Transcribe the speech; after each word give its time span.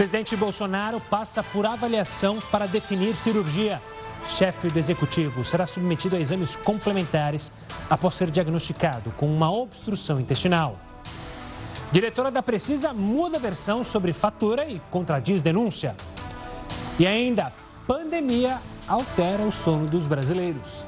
Presidente 0.00 0.34
Bolsonaro 0.34 0.98
passa 0.98 1.42
por 1.42 1.66
avaliação 1.66 2.38
para 2.50 2.66
definir 2.66 3.14
cirurgia. 3.14 3.82
Chefe 4.30 4.68
do 4.68 4.78
executivo 4.78 5.44
será 5.44 5.66
submetido 5.66 6.16
a 6.16 6.18
exames 6.18 6.56
complementares 6.56 7.52
após 7.90 8.14
ser 8.14 8.30
diagnosticado 8.30 9.10
com 9.18 9.26
uma 9.26 9.52
obstrução 9.52 10.18
intestinal. 10.18 10.78
Diretora 11.92 12.30
da 12.30 12.42
Precisa 12.42 12.94
muda 12.94 13.36
a 13.36 13.40
versão 13.40 13.84
sobre 13.84 14.14
fatura 14.14 14.64
e 14.64 14.80
contradiz 14.90 15.42
denúncia. 15.42 15.94
E 16.98 17.06
ainda, 17.06 17.52
pandemia 17.86 18.56
altera 18.88 19.42
o 19.42 19.52
sono 19.52 19.86
dos 19.86 20.06
brasileiros. 20.06 20.82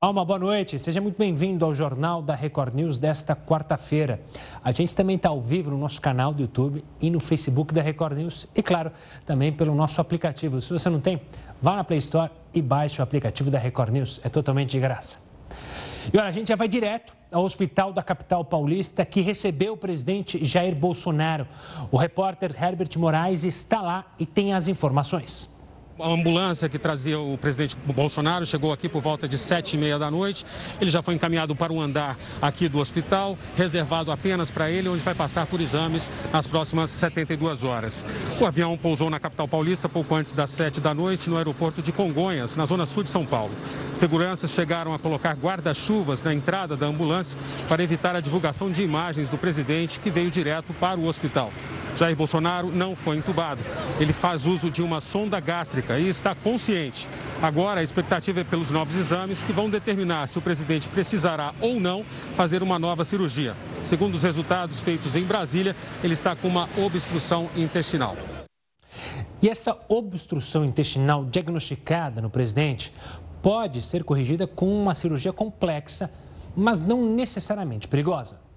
Uma 0.00 0.24
boa 0.24 0.38
noite, 0.38 0.78
seja 0.78 1.00
muito 1.00 1.18
bem-vindo 1.18 1.64
ao 1.64 1.74
Jornal 1.74 2.22
da 2.22 2.32
Record 2.32 2.72
News 2.72 2.98
desta 3.00 3.34
quarta-feira. 3.34 4.20
A 4.62 4.70
gente 4.70 4.94
também 4.94 5.16
está 5.16 5.30
ao 5.30 5.42
vivo 5.42 5.72
no 5.72 5.76
nosso 5.76 6.00
canal 6.00 6.32
do 6.32 6.40
YouTube 6.40 6.84
e 7.00 7.10
no 7.10 7.18
Facebook 7.18 7.74
da 7.74 7.82
Record 7.82 8.16
News 8.16 8.46
e, 8.54 8.62
claro, 8.62 8.92
também 9.26 9.52
pelo 9.52 9.74
nosso 9.74 10.00
aplicativo. 10.00 10.60
Se 10.60 10.72
você 10.72 10.88
não 10.88 11.00
tem, 11.00 11.20
vá 11.60 11.74
na 11.74 11.82
Play 11.82 11.98
Store 11.98 12.30
e 12.54 12.62
baixe 12.62 13.00
o 13.00 13.02
aplicativo 13.02 13.50
da 13.50 13.58
Record 13.58 13.90
News, 13.90 14.20
é 14.22 14.28
totalmente 14.28 14.70
de 14.70 14.78
graça. 14.78 15.18
E 16.14 16.16
olha, 16.16 16.28
a 16.28 16.32
gente 16.32 16.46
já 16.46 16.54
vai 16.54 16.68
direto 16.68 17.12
ao 17.32 17.42
hospital 17.42 17.92
da 17.92 18.00
capital 18.00 18.44
paulista 18.44 19.04
que 19.04 19.20
recebeu 19.20 19.72
o 19.72 19.76
presidente 19.76 20.44
Jair 20.44 20.76
Bolsonaro. 20.76 21.44
O 21.90 21.96
repórter 21.96 22.54
Herbert 22.56 22.96
Moraes 22.96 23.42
está 23.42 23.82
lá 23.82 24.06
e 24.16 24.24
tem 24.24 24.54
as 24.54 24.68
informações. 24.68 25.50
A 26.00 26.10
ambulância 26.10 26.68
que 26.68 26.78
trazia 26.78 27.18
o 27.18 27.36
presidente 27.36 27.76
Bolsonaro 27.84 28.46
chegou 28.46 28.72
aqui 28.72 28.88
por 28.88 29.02
volta 29.02 29.26
de 29.26 29.36
sete 29.36 29.74
e 29.74 29.78
meia 29.78 29.98
da 29.98 30.08
noite. 30.08 30.46
Ele 30.80 30.90
já 30.90 31.02
foi 31.02 31.14
encaminhado 31.14 31.56
para 31.56 31.72
um 31.72 31.80
andar 31.80 32.16
aqui 32.40 32.68
do 32.68 32.78
hospital, 32.78 33.36
reservado 33.56 34.12
apenas 34.12 34.48
para 34.48 34.70
ele, 34.70 34.88
onde 34.88 35.02
vai 35.02 35.14
passar 35.14 35.46
por 35.46 35.60
exames 35.60 36.08
nas 36.32 36.46
próximas 36.46 36.90
72 36.90 37.64
horas. 37.64 38.06
O 38.40 38.46
avião 38.46 38.78
pousou 38.78 39.10
na 39.10 39.18
capital 39.18 39.48
paulista 39.48 39.88
pouco 39.88 40.14
antes 40.14 40.34
das 40.34 40.50
sete 40.50 40.80
da 40.80 40.94
noite 40.94 41.28
no 41.28 41.36
aeroporto 41.36 41.82
de 41.82 41.90
Congonhas, 41.90 42.54
na 42.54 42.64
zona 42.64 42.86
sul 42.86 43.02
de 43.02 43.10
São 43.10 43.24
Paulo. 43.24 43.52
Seguranças 43.92 44.52
chegaram 44.52 44.94
a 44.94 45.00
colocar 45.00 45.36
guarda-chuvas 45.36 46.22
na 46.22 46.32
entrada 46.32 46.76
da 46.76 46.86
ambulância 46.86 47.40
para 47.68 47.82
evitar 47.82 48.14
a 48.14 48.20
divulgação 48.20 48.70
de 48.70 48.82
imagens 48.84 49.28
do 49.28 49.36
presidente 49.36 49.98
que 49.98 50.12
veio 50.12 50.30
direto 50.30 50.72
para 50.74 51.00
o 51.00 51.06
hospital. 51.06 51.52
Jair 51.98 52.14
Bolsonaro 52.14 52.70
não 52.70 52.94
foi 52.94 53.16
entubado. 53.16 53.60
Ele 53.98 54.12
faz 54.12 54.46
uso 54.46 54.70
de 54.70 54.82
uma 54.82 55.00
sonda 55.00 55.40
gástrica 55.40 55.87
e 55.96 56.08
está 56.08 56.34
consciente. 56.34 57.08
Agora, 57.40 57.80
a 57.80 57.84
expectativa 57.84 58.40
é 58.40 58.44
pelos 58.44 58.72
novos 58.72 58.96
exames 58.96 59.40
que 59.40 59.52
vão 59.52 59.70
determinar 59.70 60.26
se 60.26 60.38
o 60.38 60.42
presidente 60.42 60.88
precisará 60.88 61.54
ou 61.60 61.78
não 61.78 62.04
fazer 62.36 62.62
uma 62.62 62.78
nova 62.78 63.04
cirurgia. 63.04 63.54
Segundo 63.84 64.16
os 64.16 64.24
resultados 64.24 64.80
feitos 64.80 65.14
em 65.14 65.22
Brasília, 65.22 65.76
ele 66.02 66.14
está 66.14 66.34
com 66.34 66.48
uma 66.48 66.68
obstrução 66.76 67.48
intestinal. 67.56 68.16
E 69.40 69.48
essa 69.48 69.78
obstrução 69.88 70.64
intestinal 70.64 71.24
diagnosticada 71.24 72.20
no 72.20 72.28
presidente 72.28 72.92
pode 73.40 73.80
ser 73.82 74.02
corrigida 74.02 74.48
com 74.48 74.66
uma 74.66 74.96
cirurgia 74.96 75.32
complexa, 75.32 76.10
mas 76.56 76.80
não 76.80 77.14
necessariamente 77.14 77.86
perigosa. 77.86 78.47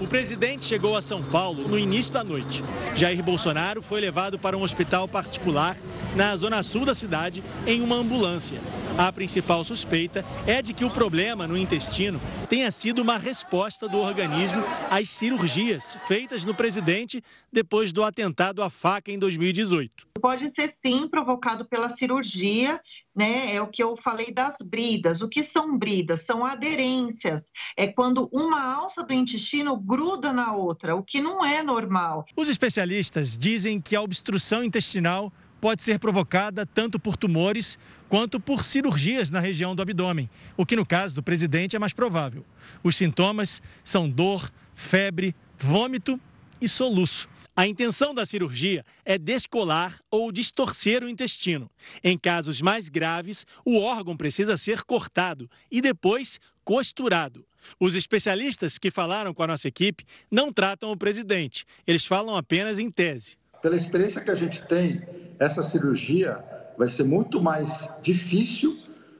O 0.00 0.06
presidente 0.06 0.64
chegou 0.64 0.96
a 0.96 1.02
São 1.02 1.22
Paulo 1.22 1.68
no 1.68 1.78
início 1.78 2.12
da 2.12 2.24
noite. 2.24 2.62
Jair 2.94 3.22
Bolsonaro 3.22 3.80
foi 3.80 4.00
levado 4.00 4.38
para 4.38 4.56
um 4.56 4.62
hospital 4.62 5.06
particular 5.06 5.76
na 6.16 6.36
zona 6.36 6.62
sul 6.62 6.84
da 6.84 6.94
cidade 6.94 7.42
em 7.66 7.80
uma 7.80 7.96
ambulância. 7.96 8.60
A 8.96 9.10
principal 9.10 9.64
suspeita 9.64 10.24
é 10.46 10.62
de 10.62 10.72
que 10.72 10.84
o 10.84 10.90
problema 10.90 11.48
no 11.48 11.56
intestino 11.56 12.20
tenha 12.48 12.70
sido 12.70 13.02
uma 13.02 13.18
resposta 13.18 13.88
do 13.88 13.98
organismo 13.98 14.62
às 14.88 15.10
cirurgias 15.10 15.98
feitas 16.06 16.44
no 16.44 16.54
presidente 16.54 17.20
depois 17.52 17.92
do 17.92 18.04
atentado 18.04 18.62
à 18.62 18.70
faca 18.70 19.10
em 19.10 19.18
2018. 19.18 20.06
Pode 20.22 20.48
ser 20.50 20.72
sim 20.86 21.08
provocado 21.08 21.64
pela 21.64 21.88
cirurgia, 21.88 22.80
né? 23.14 23.56
É 23.56 23.60
o 23.60 23.66
que 23.66 23.82
eu 23.82 23.96
falei 23.96 24.32
das 24.32 24.58
bridas. 24.64 25.20
O 25.20 25.28
que 25.28 25.42
são 25.42 25.76
bridas? 25.76 26.20
São 26.20 26.46
aderências. 26.46 27.46
É 27.76 27.88
quando 27.88 28.28
uma 28.32 28.62
alça 28.62 29.02
do 29.02 29.12
intestino 29.12 29.76
gruda 29.76 30.32
na 30.32 30.54
outra, 30.54 30.94
o 30.94 31.02
que 31.02 31.20
não 31.20 31.44
é 31.44 31.64
normal. 31.64 32.24
Os 32.36 32.48
especialistas 32.48 33.36
dizem 33.36 33.80
que 33.80 33.96
a 33.96 34.02
obstrução 34.02 34.62
intestinal 34.62 35.32
pode 35.64 35.82
ser 35.82 35.98
provocada 35.98 36.66
tanto 36.66 36.98
por 37.00 37.16
tumores 37.16 37.78
quanto 38.08 38.38
por 38.38 38.64
cirurgias 38.64 39.30
na 39.30 39.40
região 39.40 39.74
do 39.74 39.82
abdômen, 39.82 40.28
o 40.56 40.64
que 40.64 40.76
no 40.76 40.86
caso 40.86 41.14
do 41.14 41.22
presidente 41.22 41.76
é 41.76 41.78
mais 41.78 41.92
provável. 41.92 42.44
Os 42.82 42.96
sintomas 42.96 43.60
são 43.82 44.08
dor, 44.08 44.50
febre, 44.74 45.34
vômito 45.58 46.20
e 46.60 46.68
soluço. 46.68 47.28
A 47.56 47.68
intenção 47.68 48.12
da 48.12 48.26
cirurgia 48.26 48.84
é 49.04 49.16
descolar 49.16 50.00
ou 50.10 50.32
distorcer 50.32 51.04
o 51.04 51.08
intestino. 51.08 51.70
Em 52.02 52.18
casos 52.18 52.60
mais 52.60 52.88
graves, 52.88 53.46
o 53.64 53.78
órgão 53.80 54.16
precisa 54.16 54.56
ser 54.56 54.82
cortado 54.82 55.48
e 55.70 55.80
depois 55.80 56.40
costurado. 56.64 57.46
Os 57.78 57.94
especialistas 57.94 58.76
que 58.76 58.90
falaram 58.90 59.32
com 59.32 59.42
a 59.42 59.46
nossa 59.46 59.68
equipe 59.68 60.04
não 60.30 60.52
tratam 60.52 60.90
o 60.90 60.96
presidente, 60.96 61.64
eles 61.86 62.04
falam 62.04 62.36
apenas 62.36 62.78
em 62.78 62.90
tese. 62.90 63.36
Pela 63.62 63.76
experiência 63.76 64.20
que 64.20 64.30
a 64.30 64.34
gente 64.34 64.60
tem, 64.66 65.00
essa 65.38 65.62
cirurgia 65.62 66.44
vai 66.76 66.88
ser 66.88 67.04
muito 67.04 67.40
mais 67.40 67.88
difícil 68.02 68.78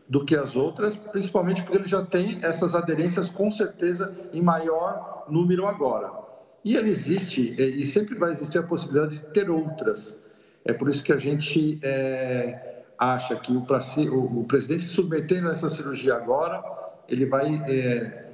do 0.09 0.25
que 0.25 0.37
as 0.37 0.55
outras, 0.55 0.97
principalmente 0.97 1.63
porque 1.63 1.79
ele 1.79 1.87
já 1.87 2.05
tem 2.05 2.39
essas 2.43 2.75
aderências 2.75 3.29
com 3.29 3.51
certeza 3.51 4.15
em 4.33 4.43
maior 4.43 5.25
número 5.29 5.67
agora. 5.67 6.11
E 6.65 6.77
ele 6.77 6.91
existe, 6.91 7.55
e 7.59 7.87
sempre 7.87 8.15
vai 8.15 8.31
existir 8.31 8.59
a 8.59 8.63
possibilidade 8.63 9.17
de 9.17 9.27
ter 9.33 9.51
outras. 9.51 10.17
É 10.65 10.73
por 10.73 10.89
isso 10.89 11.03
que 11.03 11.13
a 11.13 11.17
gente 11.17 11.79
é, 11.83 12.83
acha 12.99 13.37
que 13.37 13.53
o, 13.53 13.59
o, 13.61 14.45
presidente 14.45 14.83
se 14.83 14.89
submetendo 14.89 15.49
a 15.49 15.53
essa 15.53 15.69
cirurgia 15.69 16.15
agora, 16.15 16.63
ele 17.07 17.27
vai 17.27 17.63
é, 17.69 18.31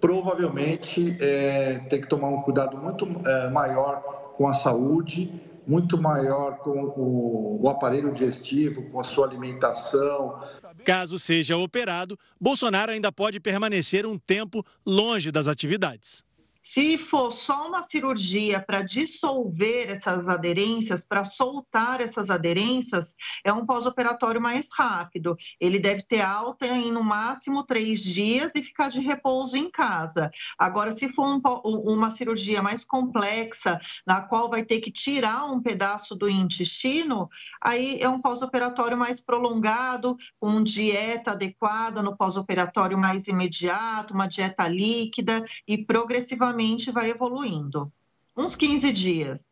provavelmente 0.00 1.16
é, 1.20 1.78
ter 1.88 2.00
que 2.00 2.08
tomar 2.08 2.28
um 2.28 2.42
cuidado 2.42 2.76
muito 2.76 3.06
maior 3.52 4.34
com 4.36 4.48
a 4.48 4.54
saúde, 4.54 5.32
muito 5.66 6.00
maior 6.00 6.58
com 6.58 6.94
o, 6.96 7.68
aparelho 7.68 8.12
digestivo, 8.12 8.88
com 8.90 9.00
a 9.00 9.04
sua 9.04 9.26
alimentação. 9.26 10.40
Caso 10.84 11.18
seja 11.18 11.56
operado, 11.56 12.18
Bolsonaro 12.40 12.92
ainda 12.92 13.10
pode 13.10 13.40
permanecer 13.40 14.06
um 14.06 14.16
tempo 14.16 14.64
longe 14.86 15.32
das 15.32 15.48
atividades. 15.48 16.22
Se 16.68 16.98
for 16.98 17.30
só 17.30 17.68
uma 17.68 17.86
cirurgia 17.86 18.60
para 18.60 18.82
dissolver 18.82 19.88
essas 19.88 20.28
aderências, 20.28 21.06
para 21.06 21.22
soltar 21.22 22.00
essas 22.00 22.28
aderências, 22.28 23.14
é 23.44 23.52
um 23.52 23.64
pós-operatório 23.64 24.40
mais 24.42 24.68
rápido. 24.76 25.36
Ele 25.60 25.78
deve 25.78 26.02
ter 26.02 26.22
alta 26.22 26.66
em 26.66 26.90
no 26.90 27.04
máximo 27.04 27.62
três 27.62 28.02
dias 28.02 28.50
e 28.52 28.64
ficar 28.64 28.88
de 28.88 29.00
repouso 29.00 29.56
em 29.56 29.70
casa. 29.70 30.28
Agora, 30.58 30.90
se 30.90 31.08
for 31.12 31.24
um, 31.24 31.40
uma 31.64 32.10
cirurgia 32.10 32.60
mais 32.60 32.84
complexa, 32.84 33.78
na 34.04 34.20
qual 34.20 34.50
vai 34.50 34.64
ter 34.64 34.80
que 34.80 34.90
tirar 34.90 35.44
um 35.44 35.62
pedaço 35.62 36.16
do 36.16 36.28
intestino, 36.28 37.30
aí 37.62 38.00
é 38.00 38.08
um 38.08 38.20
pós-operatório 38.20 38.96
mais 38.96 39.20
prolongado, 39.20 40.16
com 40.40 40.60
dieta 40.64 41.30
adequada 41.30 42.02
no 42.02 42.16
pós-operatório 42.16 42.98
mais 42.98 43.28
imediato, 43.28 44.14
uma 44.14 44.26
dieta 44.26 44.66
líquida 44.66 45.44
e 45.68 45.78
progressivamente 45.78 46.55
vai 46.92 47.10
evoluindo. 47.10 47.92
Uns 48.36 48.56
15 48.56 48.92
dias. 48.92 49.44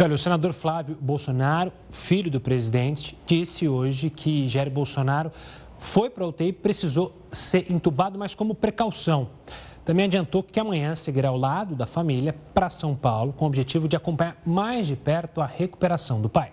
olha, 0.00 0.14
o 0.14 0.18
senador 0.18 0.52
Flávio 0.52 0.96
Bolsonaro, 1.00 1.72
filho 1.90 2.30
do 2.30 2.40
presidente, 2.40 3.18
disse 3.26 3.68
hoje 3.68 4.10
que 4.10 4.48
Jair 4.48 4.70
Bolsonaro 4.70 5.30
foi 5.78 6.10
para 6.10 6.24
a 6.24 6.28
UTI 6.28 6.48
e 6.48 6.52
precisou 6.52 7.14
ser 7.30 7.70
entubado, 7.70 8.18
mas 8.18 8.34
como 8.34 8.54
precaução. 8.54 9.30
Também 9.84 10.04
adiantou 10.04 10.42
que 10.42 10.60
amanhã 10.60 10.94
seguirá 10.94 11.30
ao 11.30 11.36
lado 11.36 11.74
da 11.74 11.86
família 11.86 12.34
para 12.52 12.68
São 12.68 12.94
Paulo, 12.94 13.32
com 13.32 13.44
o 13.44 13.48
objetivo 13.48 13.88
de 13.88 13.96
acompanhar 13.96 14.36
mais 14.44 14.86
de 14.86 14.96
perto 14.96 15.40
a 15.40 15.46
recuperação 15.46 16.20
do 16.20 16.28
pai. 16.28 16.52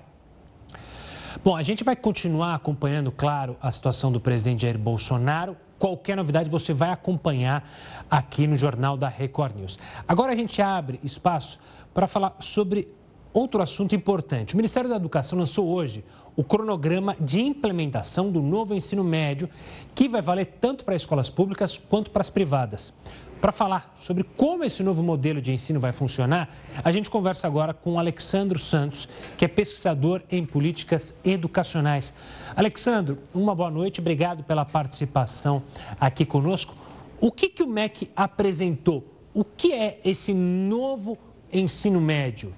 Bom, 1.43 1.55
a 1.55 1.61
gente 1.61 1.83
vai 1.83 1.95
continuar 1.95 2.55
acompanhando, 2.55 3.11
claro, 3.11 3.57
a 3.61 3.71
situação 3.71 4.11
do 4.11 4.21
presidente 4.21 4.61
Jair 4.61 4.77
Bolsonaro 4.77 5.57
Qualquer 5.77 6.15
novidade 6.15 6.49
você 6.49 6.73
vai 6.73 6.89
acompanhar 6.91 7.69
aqui 8.09 8.47
no 8.47 8.55
Jornal 8.55 8.95
da 8.95 9.09
Record 9.09 9.55
News. 9.55 9.77
Agora 10.07 10.31
a 10.31 10.35
gente 10.35 10.61
abre 10.61 10.99
espaço 11.03 11.59
para 11.93 12.07
falar 12.07 12.35
sobre 12.39 12.87
outro 13.33 13.61
assunto 13.61 13.93
importante. 13.93 14.53
O 14.53 14.57
Ministério 14.57 14.89
da 14.89 14.95
Educação 14.95 15.37
lançou 15.37 15.67
hoje 15.67 16.05
o 16.37 16.43
cronograma 16.43 17.15
de 17.19 17.41
implementação 17.41 18.31
do 18.31 18.41
novo 18.41 18.73
ensino 18.73 19.03
médio, 19.03 19.49
que 19.93 20.07
vai 20.07 20.21
valer 20.21 20.45
tanto 20.61 20.85
para 20.85 20.95
escolas 20.95 21.29
públicas 21.29 21.77
quanto 21.77 22.11
para 22.11 22.21
as 22.21 22.29
privadas. 22.29 22.93
Para 23.41 23.51
falar 23.51 23.93
sobre 23.95 24.23
como 24.23 24.63
esse 24.63 24.81
novo 24.81 25.03
modelo 25.03 25.41
de 25.41 25.51
ensino 25.51 25.79
vai 25.79 25.91
funcionar, 25.91 26.49
a 26.83 26.91
gente 26.91 27.09
conversa 27.09 27.45
agora 27.45 27.73
com 27.73 27.99
Alexandro 27.99 28.57
Santos, 28.57 29.07
que 29.37 29.45
é 29.45 29.47
pesquisador 29.47 30.23
em 30.31 30.45
políticas 30.45 31.15
educacionais. 31.23 32.13
Alexandro, 32.55 33.19
uma 33.33 33.53
boa 33.53 33.69
noite, 33.69 33.99
obrigado 33.99 34.43
pela 34.43 34.65
participação 34.65 35.61
aqui 35.99 36.25
conosco. 36.25 36.75
O 37.19 37.31
que, 37.31 37.49
que 37.49 37.61
o 37.61 37.67
MEC 37.67 38.09
apresentou? 38.15 39.03
O 39.33 39.43
que 39.43 39.73
é 39.73 39.99
esse 40.03 40.33
novo 40.33 41.17
ensino 41.51 42.01
médio? 42.01 42.53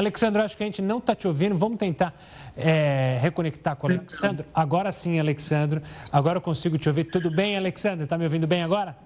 Alexandre, 0.00 0.42
acho 0.42 0.56
que 0.56 0.62
a 0.62 0.66
gente 0.66 0.82
não 0.82 0.98
está 0.98 1.14
te 1.14 1.28
ouvindo. 1.28 1.56
Vamos 1.56 1.78
tentar 1.78 2.14
é, 2.56 3.18
reconectar 3.20 3.76
com 3.76 3.86
o 3.86 3.90
Alexandre. 3.90 4.46
Agora 4.54 4.90
sim, 4.90 5.20
Alexandre. 5.20 5.82
Agora 6.10 6.38
eu 6.38 6.42
consigo 6.42 6.78
te 6.78 6.88
ouvir. 6.88 7.04
Tudo 7.04 7.30
bem, 7.30 7.56
Alexandre? 7.56 8.04
Está 8.04 8.16
me 8.16 8.24
ouvindo 8.24 8.46
bem 8.46 8.62
agora? 8.62 8.96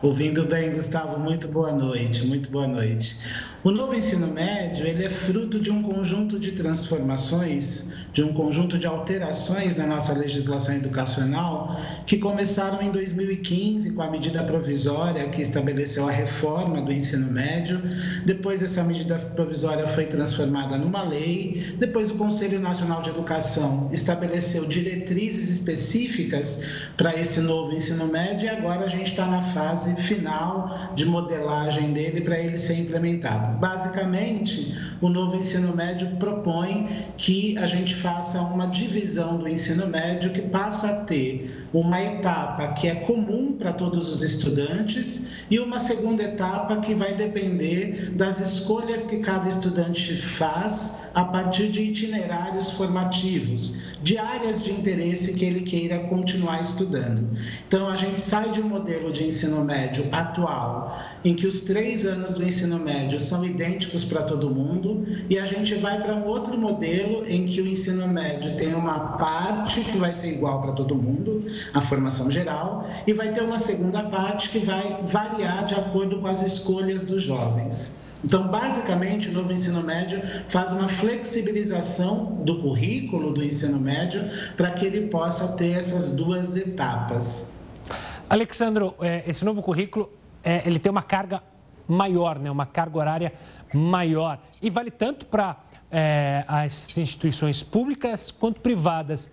Ouvindo 0.00 0.44
bem, 0.44 0.70
Gustavo, 0.70 1.18
muito 1.18 1.48
boa 1.48 1.72
noite, 1.72 2.24
muito 2.24 2.50
boa 2.52 2.68
noite. 2.68 3.18
O 3.64 3.72
novo 3.72 3.96
ensino 3.96 4.28
médio, 4.28 4.86
ele 4.86 5.04
é 5.04 5.08
fruto 5.08 5.58
de 5.58 5.72
um 5.72 5.82
conjunto 5.82 6.38
de 6.38 6.52
transformações, 6.52 7.97
de 8.12 8.22
um 8.22 8.32
conjunto 8.32 8.78
de 8.78 8.86
alterações 8.86 9.76
na 9.76 9.86
nossa 9.86 10.12
legislação 10.12 10.74
educacional 10.74 11.80
que 12.06 12.18
começaram 12.18 12.82
em 12.82 12.90
2015 12.90 13.92
com 13.92 14.02
a 14.02 14.10
medida 14.10 14.42
provisória 14.42 15.28
que 15.28 15.42
estabeleceu 15.42 16.08
a 16.08 16.10
reforma 16.10 16.80
do 16.82 16.92
ensino 16.92 17.30
médio. 17.30 17.80
Depois 18.24 18.62
essa 18.62 18.82
medida 18.82 19.18
provisória 19.18 19.86
foi 19.86 20.06
transformada 20.06 20.76
numa 20.78 21.02
lei. 21.02 21.74
Depois 21.78 22.10
o 22.10 22.14
Conselho 22.14 22.58
Nacional 22.58 23.02
de 23.02 23.10
Educação 23.10 23.88
estabeleceu 23.92 24.64
diretrizes 24.66 25.50
específicas 25.50 26.64
para 26.96 27.14
esse 27.18 27.40
novo 27.40 27.74
ensino 27.74 28.06
médio 28.06 28.46
e 28.46 28.48
agora 28.48 28.84
a 28.84 28.88
gente 28.88 29.10
está 29.10 29.26
na 29.26 29.42
fase 29.42 29.94
final 29.96 30.92
de 30.94 31.04
modelagem 31.04 31.92
dele 31.92 32.20
para 32.20 32.38
ele 32.38 32.58
ser 32.58 32.74
implementado. 32.74 33.58
Basicamente, 33.58 34.76
o 35.00 35.08
novo 35.08 35.36
ensino 35.36 35.74
médio 35.74 36.08
propõe 36.16 36.88
que 37.16 37.56
a 37.58 37.66
gente 37.66 37.94
faça 37.98 38.40
uma 38.40 38.66
divisão 38.66 39.38
do 39.38 39.48
ensino 39.48 39.86
médio 39.86 40.32
que 40.32 40.42
passa 40.42 40.88
a 40.88 41.04
ter 41.04 41.67
uma 41.72 42.00
etapa 42.00 42.68
que 42.68 42.88
é 42.88 42.94
comum 42.94 43.52
para 43.52 43.72
todos 43.72 44.08
os 44.08 44.22
estudantes 44.22 45.28
e 45.50 45.58
uma 45.58 45.78
segunda 45.78 46.22
etapa 46.22 46.78
que 46.78 46.94
vai 46.94 47.14
depender 47.14 48.12
das 48.14 48.40
escolhas 48.40 49.04
que 49.04 49.18
cada 49.18 49.48
estudante 49.48 50.16
faz 50.16 51.08
a 51.14 51.24
partir 51.24 51.68
de 51.68 51.82
itinerários 51.82 52.70
formativos, 52.70 53.88
de 54.02 54.16
áreas 54.16 54.62
de 54.62 54.70
interesse 54.70 55.34
que 55.34 55.44
ele 55.44 55.62
queira 55.62 56.00
continuar 56.00 56.60
estudando. 56.60 57.28
Então, 57.66 57.88
a 57.88 57.96
gente 57.96 58.20
sai 58.20 58.50
de 58.50 58.60
um 58.60 58.68
modelo 58.68 59.10
de 59.12 59.24
ensino 59.24 59.64
médio 59.64 60.06
atual, 60.12 60.96
em 61.24 61.34
que 61.34 61.46
os 61.46 61.62
três 61.62 62.06
anos 62.06 62.30
do 62.30 62.44
ensino 62.44 62.78
médio 62.78 63.18
são 63.18 63.44
idênticos 63.44 64.04
para 64.04 64.22
todo 64.22 64.50
mundo, 64.50 65.04
e 65.28 65.38
a 65.38 65.44
gente 65.44 65.74
vai 65.74 66.00
para 66.00 66.14
um 66.14 66.26
outro 66.26 66.56
modelo 66.56 67.24
em 67.28 67.46
que 67.46 67.60
o 67.60 67.66
ensino 67.66 68.06
médio 68.06 68.56
tem 68.56 68.74
uma 68.74 69.16
parte 69.16 69.80
que 69.80 69.98
vai 69.98 70.12
ser 70.12 70.34
igual 70.34 70.62
para 70.62 70.72
todo 70.72 70.94
mundo, 70.94 71.42
a 71.72 71.80
formação 71.80 72.30
geral, 72.30 72.86
e 73.06 73.12
vai 73.12 73.32
ter 73.32 73.42
uma 73.42 73.58
segunda 73.58 74.04
parte 74.04 74.50
que 74.50 74.58
vai 74.58 75.02
variar 75.06 75.64
de 75.64 75.74
acordo 75.74 76.20
com 76.20 76.26
as 76.26 76.42
escolhas 76.42 77.02
dos 77.02 77.22
jovens. 77.22 78.08
Então, 78.24 78.48
basicamente, 78.48 79.28
o 79.28 79.32
novo 79.32 79.52
ensino 79.52 79.80
médio 79.80 80.20
faz 80.48 80.72
uma 80.72 80.88
flexibilização 80.88 82.36
do 82.44 82.60
currículo 82.60 83.32
do 83.32 83.44
ensino 83.44 83.78
médio 83.78 84.24
para 84.56 84.72
que 84.72 84.86
ele 84.86 85.06
possa 85.06 85.56
ter 85.56 85.72
essas 85.72 86.10
duas 86.10 86.56
etapas. 86.56 87.60
Alexandro, 88.28 88.94
é, 89.00 89.22
esse 89.26 89.44
novo 89.44 89.62
currículo 89.62 90.10
é, 90.42 90.62
ele 90.66 90.78
tem 90.78 90.90
uma 90.90 91.02
carga 91.02 91.42
maior, 91.86 92.38
né? 92.38 92.50
uma 92.50 92.66
carga 92.66 92.98
horária 92.98 93.32
maior. 93.72 94.38
E 94.60 94.68
vale 94.68 94.90
tanto 94.90 95.24
para 95.26 95.56
é, 95.90 96.44
as 96.46 96.96
instituições 96.98 97.62
públicas 97.62 98.30
quanto 98.30 98.60
privadas. 98.60 99.30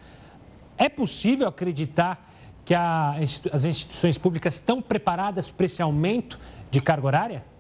É 0.78 0.90
possível 0.90 1.48
acreditar 1.48 2.32
que 2.64 2.74
a, 2.74 3.16
as 3.52 3.64
instituições 3.64 4.18
públicas 4.18 4.56
estão 4.56 4.82
preparadas 4.82 5.52
para 5.52 5.66
esse 5.66 5.82
aumento 5.82 6.40
de 6.72 6.82
carga 6.82 7.08
horária? 7.08 7.55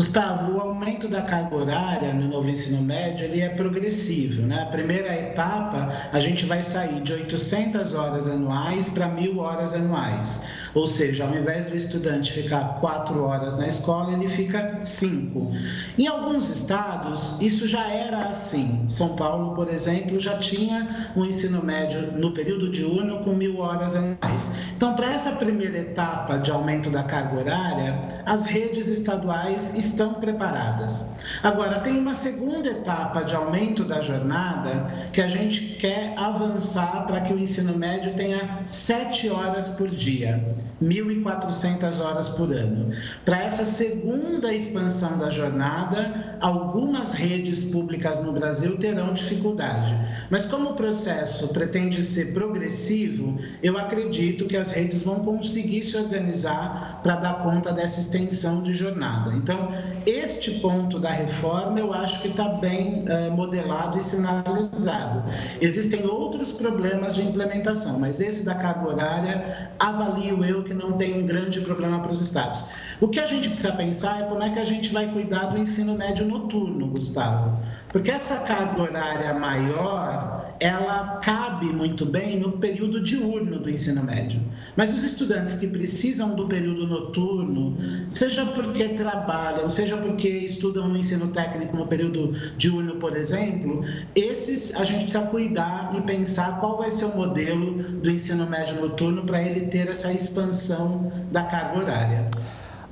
Gustavo, 0.00 0.56
o 0.56 0.60
aumento 0.62 1.08
da 1.08 1.20
carga 1.20 1.54
horária 1.54 2.14
no 2.14 2.26
novo 2.26 2.48
ensino 2.48 2.80
médio 2.80 3.26
ele 3.26 3.42
é 3.42 3.50
progressivo. 3.50 4.40
Né? 4.46 4.62
A 4.62 4.64
primeira 4.64 5.14
etapa, 5.14 5.92
a 6.10 6.18
gente 6.18 6.46
vai 6.46 6.62
sair 6.62 7.02
de 7.02 7.12
800 7.12 7.92
horas 7.92 8.26
anuais 8.26 8.88
para 8.88 9.10
1.000 9.10 9.36
horas 9.36 9.74
anuais. 9.74 10.40
Ou 10.72 10.86
seja, 10.86 11.26
ao 11.26 11.34
invés 11.34 11.66
do 11.66 11.76
estudante 11.76 12.32
ficar 12.32 12.80
quatro 12.80 13.24
horas 13.24 13.58
na 13.58 13.66
escola, 13.66 14.12
ele 14.14 14.26
fica 14.26 14.80
cinco. 14.80 15.50
Em 15.98 16.06
alguns 16.06 16.48
estados, 16.48 17.36
isso 17.42 17.66
já 17.66 17.86
era 17.88 18.28
assim. 18.28 18.84
São 18.88 19.16
Paulo, 19.16 19.54
por 19.54 19.68
exemplo, 19.68 20.18
já 20.18 20.38
tinha 20.38 21.12
um 21.14 21.26
ensino 21.26 21.62
médio 21.62 22.12
no 22.12 22.32
período 22.32 22.70
diurno 22.70 23.18
com 23.18 23.34
mil 23.34 23.58
horas 23.58 23.96
anuais. 23.96 24.52
Então, 24.76 24.94
para 24.94 25.12
essa 25.12 25.32
primeira 25.32 25.76
etapa 25.76 26.38
de 26.38 26.50
aumento 26.50 26.88
da 26.88 27.02
carga 27.02 27.38
horária, 27.38 28.22
as 28.24 28.46
redes 28.46 28.88
estaduais 28.88 29.74
estão 29.90 30.14
preparadas. 30.14 31.10
Agora, 31.42 31.80
tem 31.80 31.98
uma 31.98 32.14
segunda 32.14 32.68
etapa 32.68 33.22
de 33.22 33.34
aumento 33.34 33.84
da 33.84 34.00
jornada 34.00 34.86
que 35.12 35.20
a 35.20 35.28
gente 35.28 35.76
quer 35.76 36.14
avançar 36.16 37.06
para 37.06 37.20
que 37.20 37.32
o 37.32 37.38
ensino 37.38 37.76
médio 37.76 38.14
tenha 38.14 38.62
sete 38.66 39.28
horas 39.28 39.68
por 39.68 39.88
dia. 39.88 40.56
1.400 40.82 42.00
horas 42.00 42.28
por 42.30 42.50
ano. 42.52 42.90
Para 43.24 43.42
essa 43.42 43.64
segunda 43.64 44.52
expansão 44.52 45.18
da 45.18 45.28
jornada, 45.28 46.38
algumas 46.40 47.12
redes 47.12 47.64
públicas 47.64 48.22
no 48.22 48.32
Brasil 48.32 48.78
terão 48.78 49.12
dificuldade. 49.12 49.94
Mas 50.30 50.46
como 50.46 50.70
o 50.70 50.74
processo 50.74 51.48
pretende 51.48 52.02
ser 52.02 52.32
progressivo, 52.32 53.38
eu 53.62 53.76
acredito 53.76 54.46
que 54.46 54.56
as 54.56 54.70
redes 54.70 55.02
vão 55.02 55.20
conseguir 55.20 55.82
se 55.82 55.96
organizar 55.96 57.00
para 57.02 57.16
dar 57.16 57.42
conta 57.42 57.72
dessa 57.72 58.00
extensão 58.00 58.62
de 58.62 58.72
jornada. 58.72 59.34
Então, 59.34 59.68
este 60.06 60.52
ponto 60.60 60.98
da 60.98 61.10
reforma 61.10 61.78
eu 61.78 61.92
acho 61.92 62.20
que 62.22 62.28
está 62.28 62.48
bem 62.48 63.04
uh, 63.04 63.30
modelado 63.32 63.98
e 63.98 64.00
sinalizado. 64.00 65.24
Existem 65.60 66.06
outros 66.06 66.52
problemas 66.52 67.14
de 67.14 67.22
implementação, 67.22 67.98
mas 67.98 68.20
esse 68.20 68.44
da 68.44 68.54
carga 68.54 68.88
horária, 68.88 69.70
avalio 69.78 70.44
eu 70.44 70.62
que 70.62 70.74
não 70.74 70.92
tem 70.92 71.22
um 71.22 71.26
grande 71.26 71.60
problema 71.60 72.00
para 72.00 72.10
os 72.10 72.20
estados. 72.20 72.64
O 73.00 73.08
que 73.08 73.18
a 73.18 73.26
gente 73.26 73.48
precisa 73.48 73.72
pensar 73.72 74.20
é 74.20 74.24
como 74.24 74.42
é 74.42 74.50
que 74.50 74.58
a 74.58 74.64
gente 74.64 74.92
vai 74.92 75.10
cuidar 75.10 75.46
do 75.46 75.58
ensino 75.58 75.94
médio 75.94 76.26
noturno, 76.26 76.86
Gustavo. 76.86 77.58
Porque 77.88 78.10
essa 78.10 78.40
carga 78.40 78.82
horária 78.82 79.34
maior, 79.34 80.39
ela 80.60 81.16
cabe 81.16 81.66
muito 81.66 82.04
bem 82.04 82.38
no 82.38 82.52
período 82.52 83.02
diurno 83.02 83.58
do 83.58 83.70
ensino 83.70 84.02
médio. 84.02 84.40
Mas 84.76 84.92
os 84.92 85.02
estudantes 85.02 85.54
que 85.54 85.66
precisam 85.66 86.34
do 86.34 86.46
período 86.46 86.86
noturno, 86.86 87.76
seja 88.08 88.44
porque 88.44 88.90
trabalham, 88.90 89.70
seja 89.70 89.96
porque 89.96 90.28
estudam 90.28 90.86
no 90.88 90.98
ensino 90.98 91.28
técnico 91.28 91.76
no 91.76 91.86
período 91.86 92.32
diurno, 92.58 92.96
por 92.96 93.16
exemplo, 93.16 93.82
esses 94.14 94.74
a 94.76 94.84
gente 94.84 95.04
precisa 95.04 95.26
cuidar 95.26 95.92
e 95.96 96.02
pensar 96.02 96.60
qual 96.60 96.76
vai 96.76 96.90
ser 96.90 97.06
o 97.06 97.16
modelo 97.16 97.82
do 98.00 98.10
ensino 98.10 98.46
médio 98.46 98.80
noturno 98.80 99.24
para 99.24 99.42
ele 99.42 99.62
ter 99.68 99.88
essa 99.88 100.12
expansão 100.12 101.10
da 101.32 101.44
carga 101.44 101.78
horária. 101.78 102.30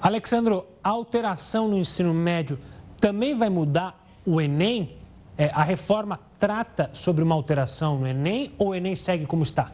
Alexandro, 0.01 0.65
a 0.83 0.89
alteração 0.89 1.69
no 1.69 1.77
ensino 1.77 2.15
médio 2.15 2.59
também 2.99 3.35
vai 3.35 3.51
mudar 3.51 4.01
o 4.25 4.41
Enem? 4.41 4.97
É, 5.37 5.51
a 5.55 5.63
reforma 5.63 6.19
trata 6.39 6.91
sobre 6.93 7.23
uma 7.23 7.35
alteração 7.35 7.99
no 7.99 8.07
Enem 8.07 8.53
ou 8.59 8.69
o 8.69 8.75
Enem 8.75 8.95
segue 8.95 9.27
como 9.27 9.43
está? 9.43 9.73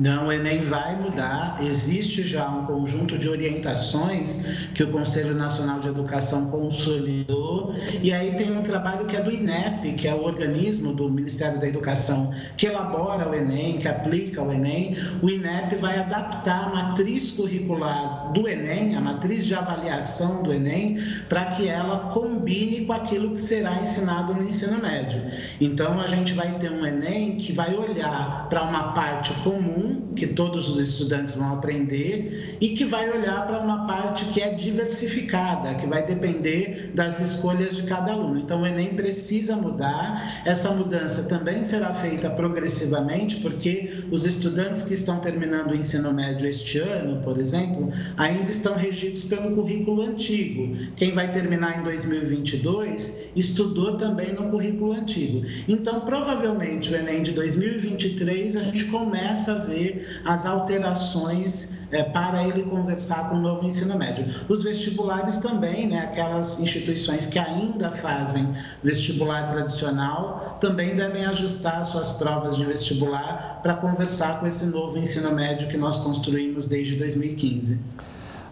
Não, 0.00 0.28
o 0.28 0.32
Enem 0.32 0.62
vai 0.62 0.96
mudar. 0.96 1.58
Existe 1.60 2.22
já 2.22 2.48
um 2.48 2.64
conjunto 2.64 3.18
de 3.18 3.28
orientações 3.28 4.70
que 4.74 4.82
o 4.82 4.90
Conselho 4.90 5.34
Nacional 5.34 5.78
de 5.78 5.88
Educação 5.88 6.50
consolidou. 6.50 7.74
E 8.00 8.10
aí 8.10 8.34
tem 8.34 8.56
um 8.56 8.62
trabalho 8.62 9.04
que 9.04 9.14
é 9.14 9.20
do 9.20 9.30
INEP, 9.30 9.92
que 9.92 10.08
é 10.08 10.14
o 10.14 10.22
organismo 10.22 10.94
do 10.94 11.10
Ministério 11.10 11.60
da 11.60 11.68
Educação 11.68 12.32
que 12.56 12.64
elabora 12.64 13.28
o 13.28 13.34
Enem, 13.34 13.76
que 13.76 13.86
aplica 13.88 14.42
o 14.42 14.50
Enem. 14.50 14.96
O 15.20 15.28
INEP 15.28 15.76
vai 15.76 15.98
adaptar 15.98 16.68
a 16.68 16.70
matriz 16.70 17.32
curricular 17.32 18.32
do 18.32 18.48
Enem, 18.48 18.96
a 18.96 19.02
matriz 19.02 19.44
de 19.44 19.54
avaliação 19.54 20.42
do 20.42 20.50
Enem, 20.50 20.98
para 21.28 21.44
que 21.44 21.68
ela 21.68 22.08
combine 22.08 22.86
com 22.86 22.94
aquilo 22.94 23.32
que 23.32 23.40
será 23.40 23.78
ensinado 23.82 24.32
no 24.32 24.42
ensino 24.42 24.80
médio. 24.80 25.22
Então, 25.60 26.00
a 26.00 26.06
gente 26.06 26.32
vai 26.32 26.54
ter 26.54 26.70
um 26.70 26.86
Enem 26.86 27.36
que 27.36 27.52
vai 27.52 27.74
olhar 27.74 28.48
para 28.48 28.62
uma 28.62 28.94
parte 28.94 29.34
comum 29.42 29.89
que 30.14 30.26
todos 30.26 30.68
os 30.68 30.78
estudantes 30.78 31.34
vão 31.34 31.54
aprender 31.54 32.58
e 32.60 32.70
que 32.70 32.84
vai 32.84 33.10
olhar 33.10 33.46
para 33.46 33.60
uma 33.60 33.86
parte 33.86 34.24
que 34.26 34.40
é 34.40 34.52
diversificada, 34.52 35.74
que 35.74 35.86
vai 35.86 36.04
depender 36.04 36.92
das 36.94 37.20
escolhas 37.20 37.76
de 37.76 37.82
cada 37.84 38.12
aluno. 38.12 38.38
Então, 38.38 38.62
o 38.62 38.66
Enem 38.66 38.94
precisa 38.94 39.56
mudar. 39.56 40.42
Essa 40.44 40.70
mudança 40.72 41.24
também 41.24 41.64
será 41.64 41.94
feita 41.94 42.28
progressivamente, 42.30 43.36
porque 43.36 44.04
os 44.10 44.24
estudantes 44.24 44.82
que 44.82 44.94
estão 44.94 45.20
terminando 45.20 45.70
o 45.70 45.74
ensino 45.74 46.12
médio 46.12 46.46
este 46.46 46.78
ano, 46.78 47.22
por 47.22 47.38
exemplo, 47.38 47.92
ainda 48.16 48.50
estão 48.50 48.74
regidos 48.74 49.24
pelo 49.24 49.54
currículo 49.54 50.02
antigo. 50.02 50.76
Quem 50.96 51.12
vai 51.12 51.32
terminar 51.32 51.80
em 51.80 51.82
2022 51.82 53.30
estudou 53.34 53.96
também 53.96 54.32
no 54.32 54.50
currículo 54.50 54.92
antigo. 54.92 55.44
Então, 55.68 56.00
provavelmente, 56.00 56.92
o 56.92 56.96
Enem 56.96 57.22
de 57.22 57.32
2023 57.32 58.56
a 58.56 58.62
gente 58.62 58.84
começa 58.86 59.52
a 59.52 59.58
ver 59.58 59.79
as 60.24 60.46
alterações 60.46 61.80
é, 61.90 62.02
para 62.02 62.46
ele 62.46 62.62
conversar 62.62 63.28
com 63.28 63.36
o 63.36 63.40
novo 63.40 63.64
ensino 63.64 63.96
médio. 63.98 64.44
Os 64.48 64.62
vestibulares 64.62 65.38
também, 65.38 65.88
né, 65.88 66.00
aquelas 66.00 66.60
instituições 66.60 67.26
que 67.26 67.38
ainda 67.38 67.90
fazem 67.90 68.48
vestibular 68.82 69.48
tradicional, 69.48 70.58
também 70.60 70.94
devem 70.94 71.24
ajustar 71.26 71.84
suas 71.84 72.12
provas 72.12 72.56
de 72.56 72.64
vestibular 72.64 73.60
para 73.62 73.74
conversar 73.74 74.40
com 74.40 74.46
esse 74.46 74.66
novo 74.66 74.98
ensino 74.98 75.32
médio 75.32 75.68
que 75.68 75.76
nós 75.76 75.96
construímos 75.96 76.66
desde 76.66 76.96
2015. 76.96 77.80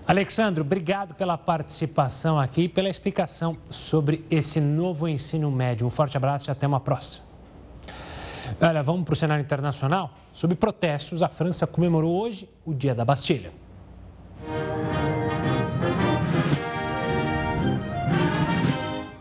Alexandre, 0.07 0.63
obrigado 0.63 1.15
pela 1.15 1.37
participação 1.37 2.39
aqui 2.39 2.63
e 2.63 2.69
pela 2.69 2.89
explicação 2.89 3.53
sobre 3.69 4.25
esse 4.31 4.59
novo 4.59 5.07
ensino 5.07 5.51
médio. 5.51 5.87
Um 5.87 5.91
forte 5.91 6.17
abraço 6.17 6.49
e 6.49 6.51
até 6.51 6.67
uma 6.67 6.81
próxima. 6.81 7.29
Olha, 8.59 8.83
vamos 8.83 9.05
para 9.05 9.13
o 9.13 9.17
cenário 9.17 9.45
internacional. 9.45 10.11
Sob 10.39 10.55
protestos, 10.55 11.21
a 11.21 11.29
França 11.29 11.67
comemorou 11.67 12.17
hoje 12.17 12.49
o 12.65 12.73
Dia 12.73 12.95
da 12.95 13.05
Bastilha. 13.05 13.51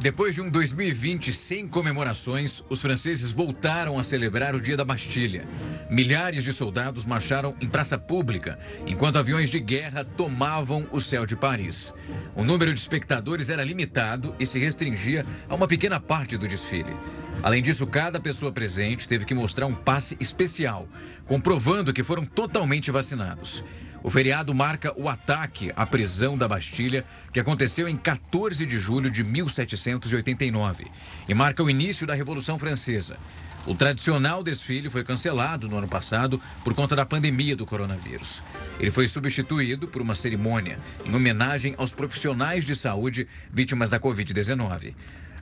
Depois 0.07 0.33
de 0.33 0.41
um 0.41 0.49
2020 0.49 1.33
sem 1.33 1.67
comemorações, 1.67 2.63
os 2.69 2.79
franceses 2.79 3.29
voltaram 3.29 3.99
a 3.99 4.03
celebrar 4.03 4.55
o 4.55 4.61
Dia 4.61 4.77
da 4.77 4.85
Bastilha. 4.85 5.45
Milhares 5.89 6.45
de 6.45 6.53
soldados 6.53 7.05
marcharam 7.05 7.53
em 7.59 7.67
praça 7.67 7.97
pública, 7.97 8.57
enquanto 8.85 9.17
aviões 9.17 9.49
de 9.49 9.59
guerra 9.59 10.05
tomavam 10.05 10.87
o 10.93 10.99
céu 11.01 11.25
de 11.25 11.35
Paris. 11.35 11.93
O 12.37 12.45
número 12.45 12.73
de 12.73 12.79
espectadores 12.79 13.49
era 13.49 13.65
limitado 13.65 14.33
e 14.39 14.45
se 14.45 14.57
restringia 14.59 15.25
a 15.49 15.55
uma 15.55 15.67
pequena 15.67 15.99
parte 15.99 16.37
do 16.37 16.47
desfile. 16.47 16.95
Além 17.43 17.61
disso, 17.61 17.85
cada 17.85 18.17
pessoa 18.17 18.49
presente 18.49 19.09
teve 19.09 19.25
que 19.25 19.35
mostrar 19.35 19.65
um 19.65 19.75
passe 19.75 20.15
especial, 20.21 20.87
comprovando 21.25 21.91
que 21.91 22.01
foram 22.01 22.23
totalmente 22.23 22.89
vacinados. 22.91 23.61
O 24.07 24.09
feriado 24.09 24.55
marca 24.55 24.93
o 24.95 25.09
ataque 25.09 25.73
à 25.75 25.85
prisão 25.85 26.37
da 26.37 26.47
Bastilha, 26.47 27.03
que 27.33 27.41
aconteceu 27.41 27.89
em 27.89 27.97
14 27.97 28.65
de 28.65 28.77
julho 28.77 29.11
de 29.11 29.21
1789, 29.21 30.87
e 31.27 31.33
marca 31.33 31.61
o 31.61 31.69
início 31.69 32.07
da 32.07 32.15
Revolução 32.15 32.57
Francesa. 32.57 33.17
O 33.65 33.75
tradicional 33.75 34.41
desfile 34.41 34.89
foi 34.89 35.03
cancelado 35.03 35.67
no 35.67 35.75
ano 35.77 35.89
passado 35.89 36.41
por 36.63 36.73
conta 36.73 36.95
da 36.95 37.05
pandemia 37.05 37.53
do 37.53 37.65
coronavírus. 37.65 38.41
Ele 38.79 38.89
foi 38.89 39.09
substituído 39.09 39.89
por 39.89 40.01
uma 40.01 40.15
cerimônia 40.15 40.79
em 41.03 41.13
homenagem 41.13 41.75
aos 41.77 41.93
profissionais 41.93 42.63
de 42.63 42.77
saúde 42.77 43.27
vítimas 43.51 43.89
da 43.89 43.99
Covid-19. 43.99 44.95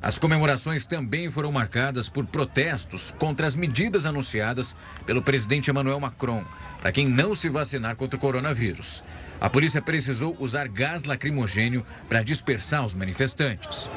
As 0.06 0.20
comemorações 0.20 0.86
também 0.86 1.32
foram 1.32 1.52
marcadas 1.52 2.08
por 2.08 2.28
protestos 2.28 3.10
contra 3.10 3.48
as 3.48 3.56
medidas 3.56 4.06
anunciadas 4.06 4.76
pelo 5.04 5.20
presidente 5.20 5.72
Emmanuel 5.72 6.00
Macron 6.00 6.44
para 6.80 6.92
quem 6.92 7.10
não 7.10 7.34
se 7.34 7.50
vacinar 7.50 7.96
contra 7.96 8.16
o 8.16 8.20
coronavírus. 8.20 9.04
A 9.42 9.50
polícia 9.50 9.82
precisou 9.82 10.38
usar 10.40 10.68
gás 10.68 11.06
lacrimogênio 11.06 11.84
para 12.08 12.22
dispersar 12.22 12.86
os 12.86 12.94
manifestantes. 12.94 13.90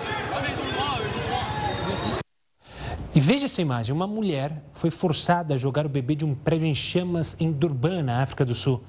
E 3.15 3.21
veja 3.21 3.45
essa 3.45 3.61
imagem: 3.61 3.95
uma 3.95 4.07
mulher 4.07 4.63
foi 4.73 4.89
forçada 4.91 5.57
a 5.57 5.59
jogar 5.59 5.85
o 5.85 5.91
bebê 5.91 6.15
de 6.15 6.25
um 6.25 6.35
prédio 6.35 6.67
em 6.67 6.75
chamas 6.75 7.37
em 7.39 7.53
Durban, 7.53 8.03
na 8.03 8.23
África 8.23 8.47
do 8.47 8.55
Sul. 8.55 8.83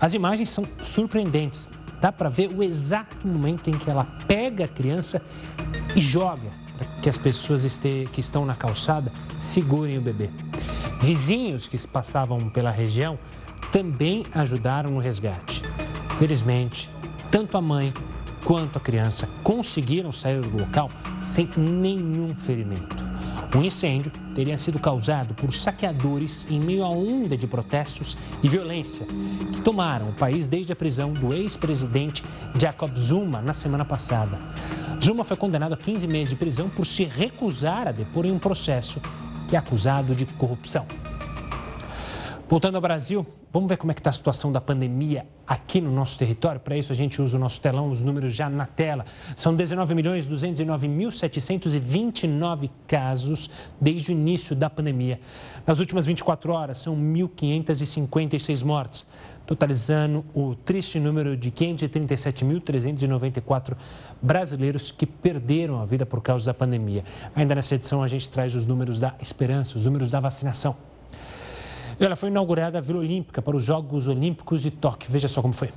As 0.00 0.14
imagens 0.14 0.48
são 0.50 0.64
surpreendentes. 0.80 1.68
Dá 2.00 2.12
para 2.12 2.28
ver 2.30 2.48
o 2.48 2.62
exato 2.62 3.26
momento 3.26 3.68
em 3.68 3.76
que 3.76 3.90
ela 3.90 4.04
pega 4.26 4.66
a 4.66 4.68
criança 4.68 5.20
e 5.94 6.00
joga 6.00 6.59
para 6.80 7.00
que 7.02 7.08
as 7.10 7.18
pessoas 7.18 7.78
que 7.78 8.20
estão 8.20 8.46
na 8.46 8.54
calçada 8.54 9.12
segurem 9.38 9.98
o 9.98 10.00
bebê. 10.00 10.30
Vizinhos 11.00 11.68
que 11.68 11.76
passavam 11.86 12.48
pela 12.48 12.70
região 12.70 13.18
também 13.70 14.24
ajudaram 14.34 14.90
no 14.90 14.98
resgate. 14.98 15.62
Felizmente, 16.16 16.90
tanto 17.30 17.58
a 17.58 17.60
mãe 17.60 17.92
quanto 18.44 18.78
a 18.78 18.80
criança 18.80 19.28
conseguiram 19.42 20.10
sair 20.10 20.40
do 20.40 20.58
local 20.58 20.90
sem 21.20 21.48
nenhum 21.56 22.34
ferimento. 22.34 23.09
O 23.52 23.58
incêndio 23.58 24.12
teria 24.32 24.56
sido 24.56 24.78
causado 24.78 25.34
por 25.34 25.52
saqueadores 25.52 26.46
em 26.48 26.60
meio 26.60 26.84
a 26.84 26.88
onda 26.88 27.36
de 27.36 27.48
protestos 27.48 28.16
e 28.40 28.48
violência 28.48 29.04
que 29.52 29.60
tomaram 29.60 30.10
o 30.10 30.12
país 30.12 30.46
desde 30.46 30.72
a 30.72 30.76
prisão 30.76 31.12
do 31.12 31.34
ex-presidente 31.34 32.22
Jacob 32.56 32.96
Zuma 32.96 33.42
na 33.42 33.52
semana 33.52 33.84
passada. 33.84 34.38
Zuma 35.02 35.24
foi 35.24 35.36
condenado 35.36 35.72
a 35.72 35.76
15 35.76 36.06
meses 36.06 36.28
de 36.30 36.36
prisão 36.36 36.68
por 36.68 36.86
se 36.86 37.02
recusar 37.02 37.88
a 37.88 37.92
depor 37.92 38.24
em 38.24 38.30
um 38.30 38.38
processo 38.38 39.00
que 39.48 39.56
é 39.56 39.58
acusado 39.58 40.14
de 40.14 40.26
corrupção. 40.26 40.86
Voltando 42.50 42.74
ao 42.74 42.80
Brasil, 42.80 43.24
vamos 43.52 43.68
ver 43.68 43.76
como 43.76 43.92
é 43.92 43.94
que 43.94 44.00
está 44.00 44.10
a 44.10 44.12
situação 44.12 44.50
da 44.50 44.60
pandemia 44.60 45.24
aqui 45.46 45.80
no 45.80 45.92
nosso 45.92 46.18
território. 46.18 46.60
Para 46.60 46.76
isso, 46.76 46.90
a 46.90 46.96
gente 46.96 47.22
usa 47.22 47.36
o 47.36 47.40
nosso 47.40 47.60
telão, 47.60 47.92
os 47.92 48.02
números 48.02 48.34
já 48.34 48.50
na 48.50 48.66
tela. 48.66 49.06
São 49.36 49.54
19 49.54 49.94
milhões 49.94 50.26
209 50.26 50.88
mil 50.88 51.12
729 51.12 52.68
casos 52.88 53.48
desde 53.80 54.10
o 54.10 54.12
início 54.12 54.56
da 54.56 54.68
pandemia. 54.68 55.20
Nas 55.64 55.78
últimas 55.78 56.06
24 56.06 56.52
horas, 56.52 56.80
são 56.80 56.96
1.556 56.96 58.64
mortes, 58.64 59.06
totalizando 59.46 60.24
o 60.34 60.56
triste 60.56 60.98
número 60.98 61.36
de 61.36 61.52
537.394 61.52 63.76
brasileiros 64.20 64.90
que 64.90 65.06
perderam 65.06 65.80
a 65.80 65.84
vida 65.84 66.04
por 66.04 66.20
causa 66.20 66.46
da 66.46 66.54
pandemia. 66.54 67.04
Ainda 67.32 67.54
nessa 67.54 67.76
edição, 67.76 68.02
a 68.02 68.08
gente 68.08 68.28
traz 68.28 68.56
os 68.56 68.66
números 68.66 68.98
da 68.98 69.14
esperança, 69.20 69.76
os 69.76 69.86
números 69.86 70.10
da 70.10 70.18
vacinação. 70.18 70.89
Ela 72.00 72.16
foi 72.16 72.30
inaugurada 72.30 72.78
a 72.78 72.80
Vila 72.80 73.00
Olímpica 73.00 73.42
para 73.42 73.54
os 73.54 73.62
Jogos 73.62 74.08
Olímpicos 74.08 74.62
de 74.62 74.70
Tóquio. 74.70 75.12
Veja 75.12 75.28
só 75.28 75.42
como 75.42 75.52
foi. 75.52 75.68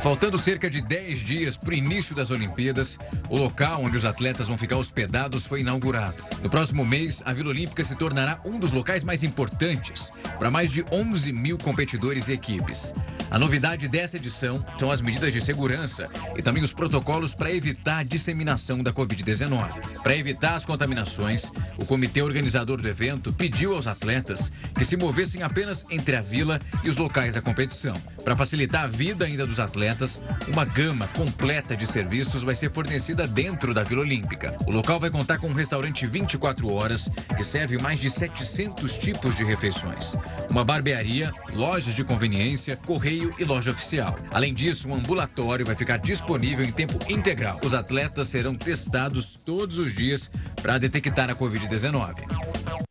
Faltando 0.00 0.38
cerca 0.38 0.70
de 0.70 0.80
10 0.80 1.18
dias 1.18 1.56
para 1.56 1.70
o 1.70 1.74
início 1.74 2.14
das 2.14 2.30
Olimpíadas, 2.30 2.98
o 3.28 3.36
local 3.36 3.82
onde 3.82 3.96
os 3.96 4.04
atletas 4.04 4.46
vão 4.46 4.56
ficar 4.56 4.76
hospedados 4.76 5.44
foi 5.44 5.60
inaugurado. 5.60 6.16
No 6.40 6.48
próximo 6.48 6.84
mês, 6.84 7.20
a 7.24 7.32
Vila 7.32 7.50
Olímpica 7.50 7.82
se 7.82 7.96
tornará 7.96 8.40
um 8.44 8.60
dos 8.60 8.72
locais 8.72 9.02
mais 9.02 9.24
importantes 9.24 10.12
para 10.38 10.50
mais 10.50 10.70
de 10.70 10.84
11 10.92 11.32
mil 11.32 11.58
competidores 11.58 12.28
e 12.28 12.32
equipes. 12.32 12.94
A 13.30 13.38
novidade 13.38 13.88
dessa 13.88 14.16
edição 14.16 14.64
são 14.78 14.90
as 14.90 15.00
medidas 15.00 15.32
de 15.32 15.40
segurança 15.40 16.08
e 16.36 16.42
também 16.42 16.62
os 16.62 16.72
protocolos 16.72 17.34
para 17.34 17.52
evitar 17.52 17.98
a 17.98 18.02
disseminação 18.02 18.82
da 18.82 18.92
Covid-19. 18.92 20.00
Para 20.02 20.16
evitar 20.16 20.54
as 20.54 20.64
contaminações, 20.64 21.50
o 21.76 21.84
comitê 21.84 22.22
organizador 22.22 22.80
do 22.80 22.88
evento 22.88 23.32
pediu 23.32 23.74
aos 23.74 23.86
atletas 23.86 24.50
que 24.74 24.84
se 24.84 24.96
movessem 24.96 25.42
apenas 25.42 25.84
entre 25.90 26.16
a 26.16 26.22
vila 26.22 26.60
e 26.84 26.88
os 26.88 26.96
locais 26.96 27.34
da 27.34 27.42
competição. 27.42 28.00
Para 28.24 28.36
facilitar 28.36 28.84
a 28.84 28.86
vida 28.86 29.24
ainda 29.24 29.46
dos 29.46 29.60
atletas, 29.60 29.77
atletas, 29.78 30.20
uma 30.48 30.64
gama 30.64 31.06
completa 31.08 31.76
de 31.76 31.86
serviços 31.86 32.42
vai 32.42 32.56
ser 32.56 32.70
fornecida 32.72 33.28
dentro 33.28 33.72
da 33.72 33.84
Vila 33.84 34.00
Olímpica. 34.00 34.56
O 34.66 34.72
local 34.72 34.98
vai 34.98 35.08
contar 35.08 35.38
com 35.38 35.46
um 35.46 35.52
restaurante 35.52 36.04
24 36.04 36.72
horas 36.72 37.08
que 37.36 37.44
serve 37.44 37.78
mais 37.78 38.00
de 38.00 38.10
700 38.10 38.98
tipos 38.98 39.36
de 39.36 39.44
refeições, 39.44 40.16
uma 40.50 40.64
barbearia, 40.64 41.32
lojas 41.54 41.94
de 41.94 42.02
conveniência, 42.02 42.76
correio 42.76 43.32
e 43.38 43.44
loja 43.44 43.70
oficial. 43.70 44.16
Além 44.32 44.52
disso, 44.52 44.88
um 44.88 44.94
ambulatório 44.94 45.64
vai 45.64 45.76
ficar 45.76 45.98
disponível 45.98 46.64
em 46.64 46.72
tempo 46.72 46.98
integral. 47.08 47.60
Os 47.62 47.72
atletas 47.72 48.28
serão 48.28 48.56
testados 48.56 49.38
todos 49.44 49.78
os 49.78 49.94
dias 49.94 50.28
para 50.60 50.76
detectar 50.76 51.30
a 51.30 51.36
Covid-19. 51.36 52.88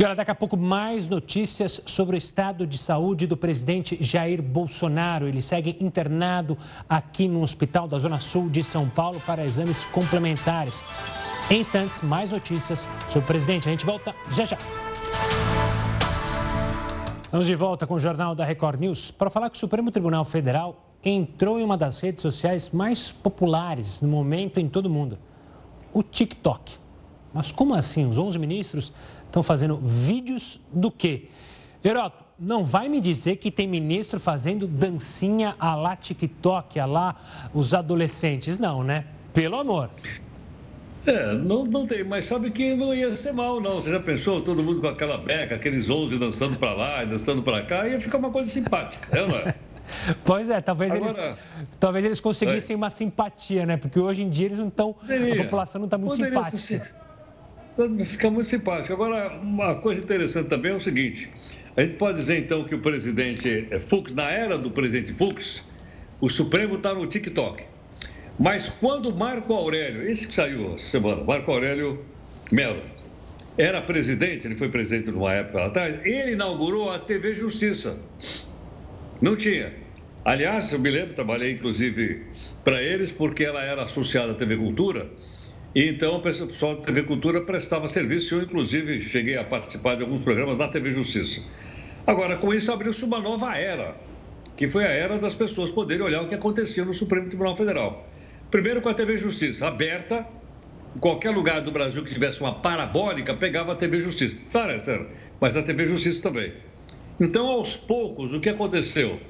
E 0.00 0.02
olha, 0.02 0.14
daqui 0.14 0.30
a 0.30 0.34
pouco 0.34 0.56
mais 0.56 1.06
notícias 1.06 1.78
sobre 1.84 2.16
o 2.16 2.18
estado 2.18 2.66
de 2.66 2.78
saúde 2.78 3.26
do 3.26 3.36
presidente 3.36 3.98
Jair 4.00 4.40
Bolsonaro. 4.40 5.28
Ele 5.28 5.42
segue 5.42 5.76
internado 5.78 6.56
aqui 6.88 7.28
no 7.28 7.42
hospital 7.42 7.86
da 7.86 7.98
Zona 7.98 8.18
Sul 8.18 8.48
de 8.48 8.62
São 8.62 8.88
Paulo 8.88 9.20
para 9.26 9.44
exames 9.44 9.84
complementares. 9.84 10.82
Em 11.50 11.60
instantes, 11.60 12.00
mais 12.00 12.32
notícias 12.32 12.88
sobre 13.08 13.18
o 13.18 13.26
presidente. 13.26 13.68
A 13.68 13.72
gente 13.72 13.84
volta 13.84 14.14
já 14.30 14.46
já. 14.46 14.56
Estamos 17.22 17.46
de 17.46 17.54
volta 17.54 17.86
com 17.86 17.92
o 17.92 18.00
Jornal 18.00 18.34
da 18.34 18.46
Record 18.46 18.80
News 18.80 19.10
para 19.10 19.28
falar 19.28 19.50
que 19.50 19.56
o 19.56 19.60
Supremo 19.60 19.90
Tribunal 19.90 20.24
Federal 20.24 20.82
entrou 21.04 21.60
em 21.60 21.62
uma 21.62 21.76
das 21.76 22.00
redes 22.00 22.22
sociais 22.22 22.70
mais 22.70 23.12
populares 23.12 24.00
no 24.00 24.08
momento 24.08 24.58
em 24.58 24.66
todo 24.66 24.86
o 24.86 24.90
mundo, 24.90 25.18
o 25.92 26.02
TikTok. 26.02 26.80
Mas 27.32 27.52
como 27.52 27.74
assim? 27.74 28.08
Os 28.08 28.18
11 28.18 28.38
ministros 28.38 28.92
estão 29.30 29.42
fazendo 29.42 29.76
vídeos 29.78 30.60
do 30.72 30.90
quê? 30.90 31.28
Heroto, 31.82 32.24
não 32.38 32.64
vai 32.64 32.88
me 32.88 33.00
dizer 33.00 33.36
que 33.36 33.50
tem 33.50 33.66
ministro 33.66 34.18
fazendo 34.18 34.66
dancinha 34.66 35.54
a 35.58 35.74
lá 35.74 35.96
TikTok, 35.96 36.78
a 36.78 36.86
lá 36.86 37.16
os 37.54 37.72
adolescentes, 37.72 38.58
não, 38.58 38.82
né? 38.82 39.06
Pelo 39.32 39.56
amor. 39.56 39.90
É, 41.06 41.32
não, 41.32 41.64
não 41.64 41.86
tem, 41.86 42.04
mas 42.04 42.26
sabe 42.26 42.50
que 42.50 42.74
não 42.74 42.94
ia 42.94 43.16
ser 43.16 43.32
mal, 43.32 43.60
não. 43.60 43.76
Você 43.76 43.90
já 43.90 44.00
pensou 44.00 44.42
todo 44.42 44.62
mundo 44.62 44.80
com 44.80 44.88
aquela 44.88 45.16
beca, 45.16 45.54
aqueles 45.54 45.88
11 45.88 46.18
dançando 46.18 46.58
para 46.58 46.72
lá 46.72 47.02
e 47.02 47.06
dançando 47.06 47.42
para 47.42 47.62
cá, 47.62 47.86
ia 47.86 48.00
ficar 48.00 48.18
uma 48.18 48.30
coisa 48.30 48.50
simpática, 48.50 49.16
é, 49.16 49.26
não 49.26 49.36
é? 49.36 49.54
Pois 50.24 50.48
é, 50.48 50.60
talvez, 50.60 50.92
Agora, 50.92 51.20
eles, 51.20 51.38
talvez 51.80 52.04
eles 52.04 52.20
conseguissem 52.20 52.74
é. 52.74 52.76
uma 52.76 52.90
simpatia, 52.90 53.66
né? 53.66 53.76
Porque 53.76 53.98
hoje 53.98 54.22
em 54.22 54.30
dia 54.30 54.46
eles 54.46 54.58
não 54.58 54.68
estão. 54.68 54.94
A 55.02 55.42
população 55.42 55.80
não 55.80 55.86
está 55.86 55.98
muito 55.98 56.14
simpática. 56.14 56.56
Ser, 56.56 56.94
fica 58.04 58.30
muito 58.30 58.46
simpático. 58.46 58.92
Agora, 58.92 59.38
uma 59.40 59.76
coisa 59.76 60.02
interessante 60.02 60.48
também 60.48 60.72
é 60.72 60.76
o 60.76 60.80
seguinte: 60.80 61.30
a 61.76 61.82
gente 61.82 61.94
pode 61.94 62.18
dizer 62.18 62.38
então 62.38 62.64
que 62.64 62.74
o 62.74 62.80
presidente 62.80 63.68
Fux, 63.80 64.12
na 64.12 64.30
era 64.30 64.58
do 64.58 64.70
presidente 64.70 65.12
Fux, 65.12 65.62
o 66.20 66.28
Supremo 66.28 66.76
está 66.76 66.92
no 66.94 67.06
TikTok. 67.06 67.64
Mas 68.38 68.68
quando 68.68 69.14
Marco 69.14 69.52
Aurélio, 69.52 70.02
esse 70.02 70.26
que 70.26 70.34
saiu 70.34 70.74
essa 70.74 70.88
semana, 70.88 71.22
Marco 71.22 71.50
Aurélio 71.50 72.04
Melo, 72.50 72.82
era 73.58 73.82
presidente, 73.82 74.46
ele 74.46 74.56
foi 74.56 74.68
presidente 74.68 75.10
numa 75.10 75.32
época 75.32 75.58
lá 75.58 75.66
atrás, 75.66 76.00
ele 76.04 76.32
inaugurou 76.32 76.90
a 76.90 76.98
TV 76.98 77.34
Justiça. 77.34 78.00
Não 79.20 79.36
tinha. 79.36 79.74
Aliás, 80.24 80.72
eu 80.72 80.78
me 80.78 80.90
lembro, 80.90 81.14
trabalhei 81.14 81.52
inclusive 81.52 82.24
para 82.64 82.82
eles, 82.82 83.12
porque 83.12 83.44
ela 83.44 83.62
era 83.62 83.82
associada 83.82 84.32
à 84.32 84.34
TV 84.34 84.56
Cultura, 84.56 85.10
e 85.74 85.88
então 85.88 86.16
o 86.16 86.20
pessoal 86.20 86.76
da 86.76 86.82
TV 86.82 87.04
Cultura 87.04 87.40
prestava 87.42 87.86
serviço, 87.86 88.34
eu 88.34 88.42
inclusive 88.42 89.00
cheguei 89.00 89.36
a 89.36 89.44
participar 89.44 89.94
de 89.94 90.02
alguns 90.02 90.20
programas 90.20 90.58
da 90.58 90.68
TV 90.68 90.90
Justiça. 90.90 91.42
Agora, 92.06 92.36
com 92.36 92.52
isso 92.52 92.72
abriu-se 92.72 93.04
uma 93.04 93.20
nova 93.20 93.56
era, 93.56 93.94
que 94.56 94.68
foi 94.68 94.84
a 94.84 94.88
era 94.88 95.18
das 95.18 95.34
pessoas 95.34 95.70
poderem 95.70 96.04
olhar 96.04 96.22
o 96.22 96.28
que 96.28 96.34
acontecia 96.34 96.84
no 96.84 96.92
Supremo 96.92 97.28
Tribunal 97.28 97.54
Federal. 97.54 98.08
Primeiro 98.50 98.80
com 98.80 98.88
a 98.88 98.94
TV 98.94 99.16
Justiça, 99.16 99.68
aberta, 99.68 100.26
em 100.96 100.98
qualquer 100.98 101.30
lugar 101.30 101.60
do 101.60 101.70
Brasil 101.70 102.02
que 102.02 102.12
tivesse 102.12 102.40
uma 102.40 102.56
parabólica, 102.56 103.32
pegava 103.34 103.72
a 103.72 103.76
TV 103.76 104.00
Justiça. 104.00 104.36
Claro, 104.50 105.06
mas 105.40 105.56
a 105.56 105.62
TV 105.62 105.86
Justiça 105.86 106.20
também. 106.20 106.52
Então, 107.20 107.46
aos 107.46 107.76
poucos, 107.76 108.34
o 108.34 108.40
que 108.40 108.48
aconteceu? 108.48 109.20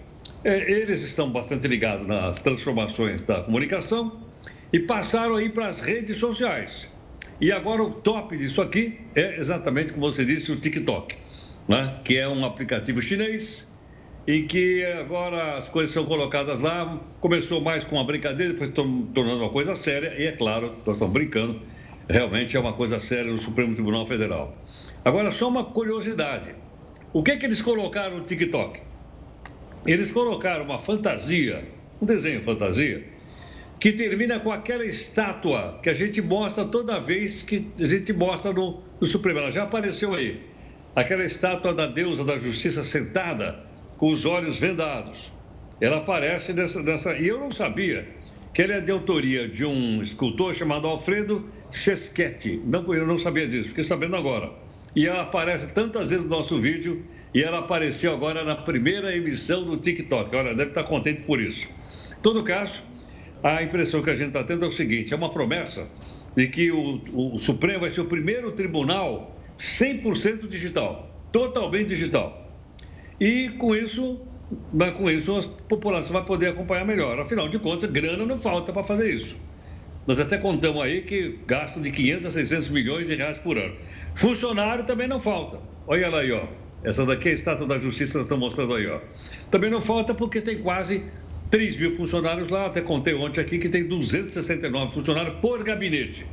É, 0.42 0.73
eles 0.73 1.04
estão 1.04 1.30
bastante 1.30 1.68
ligados 1.68 2.06
nas 2.06 2.40
transformações 2.40 3.20
da 3.23 3.42
comunicação 3.42 4.29
e 4.72 4.78
passaram 4.80 5.36
aí 5.36 5.48
para 5.48 5.68
as 5.68 5.80
redes 5.80 6.18
sociais. 6.18 6.88
E 7.40 7.50
agora 7.52 7.82
o 7.82 7.90
top 7.90 8.36
disso 8.36 8.60
aqui 8.60 9.00
é 9.14 9.40
exatamente 9.40 9.92
como 9.92 10.10
você 10.12 10.24
disse, 10.24 10.52
o 10.52 10.56
TikTok, 10.56 11.16
né? 11.68 11.98
que 12.04 12.16
é 12.16 12.28
um 12.28 12.44
aplicativo 12.44 13.00
chinês 13.00 13.66
e 14.26 14.42
que 14.42 14.84
agora 14.84 15.56
as 15.56 15.68
coisas 15.68 15.92
são 15.92 16.04
colocadas 16.04 16.60
lá. 16.60 17.00
Começou 17.20 17.60
mais 17.60 17.84
com 17.84 17.96
uma 17.96 18.04
brincadeira, 18.04 18.56
foi 18.56 18.68
tornando 18.68 19.38
uma 19.42 19.50
coisa 19.50 19.74
séria, 19.74 20.14
e 20.18 20.26
é 20.26 20.32
claro, 20.32 20.76
nós 20.86 20.96
estamos 20.96 21.12
brincando, 21.12 21.60
realmente 22.08 22.56
é 22.56 22.60
uma 22.60 22.74
coisa 22.74 23.00
séria 23.00 23.30
no 23.30 23.38
Supremo 23.38 23.74
Tribunal 23.74 24.04
Federal. 24.06 24.54
Agora, 25.04 25.32
só 25.32 25.48
uma 25.48 25.64
curiosidade. 25.64 26.54
O 27.12 27.22
que, 27.22 27.32
é 27.32 27.36
que 27.36 27.46
eles 27.46 27.62
colocaram 27.62 28.18
no 28.18 28.24
TikTok? 28.24 28.80
Eles 29.86 30.12
colocaram 30.12 30.64
uma 30.64 30.78
fantasia, 30.78 31.66
um 32.00 32.06
desenho 32.06 32.44
fantasia, 32.44 33.02
que 33.80 33.92
termina 33.92 34.38
com 34.38 34.52
aquela 34.52 34.84
estátua 34.84 35.80
que 35.82 35.88
a 35.88 35.94
gente 35.94 36.20
mostra 36.20 36.64
toda 36.66 37.00
vez 37.00 37.42
que 37.42 37.66
a 37.80 37.88
gente 37.88 38.12
mostra 38.12 38.52
no, 38.52 38.82
no 39.00 39.06
Supremo. 39.06 39.38
Ela 39.38 39.50
já 39.50 39.62
apareceu 39.62 40.14
aí. 40.14 40.42
Aquela 40.94 41.25
estátua 41.25 41.72
da 41.72 41.87
deusa 41.87 42.25
da 42.25 42.37
justiça 42.37 42.84
sentada 42.84 43.58
com 43.96 44.10
os 44.10 44.26
olhos 44.26 44.58
vendados. 44.58 45.32
Ela 45.80 45.96
aparece 45.96 46.52
nessa, 46.52 46.82
nessa. 46.82 47.16
E 47.16 47.26
eu 47.26 47.40
não 47.40 47.50
sabia 47.50 48.06
que 48.52 48.60
ela 48.60 48.75
é 48.75 48.80
de 48.80 48.92
autoria 48.92 49.49
de 49.49 49.64
um 49.64 50.02
escultor 50.02 50.54
chamado 50.54 50.87
Alfredo 50.87 51.49
Scheschetti. 51.72 52.60
Não, 52.66 52.94
eu 52.94 53.06
não 53.06 53.18
sabia 53.18 53.49
disso, 53.49 53.70
fiquei 53.70 53.84
sabendo 53.84 54.16
agora 54.16 54.52
e 54.94 55.06
ela 55.06 55.22
aparece 55.22 55.68
tantas 55.68 56.10
vezes 56.10 56.25
no 56.25 56.37
nosso 56.37 56.58
vídeo 56.60 57.02
e 57.32 57.42
ela 57.42 57.60
apareceu 57.60 58.12
agora 58.12 58.44
na 58.44 58.56
primeira 58.56 59.14
emissão 59.14 59.64
do 59.64 59.76
TikTok. 59.76 60.34
Olha, 60.34 60.54
deve 60.54 60.70
estar 60.70 60.82
contente 60.84 61.22
por 61.22 61.40
isso. 61.40 61.66
Em 61.66 62.22
todo 62.22 62.42
caso, 62.42 62.82
a 63.42 63.62
impressão 63.62 64.02
que 64.02 64.11
a 64.11 64.14
gente 64.14 64.28
está 64.28 64.44
tendo 64.44 64.64
é 64.64 64.68
o 64.68 64.73
seguinte: 64.73 65.12
é 65.12 65.16
uma 65.16 65.30
promessa 65.30 65.88
de 66.37 66.47
que 66.49 66.70
o, 66.70 67.00
o 67.12 67.38
Supremo 67.38 67.80
vai 67.80 67.90
ser 67.90 68.02
o 68.02 68.04
primeiro 68.04 68.52
tribunal 68.52 69.37
100% 69.56 70.47
digital, 70.49 71.11
totalmente 71.32 71.88
digital. 71.88 72.49
E 73.21 73.50
com 73.50 73.75
isso, 73.75 74.21
com 74.97 75.10
isso 75.10 75.38
a 75.38 75.43
população 75.69 76.12
vai 76.12 76.25
poder 76.25 76.49
acompanhar 76.49 76.84
melhor. 76.84 77.19
Afinal 77.19 77.49
de 77.49 77.58
contas, 77.58 77.91
grana 77.91 78.25
não 78.25 78.38
falta 78.38 78.73
para 78.73 78.82
fazer 78.84 79.12
isso. 79.12 79.36
Nós 80.06 80.19
até 80.19 80.38
contamos 80.38 80.82
aí 80.82 81.02
que 81.02 81.38
gasto 81.47 81.80
de 81.80 81.91
500 81.91 82.26
a 82.26 82.30
600 82.32 82.71
milhões 82.71 83.06
de 83.06 83.14
reais 83.14 83.38
por 83.38 83.58
ano. 83.58 83.76
Funcionário 84.14 84.84
também 84.84 85.06
não 85.06 85.21
falta. 85.21 85.60
Olha 85.86 86.08
lá 86.08 86.21
aí, 86.21 86.32
ó. 86.32 86.45
Essa 86.82 87.04
daqui 87.04 87.28
é 87.28 87.32
a 87.32 87.34
estátua 87.34 87.67
da 87.67 87.78
justiça, 87.78 88.17
nós 88.17 88.25
estamos 88.25 88.43
mostrando 88.43 88.75
aí, 88.75 88.86
ó. 88.86 89.00
Também 89.50 89.71
não 89.71 89.82
falta 89.82 90.14
porque 90.14 90.41
tem 90.41 90.58
quase 90.58 91.04
3 91.50 91.76
mil 91.76 91.97
funcionários 91.97 92.49
lá. 92.49 92.67
Até 92.67 92.80
contei 92.80 93.15
ontem 93.15 93.41
aqui 93.41 93.58
que 93.58 93.69
tem 93.69 93.86
269 93.86 94.93
funcionários 94.93 95.36
por 95.41 95.63
gabinete. 95.63 96.26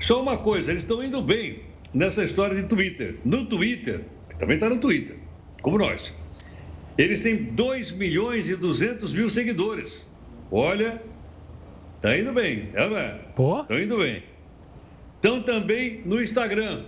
Só 0.00 0.20
uma 0.20 0.36
coisa, 0.38 0.72
eles 0.72 0.82
estão 0.82 1.02
indo 1.02 1.22
bem 1.22 1.60
nessa 1.94 2.24
história 2.24 2.56
de 2.56 2.64
Twitter. 2.64 3.16
No 3.24 3.44
Twitter, 3.46 4.00
que 4.28 4.36
também 4.36 4.56
está 4.56 4.68
no 4.68 4.78
Twitter, 4.78 5.16
como 5.60 5.78
nós. 5.78 6.12
Eles 6.98 7.20
têm 7.20 7.44
2 7.44 7.92
milhões 7.92 8.48
e 8.50 8.56
200 8.56 9.12
mil 9.12 9.30
seguidores. 9.30 10.04
Olha, 10.50 11.00
Tá 12.02 12.18
indo 12.18 12.32
bem, 12.32 12.68
é, 12.74 12.88
não 12.88 12.96
é? 12.96 13.10
Pô? 13.36 13.62
Tá 13.62 13.80
indo 13.80 13.96
bem. 13.96 14.24
Estão 15.14 15.40
também 15.40 16.02
no 16.04 16.20
Instagram. 16.20 16.82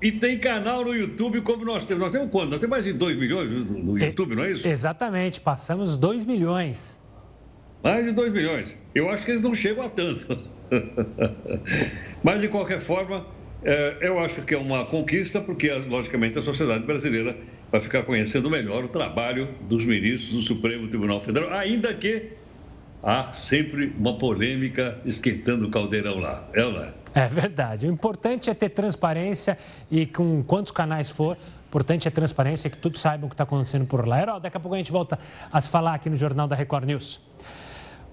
E 0.00 0.12
tem 0.12 0.38
canal 0.38 0.84
no 0.84 0.94
YouTube 0.94 1.40
como 1.40 1.64
nós 1.64 1.84
temos. 1.84 2.02
Nós 2.02 2.12
temos 2.12 2.30
quanto? 2.30 2.50
Nós 2.50 2.60
temos 2.60 2.70
mais 2.70 2.84
de 2.84 2.92
2 2.92 3.16
milhões 3.16 3.48
no 3.48 3.98
YouTube, 3.98 4.36
não 4.36 4.44
é 4.44 4.52
isso? 4.52 4.68
Exatamente, 4.68 5.40
passamos 5.40 5.96
2 5.96 6.24
milhões. 6.24 7.00
Mais 7.82 8.04
de 8.04 8.12
2 8.12 8.32
milhões. 8.32 8.76
Eu 8.94 9.08
acho 9.08 9.24
que 9.24 9.30
eles 9.30 9.42
não 9.42 9.54
chegam 9.54 9.84
a 9.84 9.88
tanto. 9.88 10.38
Mas, 12.22 12.40
de 12.40 12.48
qualquer 12.48 12.80
forma, 12.80 13.26
é, 13.62 13.98
eu 14.02 14.18
acho 14.18 14.42
que 14.42 14.54
é 14.54 14.58
uma 14.58 14.84
conquista, 14.84 15.40
porque, 15.40 15.72
logicamente, 15.72 16.38
a 16.38 16.42
sociedade 16.42 16.84
brasileira 16.84 17.36
vai 17.70 17.80
ficar 17.80 18.02
conhecendo 18.02 18.50
melhor 18.50 18.84
o 18.84 18.88
trabalho 18.88 19.54
dos 19.62 19.84
ministros 19.84 20.34
do 20.34 20.42
Supremo 20.42 20.88
Tribunal 20.88 21.20
Federal, 21.20 21.52
ainda 21.52 21.92
que 21.94 22.32
há 23.02 23.32
sempre 23.32 23.92
uma 23.98 24.18
polêmica 24.18 25.00
esquentando 25.04 25.66
o 25.66 25.70
caldeirão 25.70 26.18
lá. 26.18 26.48
É 26.52 26.64
ou 26.64 26.72
não 26.72 26.82
é? 26.82 26.94
É 27.16 27.26
verdade. 27.28 27.86
O 27.86 27.90
importante 27.90 28.50
é 28.50 28.54
ter 28.54 28.68
transparência 28.68 29.56
e 29.90 30.04
com 30.04 30.42
quantos 30.42 30.70
canais 30.70 31.08
for, 31.08 31.34
o 31.34 31.66
importante 31.66 32.06
é 32.06 32.10
transparência, 32.10 32.68
que 32.68 32.76
todos 32.76 33.00
saibam 33.00 33.26
o 33.26 33.30
que 33.30 33.34
está 33.34 33.44
acontecendo 33.44 33.86
por 33.86 34.06
lá. 34.06 34.20
Herói, 34.20 34.38
daqui 34.38 34.58
a 34.58 34.60
pouco 34.60 34.74
a 34.74 34.78
gente 34.78 34.92
volta 34.92 35.18
a 35.50 35.58
se 35.58 35.70
falar 35.70 35.94
aqui 35.94 36.10
no 36.10 36.16
Jornal 36.16 36.46
da 36.46 36.54
Record 36.54 36.84
News. 36.84 37.18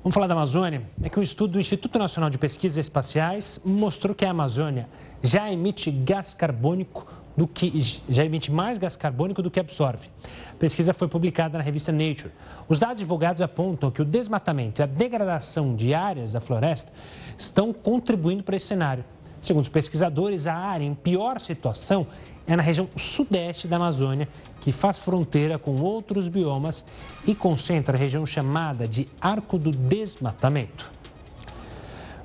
Vamos 0.01 0.13
falar 0.13 0.27
da 0.27 0.33
Amazônia? 0.33 0.83
É 1.01 1.09
que 1.09 1.19
um 1.19 1.21
estudo 1.21 1.53
do 1.53 1.59
Instituto 1.59 1.99
Nacional 1.99 2.29
de 2.29 2.37
Pesquisas 2.37 2.77
Espaciais 2.77 3.59
mostrou 3.65 4.15
que 4.15 4.23
a 4.23 4.31
Amazônia 4.31 4.87
já 5.21 5.51
emite 5.51 5.91
gás 5.91 6.33
carbônico 6.33 7.05
do 7.35 7.47
que 7.47 8.01
já 8.07 8.23
emite 8.23 8.51
mais 8.51 8.77
gás 8.77 8.95
carbônico 8.95 9.41
do 9.41 9.49
que 9.49 9.59
absorve. 9.59 10.09
A 10.51 10.57
pesquisa 10.57 10.93
foi 10.93 11.07
publicada 11.07 11.57
na 11.57 11.63
revista 11.63 11.91
Nature. 11.91 12.31
Os 12.69 12.79
dados 12.79 12.99
divulgados 12.99 13.41
apontam 13.41 13.89
que 13.89 14.01
o 14.01 14.05
desmatamento 14.05 14.81
e 14.81 14.83
a 14.83 14.85
degradação 14.85 15.75
de 15.75 15.93
áreas 15.93 16.33
da 16.33 16.39
floresta 16.39 16.91
estão 17.37 17.73
contribuindo 17.73 18.43
para 18.43 18.55
esse 18.55 18.67
cenário. 18.67 19.03
Segundo 19.41 19.63
os 19.63 19.69
pesquisadores, 19.69 20.47
a 20.47 20.55
área 20.55 20.85
em 20.85 20.93
pior 20.93 21.39
situação 21.39 22.07
é 22.47 22.55
na 22.55 22.63
região 22.63 22.87
sudeste 22.95 23.67
da 23.67 23.75
Amazônia, 23.75 24.27
que 24.61 24.71
faz 24.71 24.99
fronteira 24.99 25.59
com 25.59 25.75
outros 25.81 26.29
biomas 26.29 26.85
e 27.25 27.35
concentra 27.35 27.97
a 27.97 27.99
região 27.99 28.25
chamada 28.25 28.87
de 28.87 29.07
Arco 29.19 29.57
do 29.57 29.71
Desmatamento. 29.71 30.89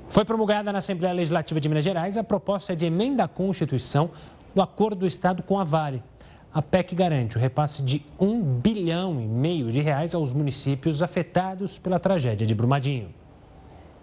Foi 0.09 0.25
promulgada 0.25 0.71
na 0.71 0.79
Assembleia 0.79 1.13
Legislativa 1.13 1.59
de 1.59 1.69
Minas 1.69 1.83
Gerais 1.83 2.17
a 2.17 2.23
proposta 2.23 2.75
de 2.75 2.85
emenda 2.85 3.25
à 3.25 3.27
Constituição 3.27 4.09
do 4.53 4.61
acordo 4.61 4.99
do 4.99 5.07
Estado 5.07 5.43
com 5.43 5.59
a 5.59 5.63
Vale. 5.63 6.03
A 6.51 6.61
PEC 6.61 6.95
garante 6.95 7.37
o 7.37 7.39
repasse 7.39 7.83
de 7.83 8.03
um 8.19 8.41
bilhão 8.41 9.21
e 9.21 9.27
meio 9.27 9.71
de 9.71 9.81
reais 9.81 10.15
aos 10.15 10.33
municípios 10.33 11.01
afetados 11.01 11.77
pela 11.77 11.99
tragédia 11.99 12.45
de 12.45 12.55
Brumadinho. 12.55 13.13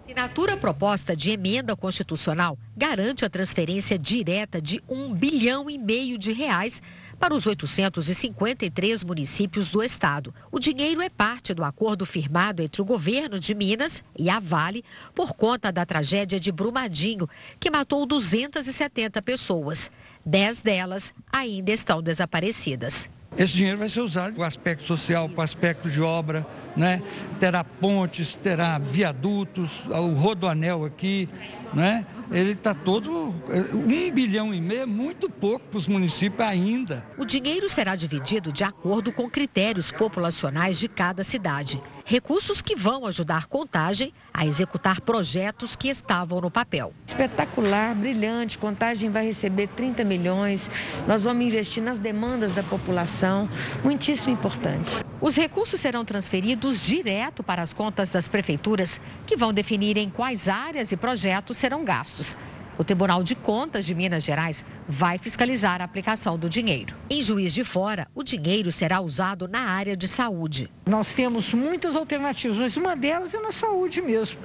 Assinatura 0.05 0.55
proposta 0.55 1.13
de 1.13 1.31
emenda 1.31 1.75
constitucional 1.75 2.57
garante 2.77 3.25
a 3.25 3.29
transferência 3.29 3.99
direta 3.99 4.61
de 4.61 4.81
um 4.87 5.13
bilhão 5.13 5.69
e 5.69 5.77
meio 5.77 6.17
de 6.17 6.31
reais 6.31 6.81
para 7.19 7.35
os 7.35 7.45
853 7.45 9.03
municípios 9.03 9.69
do 9.69 9.83
estado. 9.83 10.33
O 10.49 10.59
dinheiro 10.59 11.01
é 11.01 11.09
parte 11.09 11.53
do 11.53 11.61
acordo 11.61 12.05
firmado 12.05 12.63
entre 12.63 12.81
o 12.81 12.85
governo 12.85 13.37
de 13.37 13.53
Minas 13.53 14.01
e 14.17 14.29
a 14.29 14.39
Vale 14.39 14.85
por 15.13 15.33
conta 15.33 15.73
da 15.73 15.85
tragédia 15.85 16.39
de 16.39 16.53
Brumadinho, 16.53 17.27
que 17.59 17.69
matou 17.69 18.05
270 18.05 19.21
pessoas. 19.21 19.91
Dez 20.29 20.61
delas 20.61 21.13
ainda 21.31 21.71
estão 21.71 22.03
desaparecidas. 22.03 23.09
esse 23.37 23.53
dinheiro 23.53 23.77
vai 23.77 23.87
ser 23.87 24.01
usado 24.01 24.33
para 24.33 24.41
o 24.41 24.45
aspecto 24.45 24.83
social, 24.83 25.29
para 25.29 25.39
o 25.39 25.41
aspecto 25.41 25.89
de 25.89 26.01
obra, 26.01 26.45
né? 26.77 27.01
terá 27.39 27.63
pontes, 27.63 28.35
terá 28.35 28.77
viadutos, 28.77 29.81
o 29.87 30.13
rodoanel 30.13 30.85
aqui, 30.85 31.27
né? 31.73 32.05
ele 32.31 32.51
está 32.51 32.73
todo. 32.73 33.33
Um 33.73 34.11
bilhão 34.11 34.53
e 34.53 34.61
meio 34.61 34.81
é 34.81 34.85
muito 34.85 35.29
pouco 35.29 35.65
para 35.67 35.77
os 35.77 35.87
municípios 35.87 36.47
ainda. 36.47 37.05
O 37.17 37.25
dinheiro 37.25 37.69
será 37.69 37.95
dividido 37.95 38.51
de 38.51 38.63
acordo 38.63 39.11
com 39.11 39.29
critérios 39.29 39.91
populacionais 39.91 40.79
de 40.79 40.87
cada 40.87 41.23
cidade. 41.23 41.81
Recursos 42.05 42.61
que 42.61 42.75
vão 42.75 43.05
ajudar 43.05 43.47
Contagem 43.47 44.13
a 44.33 44.45
executar 44.45 45.01
projetos 45.01 45.75
que 45.75 45.89
estavam 45.89 46.39
no 46.39 46.51
papel. 46.51 46.93
Espetacular, 47.05 47.95
brilhante. 47.95 48.57
Contagem 48.57 49.09
vai 49.09 49.25
receber 49.25 49.67
30 49.69 50.03
milhões. 50.03 50.69
Nós 51.07 51.23
vamos 51.23 51.45
investir 51.45 51.81
nas 51.81 51.97
demandas 51.97 52.53
da 52.53 52.63
população. 52.63 53.49
Muitíssimo 53.83 54.33
importante. 54.33 55.03
Os 55.19 55.35
recursos 55.35 55.79
serão 55.79 56.05
transferidos 56.05 56.66
direto 56.75 57.43
para 57.43 57.61
as 57.61 57.73
contas 57.73 58.09
das 58.09 58.27
prefeituras, 58.27 58.99
que 59.25 59.37
vão 59.37 59.53
definir 59.53 59.97
em 59.97 60.09
quais 60.09 60.49
áreas 60.49 60.91
e 60.91 60.97
projetos 60.97 61.57
serão 61.57 61.85
gastos. 61.85 62.35
O 62.77 62.83
Tribunal 62.83 63.23
de 63.23 63.33
Contas 63.33 63.85
de 63.85 63.95
Minas 63.95 64.23
Gerais 64.23 64.63
vai 64.87 65.17
fiscalizar 65.17 65.81
a 65.81 65.85
aplicação 65.85 66.37
do 66.37 66.47
dinheiro. 66.47 66.95
Em 67.09 67.21
Juiz 67.21 67.53
de 67.53 67.63
Fora, 67.63 68.07
o 68.13 68.21
dinheiro 68.21 68.71
será 68.71 69.01
usado 69.01 69.47
na 69.47 69.61
área 69.61 69.97
de 69.97 70.07
saúde. 70.07 70.69
Nós 70.85 71.13
temos 71.13 71.53
muitas 71.53 71.95
alternativas, 71.95 72.57
mas 72.57 72.77
uma 72.77 72.95
delas 72.95 73.33
é 73.33 73.39
na 73.39 73.51
saúde 73.51 74.01
mesmo. 74.01 74.39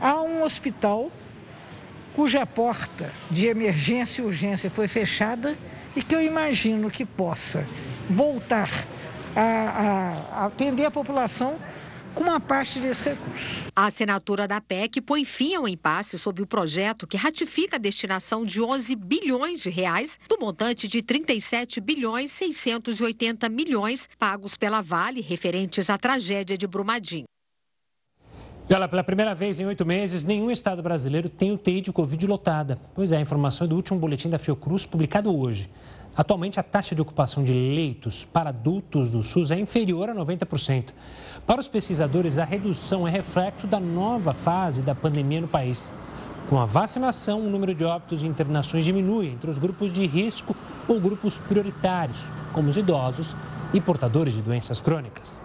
Há 0.00 0.20
um 0.20 0.42
hospital 0.42 1.10
cuja 2.14 2.44
porta 2.44 3.12
de 3.30 3.46
emergência 3.46 4.20
e 4.20 4.24
urgência 4.24 4.70
foi 4.70 4.88
fechada 4.88 5.56
e 5.96 6.02
que 6.02 6.14
eu 6.14 6.20
imagino 6.20 6.90
que 6.90 7.04
possa 7.04 7.64
voltar 8.10 8.68
a, 9.34 10.20
a, 10.32 10.46
atender 10.46 10.84
a 10.84 10.90
população 10.90 11.58
com 12.14 12.24
uma 12.24 12.40
parte 12.40 12.80
desse 12.80 13.10
recurso. 13.10 13.66
A 13.76 13.86
assinatura 13.86 14.48
da 14.48 14.60
PEC 14.60 15.00
põe 15.00 15.24
fim 15.24 15.54
ao 15.54 15.68
impasse 15.68 16.18
sobre 16.18 16.42
o 16.42 16.46
projeto 16.46 17.06
que 17.06 17.16
ratifica 17.16 17.76
a 17.76 17.78
destinação 17.78 18.44
de 18.44 18.60
11 18.60 18.96
bilhões 18.96 19.60
de 19.60 19.70
reais 19.70 20.18
do 20.28 20.38
montante 20.40 20.88
de 20.88 21.02
37 21.02 21.80
bilhões 21.80 22.32
680 22.32 23.48
milhões 23.48 24.08
pagos 24.18 24.56
pela 24.56 24.80
Vale 24.80 25.20
referentes 25.20 25.88
à 25.88 25.96
tragédia 25.96 26.58
de 26.58 26.66
Brumadinho. 26.66 27.26
E 28.68 28.74
olha, 28.74 28.86
pela 28.86 29.02
primeira 29.02 29.34
vez 29.34 29.58
em 29.58 29.64
oito 29.64 29.86
meses, 29.86 30.26
nenhum 30.26 30.50
estado 30.50 30.82
brasileiro 30.82 31.30
tem 31.30 31.52
UTI 31.52 31.80
de 31.80 31.90
Covid 31.90 32.26
lotada. 32.26 32.78
Pois 32.94 33.12
é, 33.12 33.16
a 33.16 33.20
informação 33.20 33.64
é 33.64 33.68
do 33.68 33.74
último 33.74 33.98
boletim 33.98 34.28
da 34.28 34.38
Fiocruz, 34.38 34.84
publicado 34.84 35.34
hoje. 35.34 35.70
Atualmente, 36.18 36.58
a 36.58 36.64
taxa 36.64 36.96
de 36.96 37.00
ocupação 37.00 37.44
de 37.44 37.52
leitos 37.52 38.24
para 38.24 38.48
adultos 38.48 39.12
do 39.12 39.22
SUS 39.22 39.52
é 39.52 39.60
inferior 39.60 40.10
a 40.10 40.14
90%. 40.16 40.86
Para 41.46 41.60
os 41.60 41.68
pesquisadores, 41.68 42.38
a 42.38 42.44
redução 42.44 43.06
é 43.06 43.10
reflexo 43.10 43.68
da 43.68 43.78
nova 43.78 44.34
fase 44.34 44.82
da 44.82 44.96
pandemia 44.96 45.40
no 45.40 45.46
país. 45.46 45.92
Com 46.48 46.58
a 46.58 46.66
vacinação, 46.66 47.46
o 47.46 47.48
número 47.48 47.72
de 47.72 47.84
óbitos 47.84 48.24
e 48.24 48.26
internações 48.26 48.84
diminui 48.84 49.28
entre 49.28 49.48
os 49.48 49.58
grupos 49.58 49.92
de 49.92 50.04
risco 50.08 50.56
ou 50.88 50.98
grupos 50.98 51.38
prioritários, 51.38 52.24
como 52.52 52.68
os 52.68 52.76
idosos 52.76 53.36
e 53.72 53.80
portadores 53.80 54.34
de 54.34 54.42
doenças 54.42 54.80
crônicas. 54.80 55.40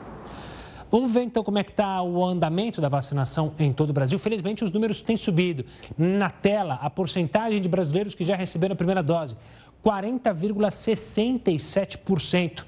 Vamos 0.94 1.12
ver 1.12 1.24
então 1.24 1.44
como 1.44 1.58
é 1.58 1.64
que 1.64 1.72
está 1.72 2.04
o 2.04 2.24
andamento 2.24 2.80
da 2.80 2.88
vacinação 2.88 3.52
em 3.58 3.74
todo 3.74 3.90
o 3.90 3.94
Brasil. 3.94 4.20
Felizmente, 4.20 4.64
os 4.64 4.70
números 4.70 5.02
têm 5.02 5.18
subido. 5.18 5.66
Na 5.98 6.30
tela, 6.30 6.76
a 6.76 6.88
porcentagem 6.88 7.60
de 7.60 7.68
brasileiros 7.68 8.14
que 8.14 8.24
já 8.24 8.36
receberam 8.36 8.74
a 8.74 8.76
primeira 8.76 9.02
dose. 9.02 9.36
40,67% 9.84 12.64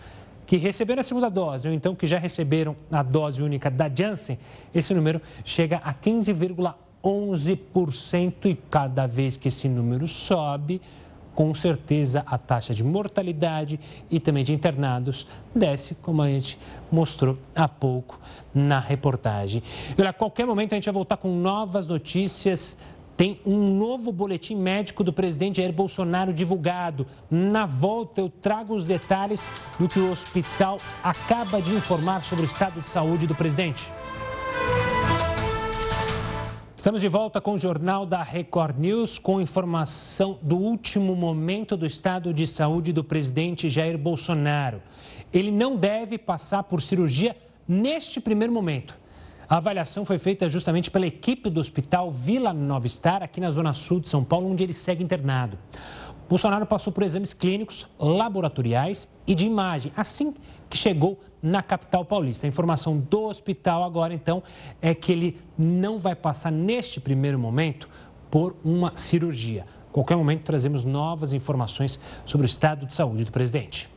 que 0.46 0.58
receberam 0.58 1.00
a 1.02 1.04
segunda 1.04 1.30
dose 1.30 1.68
ou 1.68 1.74
então 1.74 1.96
que 1.96 2.06
já 2.06 2.20
receberam 2.20 2.76
a 2.92 3.02
dose 3.02 3.42
única 3.42 3.72
da 3.72 3.90
Janssen, 3.94 4.38
esse 4.74 4.94
número 4.94 5.22
chega 5.44 5.78
a 5.78 5.94
15,11% 5.94 8.46
e 8.46 8.56
cada 8.70 9.08
vez 9.08 9.36
que 9.38 9.48
esse 9.48 9.68
número 9.68 10.08
sobe, 10.08 10.80
com 11.34 11.52
certeza 11.54 12.24
a 12.26 12.38
taxa 12.38 12.74
de 12.74 12.84
mortalidade 12.84 13.80
e 14.10 14.20
também 14.20 14.44
de 14.44 14.54
internados 14.54 15.28
desce, 15.54 15.94
como 15.96 16.22
a 16.22 16.30
gente 16.30 16.58
mostrou 16.92 17.38
há 17.54 17.68
pouco 17.68 18.20
na 18.54 18.80
reportagem. 18.80 19.62
E 19.98 20.02
a 20.02 20.14
qualquer 20.14 20.46
momento 20.46 20.72
a 20.74 20.76
gente 20.76 20.86
vai 20.86 20.94
voltar 20.94 21.18
com 21.18 21.28
novas 21.28 21.88
notícias 21.88 22.78
tem 23.18 23.40
um 23.46 23.78
novo 23.78 24.12
boletim 24.12 24.56
médico 24.56 25.04
do 25.04 25.14
presidente 25.14 25.58
Jair 25.58 25.72
Bolsonaro 25.72 26.34
divulgado. 26.34 27.08
Na 27.30 27.66
volta, 27.66 28.22
eu 28.22 28.30
trago 28.30 28.74
os 28.74 28.84
detalhes 28.84 29.48
do 29.80 29.88
que 29.88 30.00
o 30.00 30.12
hospital 30.12 30.78
acaba 31.04 31.62
de 31.62 31.74
informar 31.74 32.24
sobre 32.24 32.44
o 32.44 32.46
estado 32.46 32.82
de 32.82 32.90
saúde 32.90 33.26
do 33.26 33.36
presidente. 33.36 33.90
Estamos 36.78 37.02
de 37.02 37.08
volta 37.08 37.42
com 37.42 37.54
o 37.54 37.58
Jornal 37.58 38.06
da 38.06 38.22
Record 38.22 38.78
News 38.78 39.18
com 39.18 39.42
informação 39.42 40.38
do 40.42 40.58
último 40.58 41.16
momento 41.16 41.76
do 41.76 41.86
estado 41.86 42.34
de 42.34 42.46
saúde 42.46 42.94
do 42.94 43.04
presidente 43.04 43.70
Jair 43.70 43.98
Bolsonaro. 43.98 44.84
Ele 45.34 45.52
não 45.52 45.76
deve 45.76 46.18
passar 46.18 46.64
por 46.64 46.82
cirurgia 46.82 47.36
neste 47.68 48.20
primeiro 48.20 48.54
momento. 48.54 49.05
A 49.48 49.58
avaliação 49.58 50.04
foi 50.06 50.18
feita 50.18 50.50
justamente 50.50 50.90
pela 50.90 51.06
equipe 51.06 51.52
do 51.52 51.60
Hospital 51.60 52.12
Vila 52.12 52.52
Nova 52.52 52.90
Star, 52.90 53.22
aqui 53.22 53.40
na 53.40 53.52
Zona 53.52 53.76
Sul 53.76 54.00
de 54.00 54.10
São 54.10 54.24
Paulo, 54.24 54.50
onde 54.50 54.64
ele 54.64 54.74
segue 54.74 55.04
internado. 55.04 55.58
Bolsonaro 56.28 56.66
passou 56.66 56.92
por 56.92 57.04
exames 57.04 57.32
clínicos, 57.32 57.88
laboratoriais 58.00 59.08
e 59.28 59.36
de 59.36 59.46
imagem, 59.46 59.92
assim 59.96 60.34
que 60.68 60.76
chegou 60.76 61.20
na 61.44 61.62
capital 61.62 62.04
paulista. 62.04 62.48
A 62.48 62.50
informação 62.50 62.98
do 62.98 63.26
hospital 63.26 63.84
agora, 63.84 64.16
então, 64.16 64.42
é 64.82 64.96
que 64.96 65.12
ele 65.12 65.40
não 65.56 66.00
vai 66.00 66.16
passar 66.16 66.52
neste 66.52 67.00
primeiro 67.00 67.38
momento 67.38 67.88
por 68.32 68.56
uma 68.64 68.94
cirurgia. 68.96 69.68
Qualquer 69.92 70.18
momento 70.18 70.42
trazemos 70.42 70.84
novas 70.84 71.34
informações 71.34 72.00
sobre 72.26 72.46
o 72.46 72.50
estado 72.50 72.88
de 72.88 72.96
saúde 72.96 73.24
do 73.24 73.32
presidente. 73.32 73.95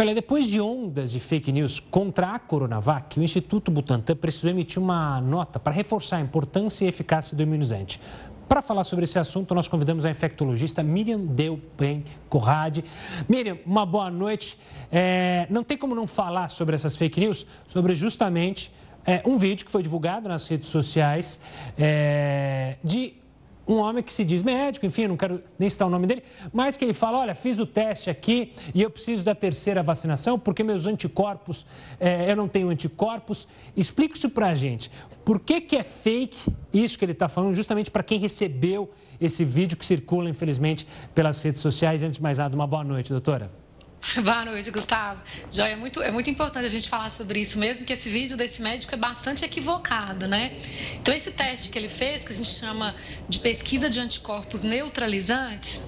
Olha, 0.00 0.14
depois 0.14 0.46
de 0.46 0.58
ondas 0.58 1.12
de 1.12 1.20
fake 1.20 1.52
news 1.52 1.78
contra 1.78 2.28
a 2.28 2.38
Coronavac, 2.38 3.20
o 3.20 3.22
Instituto 3.22 3.70
Butantan 3.70 4.16
precisou 4.16 4.48
emitir 4.48 4.82
uma 4.82 5.20
nota 5.20 5.60
para 5.60 5.74
reforçar 5.74 6.16
a 6.16 6.20
importância 6.22 6.86
e 6.86 6.88
eficácia 6.88 7.36
do 7.36 7.42
imunizante. 7.42 8.00
Para 8.48 8.62
falar 8.62 8.84
sobre 8.84 9.04
esse 9.04 9.18
assunto, 9.18 9.54
nós 9.54 9.68
convidamos 9.68 10.06
a 10.06 10.10
infectologista 10.10 10.82
Miriam 10.82 11.20
Delben 11.20 12.02
Corrade. 12.30 12.82
Miriam, 13.28 13.58
uma 13.66 13.84
boa 13.84 14.10
noite. 14.10 14.56
É, 14.90 15.46
não 15.50 15.62
tem 15.62 15.76
como 15.76 15.94
não 15.94 16.06
falar 16.06 16.48
sobre 16.48 16.74
essas 16.74 16.96
fake 16.96 17.20
news, 17.20 17.46
sobre 17.68 17.94
justamente 17.94 18.72
é, 19.04 19.22
um 19.26 19.36
vídeo 19.36 19.66
que 19.66 19.70
foi 19.70 19.82
divulgado 19.82 20.30
nas 20.30 20.48
redes 20.48 20.70
sociais 20.70 21.38
é, 21.78 22.78
de 22.82 23.19
um 23.70 23.78
homem 23.78 24.02
que 24.02 24.12
se 24.12 24.24
diz 24.24 24.42
médico, 24.42 24.84
enfim, 24.84 25.06
não 25.06 25.16
quero 25.16 25.42
nem 25.58 25.70
citar 25.70 25.86
o 25.86 25.90
nome 25.90 26.06
dele, 26.06 26.22
mas 26.52 26.76
que 26.76 26.84
ele 26.84 26.92
fala: 26.92 27.18
olha, 27.18 27.34
fiz 27.34 27.58
o 27.58 27.66
teste 27.66 28.10
aqui 28.10 28.52
e 28.74 28.82
eu 28.82 28.90
preciso 28.90 29.24
da 29.24 29.34
terceira 29.34 29.82
vacinação 29.82 30.38
porque 30.38 30.64
meus 30.64 30.86
anticorpos, 30.86 31.64
é, 31.98 32.30
eu 32.30 32.36
não 32.36 32.48
tenho 32.48 32.68
anticorpos. 32.68 33.46
Explica 33.76 34.16
isso 34.16 34.28
para 34.28 34.48
a 34.48 34.54
gente. 34.54 34.90
Por 35.24 35.38
que, 35.38 35.60
que 35.60 35.76
é 35.76 35.84
fake 35.84 36.52
isso 36.72 36.98
que 36.98 37.04
ele 37.04 37.12
está 37.12 37.28
falando, 37.28 37.54
justamente 37.54 37.90
para 37.90 38.02
quem 38.02 38.18
recebeu 38.18 38.90
esse 39.20 39.44
vídeo 39.44 39.76
que 39.76 39.86
circula, 39.86 40.28
infelizmente, 40.28 40.86
pelas 41.14 41.40
redes 41.42 41.62
sociais? 41.62 42.02
Antes 42.02 42.16
de 42.16 42.22
mais 42.22 42.38
nada, 42.38 42.54
uma 42.54 42.66
boa 42.66 42.82
noite, 42.82 43.10
doutora. 43.10 43.59
Boa 44.24 44.44
noite, 44.46 44.70
Gustavo. 44.70 45.20
Joia, 45.50 45.72
é 45.72 45.76
muito, 45.76 46.02
é 46.02 46.10
muito 46.10 46.30
importante 46.30 46.64
a 46.64 46.70
gente 46.70 46.88
falar 46.88 47.10
sobre 47.10 47.40
isso 47.40 47.58
mesmo, 47.58 47.84
que 47.84 47.92
esse 47.92 48.08
vídeo 48.08 48.36
desse 48.36 48.62
médico 48.62 48.94
é 48.94 48.98
bastante 48.98 49.44
equivocado, 49.44 50.26
né? 50.26 50.52
Então, 51.00 51.12
esse 51.14 51.30
teste 51.30 51.68
que 51.68 51.78
ele 51.78 51.88
fez, 51.88 52.24
que 52.24 52.32
a 52.32 52.34
gente 52.34 52.48
chama 52.48 52.94
de 53.28 53.38
pesquisa 53.38 53.90
de 53.90 54.00
anticorpos 54.00 54.62
neutralizantes, 54.62 55.82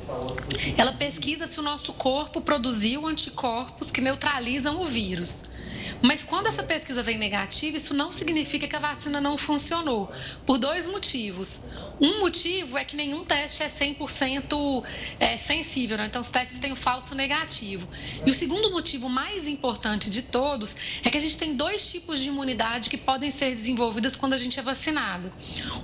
ela 0.77 0.93
pesquisa 0.93 1.47
se 1.47 1.59
o 1.59 1.63
nosso 1.63 1.93
corpo 1.95 2.43
produziu 2.43 3.07
anticorpos 3.07 3.91
que 3.91 4.01
neutralizam 4.01 4.83
o 4.83 4.87
vírus. 4.87 5.45
Mas 6.03 6.23
quando 6.23 6.49
essa 6.49 6.63
pesquisa 6.63 7.03
vem 7.03 7.17
negativa, 7.17 7.77
isso 7.77 7.95
não 7.95 8.13
significa 8.13 8.69
que 8.69 8.77
a 8.77 8.81
vacina 8.81 9.21
não 9.21 9.39
funcionou, 9.39 10.11
por 10.45 10.59
dois 10.59 10.87
motivos. 10.87 11.63
Um 12.03 12.19
motivo 12.19 12.77
é 12.77 12.85
que 12.85 12.97
nenhum 12.97 13.25
teste 13.25 13.63
é 13.63 13.69
100% 13.69 14.85
é, 15.21 15.37
sensível, 15.37 15.97
né? 15.97 16.07
então 16.07 16.21
os 16.21 16.29
testes 16.29 16.59
têm 16.59 16.73
o 16.73 16.77
falso 16.77 17.15
negativo. 17.15 17.89
E 18.27 18.31
o 18.31 18.35
segundo 18.35 18.73
motivo 18.73 19.09
mais 19.09 19.47
importante 19.47 20.11
de 20.11 20.23
todos 20.23 20.75
é 21.05 21.11
que 21.11 21.17
a 21.17 21.21
gente 21.21 21.39
tem 21.39 21.55
dois 21.55 21.89
tipos 21.89 22.19
de 22.19 22.27
imunidade 22.27 22.91
que 22.91 22.97
podem 22.97 23.31
ser 23.31 23.55
desenvolvidas 23.55 24.17
quando 24.17 24.33
a 24.33 24.39
gente 24.39 24.59
é 24.59 24.63
vacinado. 24.63 25.33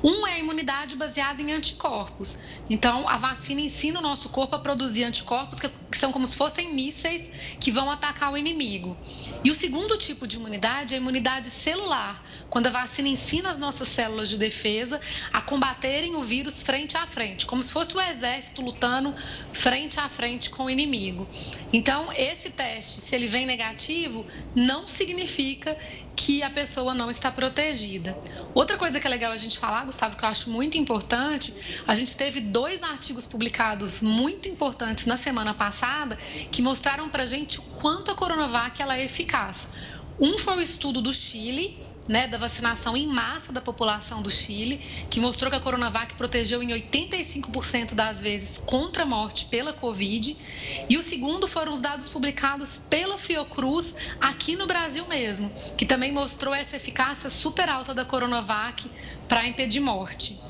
Um 0.03 0.27
é 0.27 0.35
a 0.35 0.39
imunidade 0.41 0.97
baseada 0.97 1.41
em 1.41 1.53
anticorpos. 1.53 2.39
Então, 2.69 3.09
a 3.09 3.17
vacina 3.17 3.61
ensina 3.61 4.01
o 4.01 4.03
nosso 4.03 4.29
corpo 4.29 4.57
a 4.57 4.59
produzir 4.59 5.05
anticorpos 5.05 5.61
que 5.61 5.71
são 5.97 6.11
como 6.11 6.27
se 6.27 6.37
fossem 6.37 6.75
mísseis 6.75 7.31
que 7.61 7.71
vão 7.71 7.89
atacar 7.89 8.33
o 8.33 8.37
inimigo. 8.37 8.97
E 9.45 9.53
o 9.53 9.55
segundo 9.55 9.97
tipo 9.97 10.27
de 10.27 10.37
imunidade 10.37 10.95
é 10.95 10.97
a 10.97 11.01
imunidade 11.01 11.49
celular, 11.49 12.25
quando 12.51 12.67
a 12.67 12.71
vacina 12.71 13.09
ensina 13.09 13.51
as 13.51 13.59
nossas 13.59 13.87
células 13.87 14.29
de 14.29 14.37
defesa 14.37 15.01
a 15.33 15.41
combaterem 15.41 16.08
o 16.17 16.25
vírus 16.25 16.63
frente 16.63 16.97
a 16.97 17.07
frente, 17.07 17.47
como 17.47 17.63
se 17.63 17.73
fosse 17.73 17.97
o 17.97 18.01
exército 18.01 18.63
lutando 18.63 19.15
frente 19.53 19.99
a 20.01 20.09
frente 20.09 20.51
com 20.51 20.65
o 20.65 20.71
inimigo. 20.71 21.29
Então, 21.73 22.09
esse 22.17 22.51
teste, 22.51 23.01
se 23.01 23.15
ele 23.15 23.27
vem 23.27 23.47
negativo, 23.47 24.27
não 24.55 24.87
significa 24.87 25.77
que 26.17 26.43
a 26.43 26.51
pessoa 26.51 26.95
não 26.95 27.09
está 27.09 27.31
protegida. 27.31 28.19
Outra 28.53 28.77
coisa 28.77 28.99
que 28.99 29.07
é 29.07 29.11
legal 29.11 29.31
a 29.31 29.37
gente 29.37 29.57
falar, 29.57 29.85
Gustavo, 29.85 30.17
que 30.17 30.25
eu 30.25 30.29
acho 30.29 30.51
muito 30.51 30.77
importante, 30.77 31.55
a 31.87 31.95
gente 31.95 32.17
teve 32.17 32.41
dois 32.41 32.83
artigos 32.83 33.25
publicados 33.25 34.01
muito 34.01 34.49
importantes 34.49 35.07
na 35.07 35.17
semana 35.17 35.55
passada 35.55 36.17
que 36.51 36.61
mostraram 36.61 37.09
para 37.09 37.25
gente 37.25 37.61
o 37.61 37.63
quanto 37.63 38.11
a 38.11 38.15
Coronavac 38.15 38.83
ela 38.83 38.97
é 38.97 39.05
eficaz. 39.05 39.69
Um 40.21 40.37
foi 40.37 40.57
o 40.57 40.61
estudo 40.61 41.01
do 41.01 41.13
Chile, 41.13 41.79
né, 42.09 42.27
da 42.27 42.39
vacinação 42.39 42.97
em 42.97 43.07
massa 43.07 43.53
da 43.53 43.61
população 43.61 44.23
do 44.23 44.31
Chile, 44.31 44.79
que 45.11 45.21
mostrou 45.21 45.51
que 45.51 45.57
a 45.57 45.61
Coronavac 45.61 46.15
protegeu 46.15 46.63
em 46.63 46.69
85% 46.69 47.95
das 47.95 48.23
vezes 48.23 48.59
contra 48.59 49.03
a 49.03 49.07
morte 49.07 49.47
pela 49.47 49.73
Covid. 49.73 50.37
E 50.89 50.97
o 50.97 51.03
segundo 51.03 51.47
foram 51.47 51.73
os 51.73 51.81
dados 51.81 52.09
publicados 52.09 52.81
pela 52.89 53.19
Fiocruz 53.19 53.95
aqui 54.21 54.57
no 54.57 54.67
Brasil 54.67 55.07
mesmo, 55.07 55.51
que 55.77 55.85
também 55.85 56.11
mostrou 56.11 56.55
essa 56.55 56.77
eficácia 56.77 57.29
super 57.29 57.69
alta 57.69 57.93
da 57.93 58.05
Coronavac 58.05 58.91
para 59.29 59.47
impedir 59.47 59.81
morte. 59.81 60.41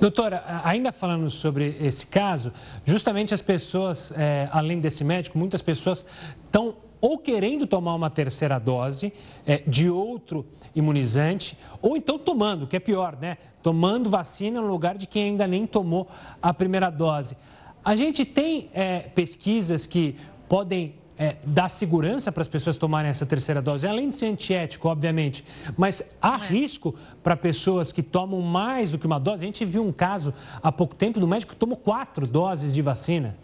Doutora, 0.00 0.44
ainda 0.64 0.92
falando 0.92 1.28
sobre 1.30 1.76
esse 1.80 2.06
caso, 2.06 2.52
justamente 2.84 3.34
as 3.34 3.42
pessoas, 3.42 4.12
é, 4.16 4.48
além 4.52 4.78
desse 4.78 5.02
médico, 5.02 5.36
muitas 5.36 5.60
pessoas 5.60 6.06
estão 6.46 6.76
ou 7.00 7.18
querendo 7.18 7.66
tomar 7.66 7.94
uma 7.94 8.10
terceira 8.10 8.58
dose 8.58 9.12
é, 9.46 9.62
de 9.66 9.88
outro 9.88 10.44
imunizante, 10.74 11.58
ou 11.80 11.96
então 11.96 12.18
tomando, 12.18 12.66
que 12.66 12.76
é 12.76 12.80
pior, 12.80 13.16
né? 13.20 13.38
Tomando 13.62 14.08
vacina 14.10 14.60
no 14.60 14.68
lugar 14.68 14.96
de 14.96 15.06
quem 15.06 15.24
ainda 15.24 15.46
nem 15.46 15.66
tomou 15.66 16.08
a 16.40 16.52
primeira 16.52 16.90
dose. 16.90 17.36
A 17.84 17.96
gente 17.96 18.24
tem 18.24 18.70
é, 18.72 19.00
pesquisas 19.00 19.86
que 19.86 20.16
podem 20.48 20.94
é, 21.18 21.36
dar 21.44 21.68
segurança 21.68 22.30
para 22.30 22.42
as 22.42 22.48
pessoas 22.48 22.76
tomarem 22.76 23.10
essa 23.10 23.26
terceira 23.26 23.60
dose, 23.60 23.86
além 23.86 24.08
de 24.08 24.16
ser 24.16 24.26
antiético, 24.26 24.88
obviamente, 24.88 25.44
mas 25.76 26.02
há 26.22 26.36
é. 26.36 26.48
risco 26.48 26.94
para 27.22 27.36
pessoas 27.36 27.90
que 27.90 28.02
tomam 28.02 28.40
mais 28.40 28.92
do 28.92 28.98
que 28.98 29.06
uma 29.06 29.18
dose. 29.18 29.44
A 29.44 29.46
gente 29.46 29.64
viu 29.64 29.84
um 29.84 29.92
caso 29.92 30.32
há 30.62 30.70
pouco 30.70 30.94
tempo 30.94 31.18
do 31.18 31.26
médico 31.26 31.52
que 31.52 31.58
tomou 31.58 31.76
quatro 31.76 32.26
doses 32.26 32.74
de 32.74 32.82
vacina. 32.82 33.36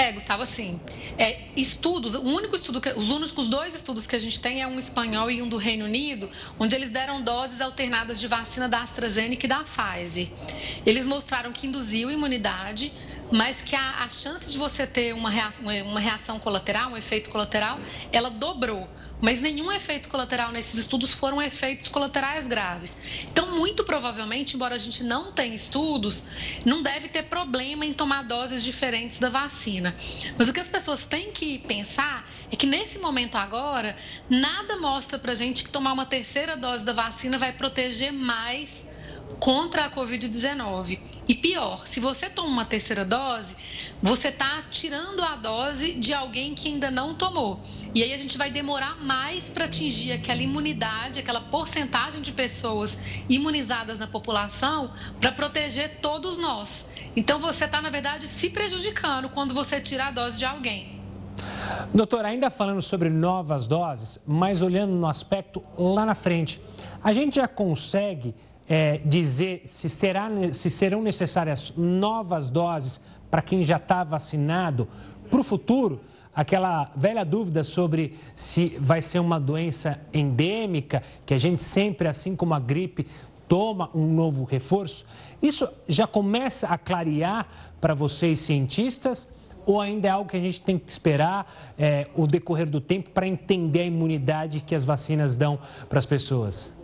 É, 0.00 0.12
Gustavo, 0.12 0.42
assim, 0.42 0.80
é, 1.18 1.38
estudos, 1.54 2.14
o 2.14 2.22
único 2.22 2.56
estudo, 2.56 2.80
que, 2.80 2.88
os 2.96 3.10
únicos 3.10 3.50
dois 3.50 3.74
estudos 3.74 4.06
que 4.06 4.16
a 4.16 4.18
gente 4.18 4.40
tem 4.40 4.62
é 4.62 4.66
um 4.66 4.78
espanhol 4.78 5.30
e 5.30 5.42
um 5.42 5.46
do 5.46 5.58
Reino 5.58 5.84
Unido, 5.84 6.30
onde 6.58 6.74
eles 6.74 6.88
deram 6.88 7.20
doses 7.20 7.60
alternadas 7.60 8.18
de 8.18 8.26
vacina 8.26 8.66
da 8.66 8.80
AstraZeneca 8.80 9.44
e 9.44 9.48
da 9.48 9.62
Pfizer. 9.62 10.30
Eles 10.86 11.04
mostraram 11.04 11.52
que 11.52 11.66
induziu 11.66 12.10
imunidade, 12.10 12.90
mas 13.30 13.60
que 13.60 13.76
a, 13.76 14.04
a 14.04 14.08
chance 14.08 14.50
de 14.50 14.56
você 14.56 14.86
ter 14.86 15.12
uma 15.12 15.28
reação, 15.28 15.66
uma 15.84 16.00
reação 16.00 16.38
colateral, 16.38 16.92
um 16.92 16.96
efeito 16.96 17.28
colateral, 17.28 17.78
ela 18.10 18.30
dobrou 18.30 18.88
mas 19.20 19.40
nenhum 19.40 19.70
efeito 19.70 20.08
colateral 20.08 20.50
nesses 20.50 20.80
estudos 20.80 21.12
foram 21.12 21.40
efeitos 21.42 21.88
colaterais 21.88 22.48
graves. 22.48 23.26
Então, 23.30 23.56
muito 23.56 23.84
provavelmente, 23.84 24.56
embora 24.56 24.74
a 24.74 24.78
gente 24.78 25.04
não 25.04 25.32
tenha 25.32 25.54
estudos, 25.54 26.24
não 26.64 26.82
deve 26.82 27.08
ter 27.08 27.24
problema 27.24 27.84
em 27.84 27.92
tomar 27.92 28.22
doses 28.24 28.62
diferentes 28.62 29.18
da 29.18 29.28
vacina. 29.28 29.94
Mas 30.38 30.48
o 30.48 30.52
que 30.52 30.60
as 30.60 30.68
pessoas 30.68 31.04
têm 31.04 31.32
que 31.32 31.58
pensar 31.58 32.28
é 32.50 32.56
que 32.56 32.66
nesse 32.66 32.98
momento 32.98 33.36
agora, 33.36 33.96
nada 34.28 34.76
mostra 34.78 35.18
pra 35.18 35.34
gente 35.34 35.62
que 35.62 35.70
tomar 35.70 35.92
uma 35.92 36.06
terceira 36.06 36.56
dose 36.56 36.84
da 36.84 36.92
vacina 36.92 37.38
vai 37.38 37.52
proteger 37.52 38.12
mais 38.12 38.86
contra 39.38 39.86
a 39.86 39.90
Covid-19. 39.90 40.98
E 41.28 41.34
pior, 41.34 41.86
se 41.86 42.00
você 42.00 42.28
toma 42.28 42.48
uma 42.48 42.64
terceira 42.64 43.04
dose, 43.04 43.56
você 44.02 44.28
está 44.28 44.62
tirando 44.70 45.22
a 45.22 45.36
dose 45.36 45.94
de 45.94 46.12
alguém 46.12 46.54
que 46.54 46.68
ainda 46.68 46.90
não 46.90 47.14
tomou. 47.14 47.60
E 47.94 48.02
aí 48.02 48.12
a 48.12 48.18
gente 48.18 48.36
vai 48.36 48.50
demorar 48.50 48.96
mais 49.02 49.50
para 49.50 49.64
atingir 49.66 50.12
aquela 50.12 50.42
imunidade, 50.42 51.20
aquela 51.20 51.40
porcentagem 51.40 52.20
de 52.20 52.32
pessoas 52.32 52.96
imunizadas 53.28 53.98
na 53.98 54.06
população 54.06 54.90
para 55.20 55.32
proteger 55.32 56.00
todos 56.00 56.38
nós. 56.38 56.86
Então 57.14 57.38
você 57.38 57.64
está, 57.64 57.80
na 57.80 57.90
verdade, 57.90 58.26
se 58.26 58.50
prejudicando 58.50 59.28
quando 59.28 59.54
você 59.54 59.80
tira 59.80 60.06
a 60.06 60.10
dose 60.10 60.38
de 60.38 60.44
alguém. 60.44 61.00
Doutor, 61.92 62.24
ainda 62.24 62.50
falando 62.50 62.82
sobre 62.82 63.10
novas 63.10 63.66
doses, 63.66 64.18
mas 64.26 64.62
olhando 64.62 64.92
no 64.92 65.06
aspecto 65.06 65.62
lá 65.76 66.04
na 66.04 66.14
frente, 66.14 66.60
a 67.02 67.12
gente 67.12 67.36
já 67.36 67.48
consegue 67.48 68.34
é, 68.70 68.98
dizer 69.04 69.62
se, 69.64 69.88
será, 69.88 70.30
se 70.52 70.70
serão 70.70 71.02
necessárias 71.02 71.74
novas 71.76 72.50
doses 72.50 73.00
para 73.28 73.42
quem 73.42 73.64
já 73.64 73.78
está 73.78 74.04
vacinado 74.04 74.86
para 75.28 75.40
o 75.40 75.44
futuro? 75.44 76.00
Aquela 76.32 76.92
velha 76.94 77.24
dúvida 77.24 77.64
sobre 77.64 78.16
se 78.32 78.78
vai 78.80 79.02
ser 79.02 79.18
uma 79.18 79.40
doença 79.40 80.00
endêmica, 80.14 81.02
que 81.26 81.34
a 81.34 81.38
gente 81.38 81.64
sempre, 81.64 82.06
assim 82.06 82.36
como 82.36 82.54
a 82.54 82.60
gripe, 82.60 83.08
toma 83.48 83.90
um 83.92 84.06
novo 84.06 84.44
reforço. 84.44 85.04
Isso 85.42 85.68
já 85.88 86.06
começa 86.06 86.68
a 86.68 86.78
clarear 86.78 87.48
para 87.80 87.94
vocês, 87.94 88.38
cientistas? 88.38 89.28
Ou 89.66 89.80
ainda 89.80 90.06
é 90.06 90.10
algo 90.12 90.30
que 90.30 90.36
a 90.36 90.40
gente 90.40 90.60
tem 90.60 90.78
que 90.78 90.88
esperar 90.88 91.52
é, 91.76 92.06
o 92.14 92.28
decorrer 92.28 92.70
do 92.70 92.80
tempo 92.80 93.10
para 93.10 93.26
entender 93.26 93.80
a 93.80 93.84
imunidade 93.84 94.60
que 94.60 94.74
as 94.76 94.84
vacinas 94.84 95.34
dão 95.34 95.58
para 95.88 95.98
as 95.98 96.06
pessoas? 96.06 96.79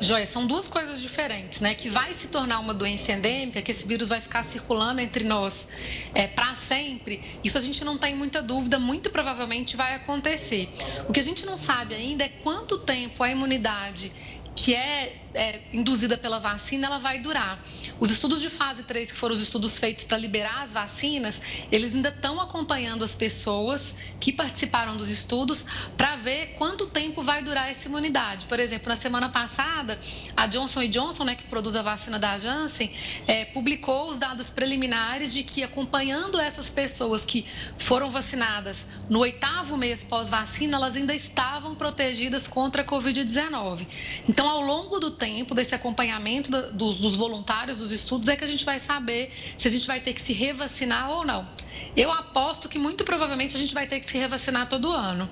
Joia, 0.00 0.26
são 0.26 0.46
duas 0.46 0.68
coisas 0.68 1.00
diferentes, 1.00 1.60
né? 1.60 1.74
Que 1.74 1.88
vai 1.88 2.12
se 2.12 2.28
tornar 2.28 2.60
uma 2.60 2.74
doença 2.74 3.12
endêmica, 3.12 3.60
que 3.60 3.70
esse 3.70 3.86
vírus 3.86 4.08
vai 4.08 4.20
ficar 4.20 4.44
circulando 4.44 5.00
entre 5.00 5.24
nós 5.24 5.68
é, 6.14 6.26
para 6.26 6.54
sempre. 6.54 7.22
Isso 7.42 7.58
a 7.58 7.60
gente 7.60 7.84
não 7.84 7.98
tem 7.98 8.14
muita 8.14 8.42
dúvida, 8.42 8.78
muito 8.78 9.10
provavelmente 9.10 9.76
vai 9.76 9.94
acontecer. 9.94 10.68
O 11.08 11.12
que 11.12 11.20
a 11.20 11.24
gente 11.24 11.44
não 11.44 11.56
sabe 11.56 11.94
ainda 11.94 12.24
é 12.24 12.28
quanto 12.28 12.78
tempo 12.78 13.22
a 13.22 13.30
imunidade 13.30 14.12
que 14.60 14.74
é, 14.74 15.27
é, 15.34 15.60
induzida 15.72 16.16
pela 16.16 16.38
vacina, 16.38 16.86
ela 16.86 16.98
vai 16.98 17.18
durar. 17.18 17.62
Os 18.00 18.10
estudos 18.10 18.40
de 18.40 18.50
fase 18.50 18.82
3, 18.82 19.12
que 19.12 19.16
foram 19.16 19.34
os 19.34 19.40
estudos 19.40 19.78
feitos 19.78 20.04
para 20.04 20.16
liberar 20.16 20.62
as 20.62 20.72
vacinas, 20.72 21.40
eles 21.70 21.94
ainda 21.94 22.08
estão 22.08 22.40
acompanhando 22.40 23.04
as 23.04 23.14
pessoas 23.14 23.94
que 24.20 24.32
participaram 24.32 24.96
dos 24.96 25.08
estudos 25.08 25.64
para 25.96 26.16
ver 26.16 26.54
quanto 26.58 26.86
tempo 26.86 27.22
vai 27.22 27.42
durar 27.42 27.70
essa 27.70 27.88
imunidade. 27.88 28.46
Por 28.46 28.60
exemplo, 28.60 28.88
na 28.88 28.96
semana 28.96 29.28
passada, 29.28 29.98
a 30.36 30.46
Johnson 30.46 30.86
Johnson, 30.88 31.24
né, 31.24 31.34
que 31.34 31.44
produz 31.44 31.76
a 31.76 31.82
vacina 31.82 32.18
da 32.18 32.38
Janssen, 32.38 32.90
é, 33.26 33.44
publicou 33.46 34.08
os 34.08 34.16
dados 34.16 34.50
preliminares 34.50 35.32
de 35.32 35.42
que 35.42 35.62
acompanhando 35.62 36.38
essas 36.40 36.70
pessoas 36.70 37.24
que 37.24 37.46
foram 37.76 38.10
vacinadas 38.10 38.86
no 39.08 39.20
oitavo 39.20 39.76
mês 39.76 40.04
pós-vacina, 40.04 40.76
elas 40.76 40.96
ainda 40.96 41.14
estavam 41.14 41.74
protegidas 41.74 42.46
contra 42.46 42.82
a 42.82 42.84
Covid-19. 42.84 43.86
Então, 44.28 44.48
ao 44.48 44.62
longo 44.62 44.98
do 44.98 45.10
tempo 45.18 45.54
desse 45.54 45.74
acompanhamento 45.74 46.50
dos, 46.72 47.00
dos 47.00 47.16
voluntários 47.16 47.78
dos 47.78 47.92
estudos, 47.92 48.28
é 48.28 48.36
que 48.36 48.44
a 48.44 48.48
gente 48.48 48.64
vai 48.64 48.78
saber 48.78 49.30
se 49.58 49.68
a 49.68 49.70
gente 49.70 49.86
vai 49.86 50.00
ter 50.00 50.14
que 50.14 50.22
se 50.22 50.32
revacinar 50.32 51.10
ou 51.10 51.26
não. 51.26 51.48
Eu 51.96 52.10
aposto 52.12 52.68
que 52.68 52.78
muito 52.78 53.04
provavelmente 53.04 53.56
a 53.56 53.58
gente 53.58 53.74
vai 53.74 53.86
ter 53.86 54.00
que 54.00 54.06
se 54.06 54.16
revacinar 54.16 54.68
todo 54.68 54.90
ano. 54.92 55.28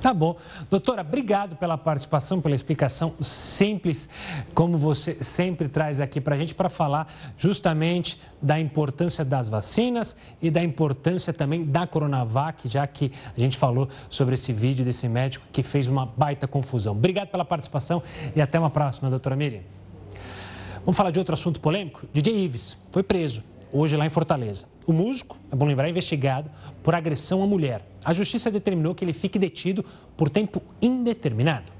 Tá 0.00 0.12
bom. 0.12 0.36
Doutora, 0.68 1.00
obrigado 1.00 1.56
pela 1.56 1.78
participação, 1.78 2.40
pela 2.40 2.54
explicação 2.54 3.14
simples, 3.20 4.08
como 4.54 4.76
você 4.76 5.16
sempre 5.22 5.68
traz 5.68 5.98
aqui 5.98 6.20
para 6.20 6.34
a 6.34 6.38
gente, 6.38 6.54
para 6.54 6.68
falar 6.68 7.10
justamente 7.38 8.20
da 8.40 8.60
importância 8.60 9.24
das 9.24 9.48
vacinas 9.48 10.14
e 10.42 10.50
da 10.50 10.62
importância 10.62 11.32
também 11.32 11.64
da 11.64 11.86
Coronavac, 11.86 12.68
já 12.68 12.86
que 12.86 13.10
a 13.36 13.40
gente 13.40 13.56
falou 13.56 13.88
sobre 14.10 14.34
esse 14.34 14.52
vídeo 14.52 14.84
desse 14.84 15.08
médico 15.08 15.46
que 15.50 15.62
fez 15.62 15.88
uma 15.88 16.04
baita 16.04 16.46
confusão. 16.46 16.92
Obrigado 16.92 17.28
pela 17.28 17.44
participação 17.44 18.02
e 18.36 18.40
até 18.40 18.58
uma 18.58 18.70
próxima, 18.70 19.08
doutora 19.08 19.34
Miriam. 19.36 19.62
Vamos 20.80 20.96
falar 20.96 21.10
de 21.10 21.18
outro 21.18 21.32
assunto 21.32 21.60
polêmico? 21.60 22.06
DJ 22.12 22.44
Ives 22.44 22.76
foi 22.92 23.02
preso 23.02 23.42
hoje 23.72 23.96
lá 23.96 24.04
em 24.04 24.10
Fortaleza. 24.10 24.66
O 24.86 24.92
músico, 24.92 25.38
é 25.50 25.56
bom 25.56 25.64
lembrar, 25.64 25.86
é 25.86 25.90
investigado 25.90 26.50
por 26.82 26.94
agressão 26.94 27.42
à 27.42 27.46
mulher. 27.46 27.82
A 28.04 28.12
justiça 28.12 28.50
determinou 28.50 28.94
que 28.94 29.04
ele 29.04 29.14
fique 29.14 29.38
detido 29.38 29.84
por 30.16 30.28
tempo 30.28 30.62
indeterminado. 30.80 31.72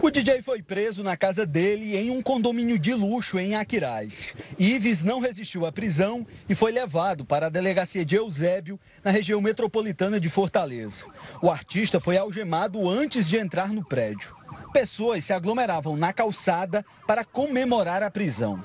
O 0.00 0.10
DJ 0.10 0.40
foi 0.42 0.62
preso 0.62 1.02
na 1.02 1.16
casa 1.16 1.44
dele 1.44 1.96
em 1.96 2.10
um 2.10 2.22
condomínio 2.22 2.78
de 2.78 2.94
luxo 2.94 3.38
em 3.38 3.56
Aquiraz. 3.56 4.32
Ives 4.58 5.02
não 5.02 5.18
resistiu 5.18 5.66
à 5.66 5.72
prisão 5.72 6.26
e 6.48 6.54
foi 6.54 6.70
levado 6.70 7.24
para 7.24 7.46
a 7.46 7.50
delegacia 7.50 8.04
de 8.04 8.14
Eusébio, 8.16 8.78
na 9.02 9.10
região 9.10 9.40
metropolitana 9.40 10.20
de 10.20 10.28
Fortaleza. 10.28 11.04
O 11.42 11.50
artista 11.50 12.00
foi 12.00 12.16
algemado 12.16 12.88
antes 12.88 13.28
de 13.28 13.36
entrar 13.36 13.70
no 13.70 13.84
prédio. 13.84 14.36
Pessoas 14.72 15.24
se 15.24 15.32
aglomeravam 15.32 15.96
na 15.96 16.12
calçada 16.12 16.84
para 17.06 17.24
comemorar 17.24 18.02
a 18.02 18.10
prisão. 18.10 18.62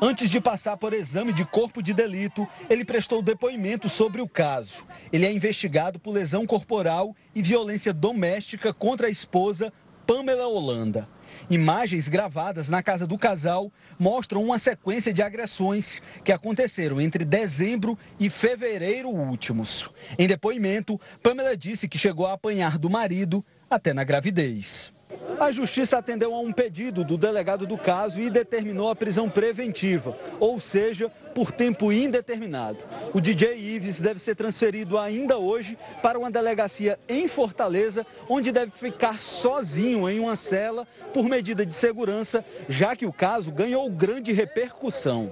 Antes 0.00 0.28
de 0.28 0.40
passar 0.42 0.76
por 0.76 0.92
exame 0.92 1.32
de 1.32 1.44
corpo 1.44 1.82
de 1.82 1.94
delito, 1.94 2.46
ele 2.68 2.84
prestou 2.84 3.22
depoimento 3.22 3.88
sobre 3.88 4.20
o 4.20 4.28
caso. 4.28 4.86
Ele 5.10 5.24
é 5.24 5.32
investigado 5.32 5.98
por 5.98 6.12
lesão 6.12 6.46
corporal 6.46 7.16
e 7.34 7.40
violência 7.40 7.94
doméstica 7.94 8.74
contra 8.74 9.06
a 9.06 9.10
esposa 9.10 9.72
Pamela 10.06 10.46
Holanda. 10.46 11.08
Imagens 11.48 12.08
gravadas 12.08 12.68
na 12.68 12.82
casa 12.82 13.06
do 13.06 13.16
casal 13.16 13.72
mostram 13.98 14.44
uma 14.44 14.58
sequência 14.58 15.14
de 15.14 15.22
agressões 15.22 16.00
que 16.22 16.30
aconteceram 16.30 17.00
entre 17.00 17.24
dezembro 17.24 17.98
e 18.20 18.28
fevereiro 18.28 19.08
últimos. 19.08 19.90
Em 20.18 20.26
depoimento, 20.26 21.00
Pamela 21.22 21.56
disse 21.56 21.88
que 21.88 21.98
chegou 21.98 22.26
a 22.26 22.34
apanhar 22.34 22.78
do 22.78 22.90
marido 22.90 23.44
até 23.68 23.94
na 23.94 24.04
gravidez. 24.04 24.95
A 25.38 25.50
justiça 25.50 25.98
atendeu 25.98 26.34
a 26.34 26.40
um 26.40 26.52
pedido 26.52 27.04
do 27.04 27.18
delegado 27.18 27.66
do 27.66 27.76
caso 27.76 28.20
e 28.20 28.30
determinou 28.30 28.90
a 28.90 28.96
prisão 28.96 29.28
preventiva, 29.28 30.16
ou 30.40 30.58
seja, 30.58 31.10
por 31.36 31.52
tempo 31.52 31.92
indeterminado. 31.92 32.78
O 33.12 33.20
DJ 33.20 33.58
Ives 33.58 34.00
deve 34.00 34.18
ser 34.18 34.34
transferido 34.34 34.98
ainda 34.98 35.36
hoje 35.36 35.76
para 36.02 36.18
uma 36.18 36.30
delegacia 36.30 36.98
em 37.06 37.28
Fortaleza, 37.28 38.06
onde 38.26 38.50
deve 38.50 38.72
ficar 38.72 39.20
sozinho 39.20 40.08
em 40.08 40.18
uma 40.18 40.34
cela 40.34 40.88
por 41.12 41.28
medida 41.28 41.66
de 41.66 41.74
segurança, 41.74 42.42
já 42.70 42.96
que 42.96 43.04
o 43.04 43.12
caso 43.12 43.52
ganhou 43.52 43.90
grande 43.90 44.32
repercussão. 44.32 45.30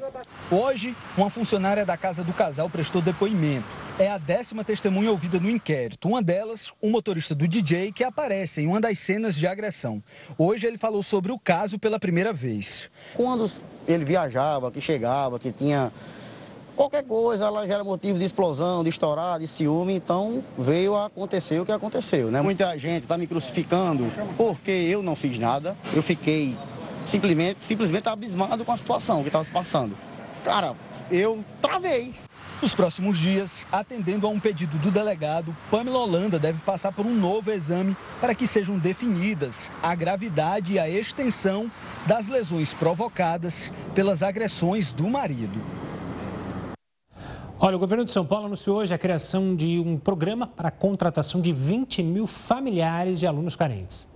Hoje, 0.51 0.95
uma 1.17 1.31
funcionária 1.31 1.87
da 1.87 1.97
casa 1.97 2.23
do 2.23 2.35
casal 2.35 2.69
prestou 2.69 3.01
depoimento 3.01 3.85
é 3.99 4.09
a 4.09 4.19
décima 4.19 4.65
testemunha 4.65 5.11
ouvida 5.11 5.39
no 5.39 5.49
inquérito. 5.49 6.09
Uma 6.09 6.21
delas, 6.21 6.73
o 6.81 6.89
um 6.89 6.91
motorista 6.91 7.35
do 7.35 7.47
DJ, 7.47 7.93
que 7.93 8.03
aparece 8.03 8.61
em 8.61 8.67
uma 8.67 8.81
das 8.81 8.99
cenas 8.99 9.37
de 9.37 9.47
agressão. 9.47 10.03
Hoje 10.37 10.67
ele 10.67 10.77
falou 10.77 11.03
sobre 11.03 11.31
o 11.31 11.39
caso 11.39 11.79
pela 11.79 11.99
primeira 11.99 12.33
vez. 12.33 12.91
Quando 13.15 13.49
ele 13.87 14.05
viajava, 14.05 14.71
que 14.71 14.81
chegava, 14.81 15.39
que 15.39 15.53
tinha 15.53 15.93
qualquer 16.75 17.05
coisa, 17.05 17.45
ela 17.47 17.67
já 17.67 17.75
era 17.75 17.85
motivo 17.85 18.19
de 18.19 18.25
explosão, 18.25 18.83
de 18.83 18.91
estourar, 18.91 19.39
de 19.39 19.47
ciúme, 19.47 19.95
então 19.95 20.43
veio 20.59 20.97
a 20.97 21.07
acontecer 21.07 21.61
o 21.61 21.65
que 21.65 21.73
aconteceu, 21.73 22.31
né? 22.31 22.43
Muita 22.43 22.77
gente 22.77 23.05
está 23.05 23.17
me 23.17 23.27
crucificando 23.27 24.11
porque 24.37 24.71
eu 24.71 25.03
não 25.03 25.15
fiz 25.15 25.39
nada, 25.39 25.77
eu 25.95 26.03
fiquei 26.03 26.57
simplesmente, 27.07 27.65
simplesmente 27.65 28.09
abismado 28.09 28.65
com 28.65 28.73
a 28.73 28.77
situação 28.77 29.23
que 29.23 29.29
estava 29.29 29.45
se 29.45 29.53
passando. 29.53 29.97
Cara, 30.45 30.75
eu 31.11 31.45
travei. 31.61 32.15
Nos 32.63 32.75
próximos 32.75 33.19
dias, 33.19 33.67
atendendo 33.71 34.27
a 34.27 34.31
um 34.31 34.41
pedido 34.41 34.79
do 34.79 34.91
delegado, 34.91 35.55
Pamela 35.71 35.99
Holanda 35.99 36.39
deve 36.39 36.63
passar 36.63 36.93
por 36.93 37.05
um 37.05 37.15
novo 37.15 37.51
exame 37.51 37.97
para 38.21 38.35
que 38.35 38.47
sejam 38.47 38.79
definidas 38.79 39.71
a 39.83 39.95
gravidade 39.95 40.75
e 40.75 40.79
a 40.79 40.89
extensão 40.89 41.71
das 42.07 42.29
lesões 42.29 42.73
provocadas 42.73 43.71
pelas 43.95 44.23
agressões 44.23 44.93
do 44.93 45.09
marido. 45.11 45.61
Olha, 47.59 47.77
o 47.77 47.79
governo 47.79 48.05
de 48.05 48.13
São 48.13 48.25
Paulo 48.27 48.47
anunciou 48.47 48.79
hoje 48.79 48.95
a 48.95 48.99
criação 48.99 49.55
de 49.55 49.79
um 49.79 49.99
programa 49.99 50.47
para 50.47 50.69
a 50.69 50.73
contratação 50.73 51.41
de 51.41 51.53
20 51.53 52.03
mil 52.03 52.27
familiares 52.27 53.19
de 53.19 53.27
alunos 53.27 53.57
carentes. 53.57 54.09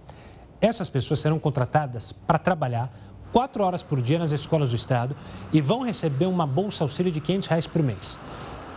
Essas 0.61 0.89
pessoas 0.89 1.21
serão 1.21 1.39
contratadas 1.39 2.13
para 2.13 2.39
trabalhar 2.39 2.91
quatro 3.33 3.63
horas 3.63 3.83
por 3.83 4.01
dia 4.01 4.19
nas 4.19 4.33
escolas 4.33 4.71
do 4.71 4.77
estado 4.77 5.15
e 5.53 5.61
vão 5.61 5.83
receber 5.83 6.27
uma 6.27 6.47
bolsa 6.47 6.85
auxílio 6.85 7.13
de 7.13 7.21
500 7.21 7.49
reais 7.49 7.67
por 7.67 7.83
mês. 7.83 8.19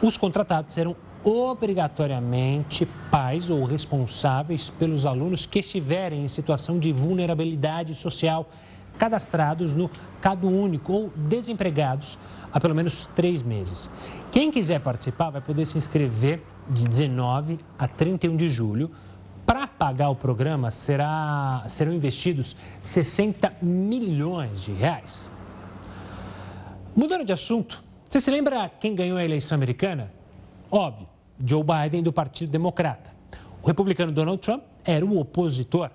Os 0.02 0.18
contratados 0.18 0.74
serão 0.74 0.96
obrigatoriamente 1.24 2.88
pais 3.12 3.50
ou 3.50 3.64
responsáveis 3.64 4.70
pelos 4.70 5.06
alunos 5.06 5.46
que 5.46 5.60
estiverem 5.60 6.24
em 6.24 6.28
situação 6.28 6.80
de 6.80 6.92
vulnerabilidade 6.92 7.94
social, 7.94 8.50
cadastrados 8.98 9.76
no 9.76 9.90
Cado 10.20 10.48
Único 10.48 10.94
ou 10.94 11.14
desempregados 11.16 12.18
há 12.52 12.60
pelo 12.60 12.76
menos 12.76 13.08
três 13.16 13.42
meses. 13.42 13.90
Quem 14.32 14.52
quiser 14.52 14.80
participar 14.80 15.30
vai 15.30 15.42
poder 15.42 15.66
se 15.66 15.78
inscrever 15.78 16.42
de 16.70 16.88
19 16.88 17.60
a 17.78 17.88
31 17.88 18.36
de 18.36 18.50
julho 18.50 18.92
para 19.52 19.68
pagar 19.68 20.10
o 20.10 20.16
programa, 20.16 20.72
será, 20.72 21.66
serão 21.68 21.92
investidos 21.92 22.56
60 22.82 23.58
milhões 23.62 24.64
de 24.64 24.72
reais. 24.72 25.30
Mudando 26.96 27.26
de 27.26 27.34
assunto, 27.34 27.84
você 28.08 28.22
se 28.22 28.32
lembra 28.32 28.72
quem 28.80 28.96
ganhou 28.96 29.18
a 29.18 29.26
eleição 29.26 29.58
americana? 29.58 30.10
Óbvio, 30.72 31.06
Joe 31.46 31.66
Biden 31.66 32.02
do 32.02 32.14
Partido 32.14 32.50
Democrata. 32.50 33.14
O 33.62 33.68
republicano 33.68 34.14
Donald 34.14 34.42
Trump 34.42 34.64
era 34.86 35.06
o 35.06 35.20
opositor. 35.20 35.90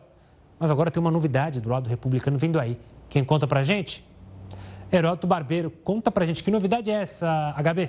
Mas 0.58 0.70
agora 0.70 0.90
tem 0.90 1.00
uma 1.00 1.10
novidade 1.10 1.58
do 1.58 1.70
lado 1.70 1.88
republicano 1.88 2.36
vindo 2.36 2.60
aí. 2.60 2.78
Quem 3.08 3.24
conta 3.24 3.46
pra 3.46 3.64
gente? 3.64 4.04
Heródoto 4.92 5.26
Barbeiro, 5.26 5.70
conta 5.82 6.10
pra 6.10 6.26
gente 6.26 6.44
que 6.44 6.50
novidade 6.50 6.90
é 6.90 6.94
essa, 7.00 7.54
HB? 7.56 7.88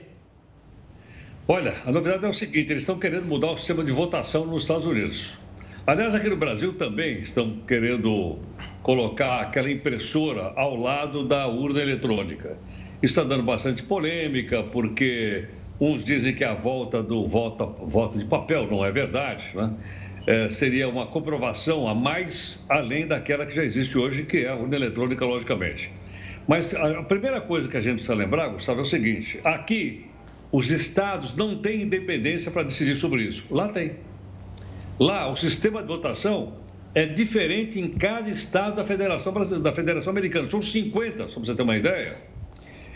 Olha, 1.45 1.75
a 1.85 1.91
novidade 1.91 2.25
é 2.25 2.29
o 2.29 2.33
seguinte: 2.33 2.71
eles 2.71 2.83
estão 2.83 2.97
querendo 2.97 3.25
mudar 3.25 3.51
o 3.51 3.57
sistema 3.57 3.83
de 3.83 3.91
votação 3.91 4.45
nos 4.45 4.61
Estados 4.61 4.85
Unidos. 4.85 5.37
Aliás, 5.87 6.13
aqui 6.13 6.27
no 6.27 6.35
Brasil 6.35 6.73
também 6.73 7.21
estão 7.21 7.61
querendo 7.65 8.39
colocar 8.83 9.39
aquela 9.39 9.71
impressora 9.71 10.51
ao 10.57 10.75
lado 10.75 11.25
da 11.25 11.47
urna 11.47 11.81
eletrônica. 11.81 12.57
Está 13.01 13.23
dando 13.23 13.43
bastante 13.43 13.83
polêmica, 13.83 14.63
porque 14.63 15.47
uns 15.79 16.03
dizem 16.03 16.35
que 16.35 16.43
a 16.43 16.53
volta 16.53 17.01
do 17.01 17.25
voto, 17.25 17.87
voto 17.87 18.19
de 18.19 18.25
papel 18.25 18.67
não 18.69 18.83
é 18.83 18.91
verdade, 18.91 19.51
né? 19.55 19.77
É, 20.27 20.49
seria 20.49 20.89
uma 20.89 21.07
comprovação 21.07 21.87
a 21.87 21.95
mais 21.95 22.65
além 22.67 23.07
daquela 23.07 23.45
que 23.45 23.55
já 23.55 23.63
existe 23.63 23.97
hoje, 23.97 24.25
que 24.25 24.39
é 24.39 24.49
a 24.49 24.55
urna 24.57 24.75
eletrônica, 24.75 25.23
logicamente. 25.23 25.89
Mas 26.45 26.75
a 26.75 27.01
primeira 27.03 27.39
coisa 27.39 27.69
que 27.69 27.77
a 27.77 27.81
gente 27.81 27.93
precisa 27.93 28.13
lembrar, 28.13 28.49
Gustavo, 28.49 28.79
é 28.79 28.81
o 28.81 28.85
seguinte: 28.85 29.39
aqui 29.41 30.11
os 30.51 30.69
estados 30.69 31.33
não 31.33 31.61
têm 31.61 31.83
independência 31.83 32.51
para 32.51 32.63
decidir 32.63 32.97
sobre 32.97 33.23
isso. 33.23 33.45
Lá 33.49 33.69
tem. 33.69 34.16
Lá, 34.99 35.31
o 35.31 35.35
sistema 35.35 35.81
de 35.81 35.87
votação 35.87 36.53
é 36.95 37.05
diferente 37.05 37.79
em 37.79 37.87
cada 37.87 38.29
estado 38.29 38.77
da 38.77 38.83
Federação, 38.83 39.31
da 39.61 39.71
Federação 39.71 40.09
Americana. 40.09 40.49
São 40.49 40.61
50, 40.61 41.29
só 41.29 41.39
para 41.39 41.45
você 41.45 41.55
ter 41.55 41.61
uma 41.61 41.77
ideia. 41.77 42.17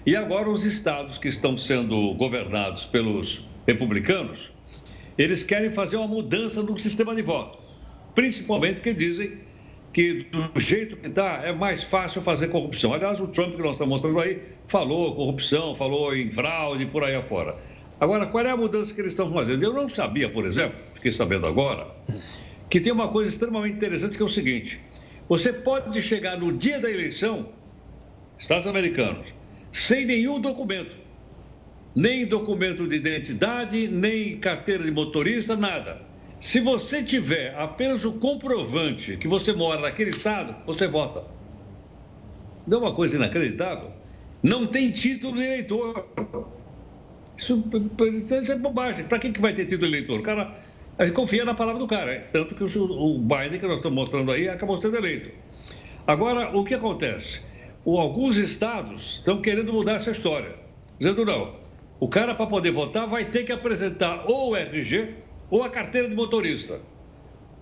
E 0.03 0.15
agora, 0.15 0.49
os 0.49 0.63
estados 0.63 1.19
que 1.19 1.27
estão 1.27 1.55
sendo 1.55 2.15
governados 2.15 2.85
pelos 2.85 3.47
republicanos, 3.67 4.51
eles 5.15 5.43
querem 5.43 5.69
fazer 5.69 5.97
uma 5.97 6.07
mudança 6.07 6.63
no 6.63 6.75
sistema 6.75 7.13
de 7.13 7.21
voto. 7.21 7.59
Principalmente 8.15 8.75
porque 8.75 8.95
dizem 8.95 9.33
que, 9.93 10.25
do 10.53 10.59
jeito 10.59 10.97
que 10.97 11.07
está, 11.07 11.41
é 11.43 11.53
mais 11.53 11.83
fácil 11.83 12.21
fazer 12.23 12.47
corrupção. 12.47 12.95
Aliás, 12.95 13.19
o 13.19 13.27
Trump, 13.27 13.55
que 13.55 13.61
nós 13.61 13.73
estamos 13.73 14.01
mostrando 14.01 14.19
aí, 14.19 14.41
falou 14.67 15.13
corrupção, 15.13 15.75
falou 15.75 16.15
em 16.15 16.31
fraude 16.31 16.87
por 16.87 17.03
aí 17.03 17.13
afora. 17.13 17.55
Agora, 18.01 18.25
qual 18.25 18.43
é 18.43 18.49
a 18.49 18.57
mudança 18.57 18.91
que 18.95 18.99
eles 18.99 19.13
estão 19.13 19.31
fazendo? 19.31 19.63
Eu 19.63 19.75
não 19.75 19.87
sabia, 19.87 20.27
por 20.27 20.43
exemplo, 20.43 20.75
fiquei 20.95 21.11
sabendo 21.11 21.45
agora, 21.45 21.87
que 22.67 22.81
tem 22.81 22.91
uma 22.91 23.07
coisa 23.09 23.29
extremamente 23.29 23.75
interessante 23.75 24.17
que 24.17 24.23
é 24.23 24.25
o 24.25 24.29
seguinte: 24.29 24.81
você 25.29 25.53
pode 25.53 26.01
chegar 26.01 26.35
no 26.35 26.51
dia 26.51 26.81
da 26.81 26.89
eleição, 26.89 27.49
Estados 28.39 28.65
Americanos, 28.65 29.27
sem 29.71 30.03
nenhum 30.03 30.41
documento. 30.41 30.97
Nem 31.93 32.25
documento 32.25 32.87
de 32.87 32.95
identidade, 32.95 33.87
nem 33.87 34.39
carteira 34.39 34.83
de 34.83 34.89
motorista, 34.91 35.55
nada. 35.55 36.01
Se 36.39 36.59
você 36.59 37.03
tiver 37.03 37.53
apenas 37.55 38.03
o 38.03 38.13
comprovante 38.13 39.15
que 39.17 39.27
você 39.27 39.53
mora 39.53 39.81
naquele 39.81 40.09
estado, 40.09 40.55
você 40.65 40.87
vota. 40.87 41.23
Não 42.65 42.79
é 42.79 42.81
uma 42.81 42.93
coisa 42.95 43.17
inacreditável? 43.17 43.91
Não 44.41 44.65
tem 44.65 44.89
título 44.89 45.35
de 45.35 45.43
eleitor. 45.43 46.60
Isso, 47.41 47.63
isso 48.35 48.51
é 48.51 48.55
bobagem. 48.55 49.05
Para 49.05 49.17
que, 49.17 49.31
que 49.31 49.41
vai 49.41 49.53
ter 49.53 49.65
tido 49.65 49.85
eleitor? 49.85 50.19
O 50.19 50.23
cara, 50.23 50.55
a 50.97 51.05
gente 51.05 51.15
confia 51.15 51.43
na 51.43 51.55
palavra 51.55 51.79
do 51.79 51.87
cara. 51.87 52.29
Tanto 52.31 52.53
que 52.53 52.63
o, 52.63 52.67
o 52.67 53.17
Biden, 53.17 53.59
que 53.59 53.65
nós 53.65 53.77
estamos 53.77 53.95
mostrando 53.95 54.31
aí, 54.31 54.47
acabou 54.47 54.77
sendo 54.77 54.95
eleito. 54.97 55.31
Agora, 56.05 56.55
o 56.55 56.63
que 56.63 56.75
acontece? 56.75 57.41
O, 57.83 57.99
alguns 57.99 58.37
estados 58.37 59.13
estão 59.13 59.41
querendo 59.41 59.73
mudar 59.73 59.93
essa 59.93 60.11
história. 60.11 60.53
Dizendo, 60.99 61.25
não, 61.25 61.55
o 61.99 62.07
cara, 62.07 62.35
para 62.35 62.45
poder 62.45 62.71
votar, 62.71 63.07
vai 63.07 63.25
ter 63.25 63.43
que 63.43 63.51
apresentar 63.51 64.23
ou 64.27 64.51
o 64.51 64.55
RG 64.55 65.15
ou 65.49 65.63
a 65.63 65.69
carteira 65.69 66.07
de 66.07 66.15
motorista. 66.15 66.79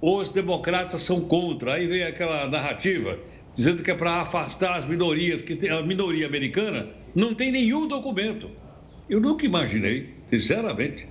Os 0.01 0.31
democratas 0.31 1.01
são 1.01 1.21
contra. 1.21 1.75
Aí 1.75 1.87
vem 1.87 2.03
aquela 2.03 2.47
narrativa 2.47 3.17
dizendo 3.53 3.83
que 3.83 3.91
é 3.91 3.95
para 3.95 4.21
afastar 4.21 4.77
as 4.77 4.85
minorias, 4.85 5.41
porque 5.41 5.67
a 5.67 5.81
minoria 5.81 6.27
americana 6.27 6.89
não 7.15 7.33
tem 7.33 7.51
nenhum 7.51 7.87
documento. 7.87 8.49
Eu 9.09 9.19
nunca 9.19 9.45
imaginei, 9.45 10.09
sinceramente, 10.27 11.07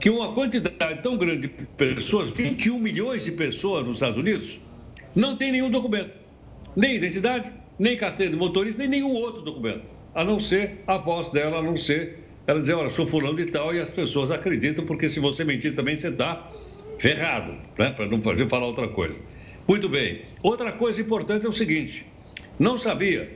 que 0.00 0.08
uma 0.08 0.32
quantidade 0.32 1.02
tão 1.02 1.16
grande 1.16 1.48
de 1.48 1.48
pessoas, 1.48 2.30
21 2.30 2.78
milhões 2.78 3.24
de 3.24 3.32
pessoas 3.32 3.86
nos 3.86 3.98
Estados 3.98 4.16
Unidos, 4.16 4.58
não 5.14 5.36
tem 5.36 5.52
nenhum 5.52 5.70
documento. 5.70 6.16
Nem 6.74 6.96
identidade, 6.96 7.52
nem 7.78 7.96
carteira 7.96 8.32
de 8.32 8.38
motorista, 8.38 8.78
nem 8.78 8.88
nenhum 8.88 9.12
outro 9.12 9.42
documento. 9.42 9.90
A 10.14 10.24
não 10.24 10.40
ser 10.40 10.82
a 10.86 10.96
voz 10.96 11.28
dela, 11.28 11.58
a 11.58 11.62
não 11.62 11.76
ser 11.76 12.20
ela 12.46 12.60
dizer, 12.60 12.74
olha, 12.74 12.90
sou 12.90 13.06
fulano 13.06 13.34
de 13.34 13.46
tal, 13.46 13.74
e 13.74 13.80
as 13.80 13.90
pessoas 13.90 14.30
acreditam, 14.30 14.84
porque 14.84 15.08
se 15.08 15.18
você 15.18 15.44
mentir 15.44 15.74
também, 15.74 15.96
você 15.96 16.08
está 16.08 16.50
ferrado, 16.98 17.52
né? 17.76 17.90
Para 17.90 18.06
não 18.06 18.20
falar 18.48 18.66
outra 18.66 18.88
coisa. 18.88 19.16
Muito 19.66 19.88
bem. 19.88 20.22
Outra 20.42 20.72
coisa 20.72 21.00
importante 21.00 21.44
é 21.44 21.48
o 21.48 21.52
seguinte: 21.52 22.06
não 22.58 22.78
sabia 22.78 23.32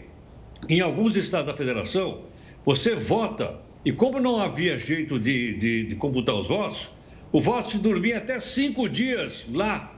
em 0.69 0.81
alguns 0.81 1.17
estados 1.17 1.49
da 1.49 1.55
federação, 1.55 2.23
você 2.65 2.95
vota 2.95 3.59
e 3.85 3.93
como 3.93 4.21
não 4.21 4.39
havia 4.39 4.79
jeito 4.79 5.19
de, 5.19 5.55
de, 5.55 5.85
de 5.85 5.95
computar 5.97 6.35
os 6.35 6.49
votos, 6.49 6.91
o 7.33 7.41
voto 7.41 7.71
se 7.71 7.79
dormia 7.79 8.19
até 8.19 8.39
cinco 8.39 8.89
dias 8.89 9.47
lá, 9.53 9.95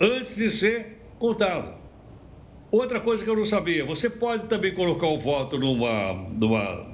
antes 0.00 0.36
de 0.36 0.50
ser 0.50 0.98
contado. 1.18 1.74
Outra 2.70 3.00
coisa 3.00 3.22
que 3.22 3.30
eu 3.30 3.36
não 3.36 3.44
sabia, 3.44 3.84
você 3.84 4.08
pode 4.08 4.46
também 4.48 4.74
colocar 4.74 5.06
o 5.06 5.18
voto 5.18 5.58
numa, 5.58 6.14
numa, 6.32 6.86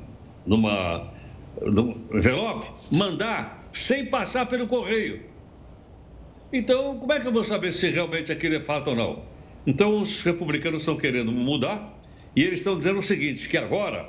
numa, 0.44 1.12
num 1.60 2.04
envelope, 2.12 2.66
mandar 2.92 3.68
sem 3.72 4.06
passar 4.06 4.46
pelo 4.46 4.66
correio. 4.66 5.22
Então, 6.52 6.98
como 6.98 7.12
é 7.12 7.20
que 7.20 7.26
eu 7.26 7.32
vou 7.32 7.44
saber 7.44 7.72
se 7.72 7.88
realmente 7.88 8.32
aquilo 8.32 8.56
é 8.56 8.60
fato 8.60 8.90
ou 8.90 8.96
não? 8.96 9.22
Então, 9.66 10.00
os 10.02 10.22
republicanos 10.22 10.82
estão 10.82 10.96
querendo 10.96 11.32
mudar 11.32 11.98
e 12.34 12.42
eles 12.42 12.60
estão 12.60 12.74
dizendo 12.74 12.98
o 12.98 13.02
seguinte, 13.02 13.48
que 13.48 13.56
agora 13.56 14.08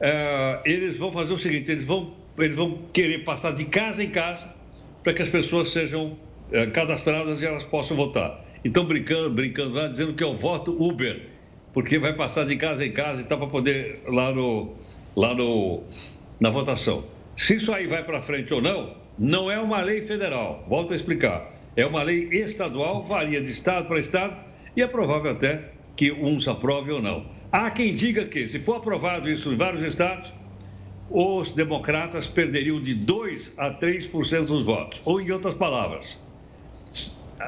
é, 0.00 0.60
eles 0.64 0.96
vão 0.96 1.10
fazer 1.12 1.32
o 1.32 1.38
seguinte, 1.38 1.70
eles 1.70 1.84
vão, 1.84 2.14
eles 2.38 2.54
vão 2.54 2.82
querer 2.92 3.24
passar 3.24 3.52
de 3.52 3.64
casa 3.64 4.02
em 4.02 4.10
casa 4.10 4.54
para 5.02 5.12
que 5.12 5.22
as 5.22 5.28
pessoas 5.28 5.70
sejam 5.70 6.18
é, 6.52 6.66
cadastradas 6.66 7.40
e 7.42 7.46
elas 7.46 7.64
possam 7.64 7.96
votar. 7.96 8.44
Então, 8.64 8.84
brincando, 8.84 9.30
brincando 9.30 9.74
lá, 9.74 9.86
dizendo 9.86 10.14
que 10.14 10.24
é 10.24 10.26
o 10.26 10.36
voto 10.36 10.76
Uber, 10.82 11.28
porque 11.72 11.98
vai 11.98 12.12
passar 12.12 12.44
de 12.44 12.56
casa 12.56 12.84
em 12.84 12.90
casa 12.90 13.20
e 13.20 13.24
está 13.24 13.36
para 13.36 13.46
poder 13.46 14.02
lá 14.08 14.32
no, 14.32 14.74
lá 15.14 15.34
no, 15.34 15.82
na 16.40 16.50
votação. 16.50 17.04
Se 17.36 17.56
isso 17.56 17.72
aí 17.72 17.86
vai 17.86 18.02
para 18.02 18.20
frente 18.20 18.52
ou 18.52 18.60
não, 18.60 18.96
não 19.18 19.50
é 19.50 19.58
uma 19.58 19.80
lei 19.80 20.02
federal, 20.02 20.64
volto 20.68 20.92
a 20.92 20.96
explicar. 20.96 21.54
É 21.76 21.84
uma 21.84 22.02
lei 22.02 22.28
estadual, 22.32 23.02
varia 23.02 23.40
de 23.40 23.50
estado 23.50 23.86
para 23.86 23.98
estado 23.98 24.36
e 24.74 24.82
é 24.82 24.86
provável 24.86 25.30
até 25.32 25.70
que 25.94 26.10
uns 26.12 26.48
aprovem 26.48 26.94
ou 26.94 27.02
não. 27.02 27.26
Há 27.56 27.70
quem 27.70 27.94
diga 27.94 28.26
que, 28.26 28.46
se 28.46 28.58
for 28.58 28.76
aprovado 28.76 29.30
isso 29.30 29.50
em 29.50 29.56
vários 29.56 29.80
estados, 29.80 30.30
os 31.08 31.52
democratas 31.52 32.26
perderiam 32.26 32.78
de 32.78 32.92
2 32.92 33.54
a 33.56 33.70
3% 33.70 34.46
dos 34.48 34.66
votos. 34.66 35.00
Ou, 35.06 35.22
em 35.22 35.30
outras 35.30 35.54
palavras, 35.54 36.18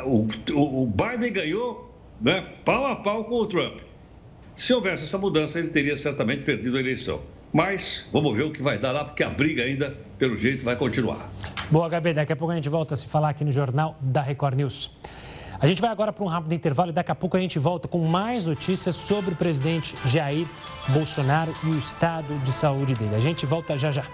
o, 0.06 0.26
o, 0.54 0.86
Biden 0.86 1.30
ganhou 1.30 1.94
né, 2.22 2.40
pau 2.64 2.86
a 2.86 2.96
pau 2.96 3.22
com 3.24 3.34
o 3.34 3.46
Trump. 3.46 3.80
Se 4.56 4.72
houvesse 4.72 5.04
essa 5.04 5.18
mudança, 5.18 5.58
ele 5.58 5.68
teria 5.68 5.94
certamente 5.94 6.42
perdido 6.42 6.78
a 6.78 6.80
eleição. 6.80 7.20
Mas 7.52 8.08
vamos 8.10 8.34
ver 8.34 8.44
o 8.44 8.50
que 8.50 8.62
vai 8.62 8.78
dar 8.78 8.92
lá, 8.92 9.04
porque 9.04 9.22
a 9.22 9.28
briga 9.28 9.62
ainda, 9.62 9.94
pelo 10.18 10.36
jeito, 10.36 10.64
vai 10.64 10.74
continuar. 10.74 11.30
Boa, 11.70 11.86
Gabi. 11.86 12.14
Daqui 12.14 12.32
a 12.32 12.36
pouco 12.36 12.52
a 12.52 12.56
gente 12.56 12.70
volta 12.70 12.94
a 12.94 12.96
se 12.96 13.06
falar 13.06 13.28
aqui 13.28 13.44
no 13.44 13.52
Jornal 13.52 13.94
da 14.00 14.22
Record 14.22 14.56
News. 14.56 14.90
A 15.60 15.66
gente 15.66 15.80
vai 15.80 15.90
agora 15.90 16.12
para 16.12 16.24
um 16.24 16.28
rápido 16.28 16.54
intervalo 16.54 16.90
e 16.90 16.92
daqui 16.92 17.10
a 17.10 17.16
pouco 17.16 17.36
a 17.36 17.40
gente 17.40 17.58
volta 17.58 17.88
com 17.88 17.98
mais 17.98 18.46
notícias 18.46 18.94
sobre 18.94 19.34
o 19.34 19.36
presidente 19.36 19.92
Jair 20.06 20.46
Bolsonaro 20.90 21.52
e 21.64 21.66
o 21.66 21.76
estado 21.76 22.32
de 22.44 22.52
saúde 22.52 22.94
dele. 22.94 23.16
A 23.16 23.20
gente 23.20 23.44
volta 23.44 23.76
já 23.76 23.90
já. 23.90 24.04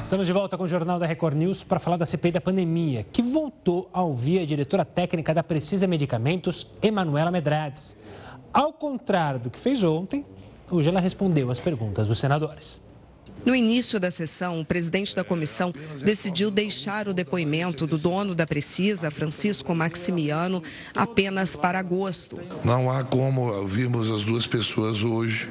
Estamos 0.00 0.28
de 0.28 0.32
volta 0.32 0.56
com 0.56 0.62
o 0.62 0.68
Jornal 0.68 1.00
da 1.00 1.06
Record 1.06 1.36
News 1.36 1.64
para 1.64 1.80
falar 1.80 1.96
da 1.96 2.06
CPI 2.06 2.30
da 2.30 2.40
pandemia, 2.40 3.02
que 3.02 3.22
voltou 3.22 3.90
a 3.92 4.00
ouvir 4.02 4.38
a 4.38 4.46
diretora 4.46 4.84
técnica 4.84 5.34
da 5.34 5.42
Precisa 5.42 5.88
Medicamentos, 5.88 6.64
Emanuela 6.80 7.32
Medrades. 7.32 7.96
Ao 8.52 8.72
contrário 8.72 9.40
do 9.40 9.50
que 9.50 9.58
fez 9.58 9.82
ontem, 9.82 10.24
hoje 10.70 10.88
ela 10.88 11.00
respondeu 11.00 11.50
às 11.50 11.58
perguntas 11.58 12.06
dos 12.06 12.20
senadores. 12.20 12.80
No 13.44 13.54
início 13.54 14.00
da 14.00 14.10
sessão, 14.10 14.60
o 14.60 14.64
presidente 14.64 15.14
da 15.14 15.22
comissão 15.22 15.72
decidiu 16.02 16.50
deixar 16.50 17.08
o 17.08 17.14
depoimento 17.14 17.86
do 17.86 17.98
dono 17.98 18.34
da 18.34 18.46
Precisa, 18.46 19.10
Francisco 19.10 19.74
Maximiano, 19.74 20.62
apenas 20.94 21.54
para 21.54 21.78
agosto. 21.78 22.38
Não 22.64 22.90
há 22.90 23.04
como 23.04 23.52
ouvirmos 23.52 24.10
as 24.10 24.22
duas 24.22 24.46
pessoas 24.46 25.02
hoje. 25.02 25.50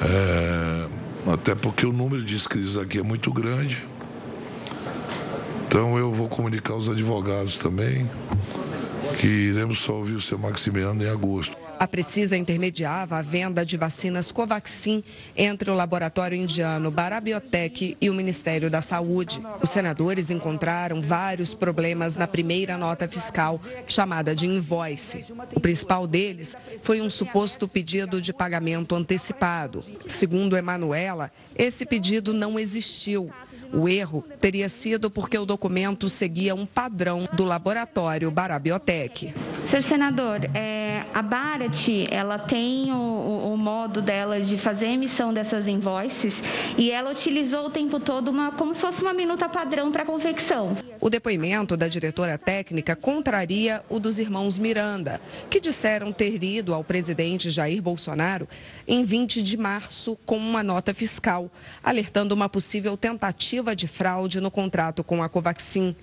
É, 0.00 1.32
até 1.32 1.54
porque 1.54 1.86
o 1.86 1.92
número 1.92 2.24
de 2.24 2.34
inscritos 2.34 2.76
aqui 2.76 2.98
é 2.98 3.02
muito 3.02 3.32
grande. 3.32 3.86
Então 5.66 5.96
eu 5.96 6.12
vou 6.12 6.28
comunicar 6.28 6.74
aos 6.74 6.88
advogados 6.88 7.56
também 7.56 8.10
que 9.18 9.26
iremos 9.26 9.78
só 9.80 9.94
ouvir 9.94 10.14
o 10.14 10.20
seu 10.20 10.38
Maximiano 10.38 11.02
em 11.02 11.08
agosto. 11.08 11.61
A 11.82 11.88
Precisa 11.88 12.36
intermediava 12.36 13.18
a 13.18 13.22
venda 13.22 13.66
de 13.66 13.76
vacinas 13.76 14.30
Covaxin 14.30 15.02
entre 15.36 15.68
o 15.68 15.74
laboratório 15.74 16.38
indiano 16.38 16.92
Barabiotec 16.92 17.96
e 18.00 18.08
o 18.08 18.14
Ministério 18.14 18.70
da 18.70 18.80
Saúde. 18.80 19.42
Os 19.60 19.68
senadores 19.68 20.30
encontraram 20.30 21.02
vários 21.02 21.54
problemas 21.54 22.14
na 22.14 22.28
primeira 22.28 22.78
nota 22.78 23.08
fiscal, 23.08 23.60
chamada 23.88 24.32
de 24.32 24.46
invoice. 24.46 25.24
O 25.56 25.58
principal 25.58 26.06
deles 26.06 26.54
foi 26.84 27.00
um 27.00 27.10
suposto 27.10 27.66
pedido 27.66 28.20
de 28.20 28.32
pagamento 28.32 28.94
antecipado. 28.94 29.84
Segundo 30.06 30.56
Emanuela, 30.56 31.32
esse 31.56 31.84
pedido 31.84 32.32
não 32.32 32.60
existiu. 32.60 33.28
O 33.72 33.88
erro 33.88 34.22
teria 34.38 34.68
sido 34.68 35.10
porque 35.10 35.38
o 35.38 35.46
documento 35.46 36.06
seguia 36.08 36.54
um 36.54 36.66
padrão 36.66 37.26
do 37.32 37.44
laboratório 37.44 38.30
Barabiotec. 38.30 39.32
Ser 39.64 39.82
senador, 39.82 40.44
é, 40.54 41.04
a 41.14 41.22
Barat, 41.22 41.88
ela 42.10 42.38
tem 42.38 42.92
o, 42.92 43.52
o, 43.52 43.56
modo 43.56 44.02
dela 44.02 44.40
de 44.40 44.58
fazer 44.58 44.86
a 44.86 44.92
emissão 44.92 45.32
dessas 45.32 45.66
invoices 45.68 46.42
e 46.76 46.90
ela 46.90 47.10
utilizou 47.10 47.66
o 47.66 47.70
tempo 47.70 48.00
todo 48.00 48.28
uma, 48.28 48.52
como 48.52 48.74
se 48.74 48.80
fosse 48.80 49.00
uma 49.00 49.14
minuta 49.14 49.48
padrão 49.48 49.90
para 49.90 50.04
confecção. 50.04 50.76
O 51.00 51.08
depoimento 51.08 51.76
da 51.76 51.88
diretora 51.88 52.36
técnica 52.36 52.96
contraria 52.96 53.82
o 53.88 53.98
dos 53.98 54.18
irmãos 54.18 54.58
Miranda, 54.58 55.20
que 55.48 55.60
disseram 55.60 56.12
ter 56.12 56.42
ido 56.42 56.74
ao 56.74 56.82
presidente 56.82 57.50
Jair 57.50 57.80
Bolsonaro 57.80 58.48
em 58.86 59.04
20 59.04 59.42
de 59.42 59.56
março 59.56 60.18
com 60.26 60.36
uma 60.36 60.62
nota 60.62 60.92
fiscal, 60.92 61.50
alertando 61.82 62.34
uma 62.34 62.48
possível 62.48 62.96
tentativa 62.96 63.61
de 63.74 63.86
fraude 63.86 64.40
no 64.40 64.50
contrato 64.50 65.04
com 65.04 65.22
a 65.22 65.28
Covaxin. 65.28 65.94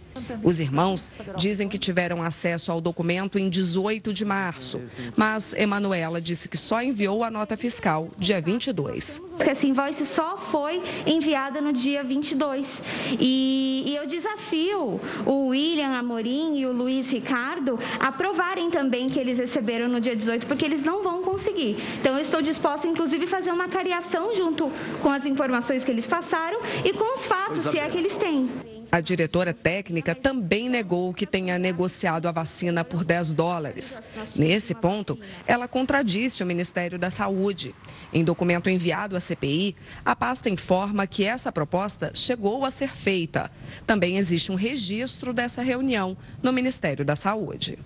Os 0.44 0.60
irmãos 0.60 1.10
dizem 1.38 1.68
que 1.68 1.78
tiveram 1.78 2.24
acesso 2.24 2.72
ao 2.72 2.82
documento 2.82 3.38
em 3.38 3.50
18 3.50 4.14
de 4.14 4.26
março, 4.26 4.80
mas 5.16 5.54
Emanuela 5.54 6.22
disse 6.22 6.48
que 6.48 6.58
só 6.58 6.82
enviou 6.82 7.24
a 7.24 7.30
nota 7.30 7.56
fiscal 7.58 8.10
dia 8.18 8.42
22. 8.42 9.22
Essa 9.40 9.66
invoice 9.66 10.06
só 10.06 10.38
foi 10.38 10.82
enviada 11.06 11.62
no 11.62 11.72
dia 11.74 12.04
22. 12.04 12.82
E, 13.20 13.84
e 13.86 13.96
eu 13.96 14.06
desafio 14.06 15.00
o 15.26 15.48
William 15.48 15.98
Amorim 15.98 16.60
e 16.60 16.66
o 16.66 16.72
Luiz 16.72 17.10
Ricardo 17.10 17.80
a 18.00 18.12
provarem 18.12 18.70
também 18.70 19.10
que 19.10 19.20
eles 19.20 19.38
receberam 19.38 19.88
no 19.88 20.00
dia 20.00 20.16
18, 20.16 20.46
porque 20.46 20.66
eles 20.66 20.84
não 20.84 21.04
vão 21.04 21.24
conseguir. 21.24 21.78
Então, 22.00 22.16
eu 22.16 22.22
estou 22.22 22.42
disposta, 22.42 22.88
inclusive, 22.88 23.26
a 23.26 23.28
fazer 23.28 23.52
uma 23.52 23.68
cariação 23.68 24.36
junto 24.36 24.72
com 25.02 25.10
as 25.10 25.26
informações 25.26 25.84
que 25.84 25.92
eles 25.92 26.08
passaram 26.08 26.60
e 26.84 26.94
com 26.94 27.14
os 27.14 27.26
fatos, 27.26 27.66
se 27.66 27.78
é 27.80 27.88
que 27.90 27.98
eles 27.98 28.16
têm. 28.18 28.79
A 28.92 29.02
diretora 29.02 29.54
técnica 29.54 30.16
também 30.16 30.68
negou 30.68 31.14
que 31.14 31.28
tenha 31.28 31.60
negociado 31.60 32.28
a 32.28 32.32
vacina 32.32 32.84
por 32.84 33.04
10 33.06 33.34
dólares. 33.34 34.02
Nesse 34.36 34.74
ponto, 34.74 35.20
ela 35.46 35.68
contradisse 35.68 36.42
o 36.42 36.46
Ministério 36.46 36.98
da 36.98 37.12
Saúde. 37.12 37.76
Em 38.12 38.24
documento 38.24 38.70
enviado 38.70 39.16
à 39.16 39.20
CPI, 39.20 39.76
a 40.04 40.16
pasta 40.16 40.50
informa 40.50 41.06
que 41.06 41.24
essa 41.24 41.52
proposta 41.52 42.12
chegou 42.16 42.66
a 42.66 42.72
ser 42.72 42.96
feita. 42.96 43.52
Também 43.86 44.18
existe 44.18 44.52
um 44.52 44.56
registro 44.56 45.34
dessa 45.34 45.62
reunião 45.62 46.18
no 46.42 46.52
Ministério 46.52 47.06
da 47.06 47.16
Saúde. 47.16 47.78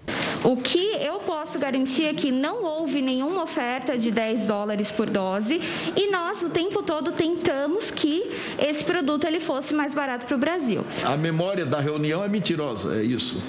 O 0.44 0.58
que 0.58 0.94
eu 0.96 1.20
posso 1.20 1.58
garantir 1.58 2.04
é 2.04 2.14
que 2.14 2.32
não 2.32 2.64
houve 2.64 3.02
nenhuma 3.02 3.44
oferta 3.44 3.98
de 3.98 4.12
10 4.12 4.44
dólares 4.44 4.92
por 4.92 5.10
dose 5.10 5.62
e 5.96 6.12
nós 6.12 6.42
o 6.42 6.50
tempo 6.50 6.84
todo 6.84 7.14
tentamos 7.14 7.90
que 7.90 8.30
esse 8.60 8.84
produto 8.84 9.26
ele 9.26 9.40
fosse 9.40 9.74
mais 9.74 9.94
barato 9.94 10.26
para 10.26 10.36
o 10.36 10.40
Brasil. 10.40 10.86
A 11.02 11.18
memória 11.18 11.66
da 11.66 11.80
reunião 11.80 12.24
é 12.24 12.28
mentirosa, 12.28 12.96
é 12.96 13.04
isso? 13.04 13.42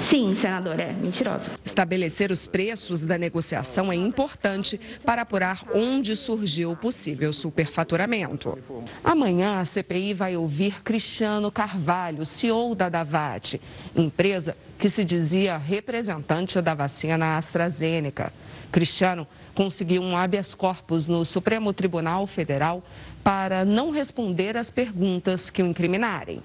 Sim, 0.00 0.34
senador, 0.36 0.78
é 0.78 0.92
mentirosa. 0.92 1.50
Estabelecer 1.64 2.30
os 2.30 2.46
preços 2.46 3.04
da 3.04 3.18
negociação 3.18 3.90
é 3.90 3.96
importante 3.96 4.78
para 5.04 5.22
apurar 5.22 5.64
onde 5.74 6.14
surgiu 6.14 6.70
o 6.70 6.76
possível 6.76 7.32
superfaturamento. 7.32 8.56
Amanhã 9.02 9.60
a 9.60 9.64
CPI 9.64 10.14
vai 10.14 10.36
ouvir 10.36 10.82
Cristiano 10.82 11.50
Carvalho, 11.50 12.24
CEO 12.24 12.74
da 12.74 12.88
Davat, 12.88 13.60
empresa 13.96 14.56
que 14.78 14.88
se 14.88 15.04
dizia 15.04 15.56
representante 15.56 16.60
da 16.60 16.74
vacina 16.74 17.36
AstraZeneca. 17.36 18.32
Cristiano 18.70 19.26
conseguiu 19.54 20.02
um 20.02 20.16
habeas 20.16 20.54
corpus 20.54 21.06
no 21.06 21.24
Supremo 21.24 21.72
Tribunal 21.72 22.26
Federal 22.26 22.82
para 23.24 23.64
não 23.64 23.90
responder 23.90 24.56
às 24.56 24.70
perguntas 24.70 25.50
que 25.50 25.62
o 25.62 25.66
incriminarem. 25.66 26.42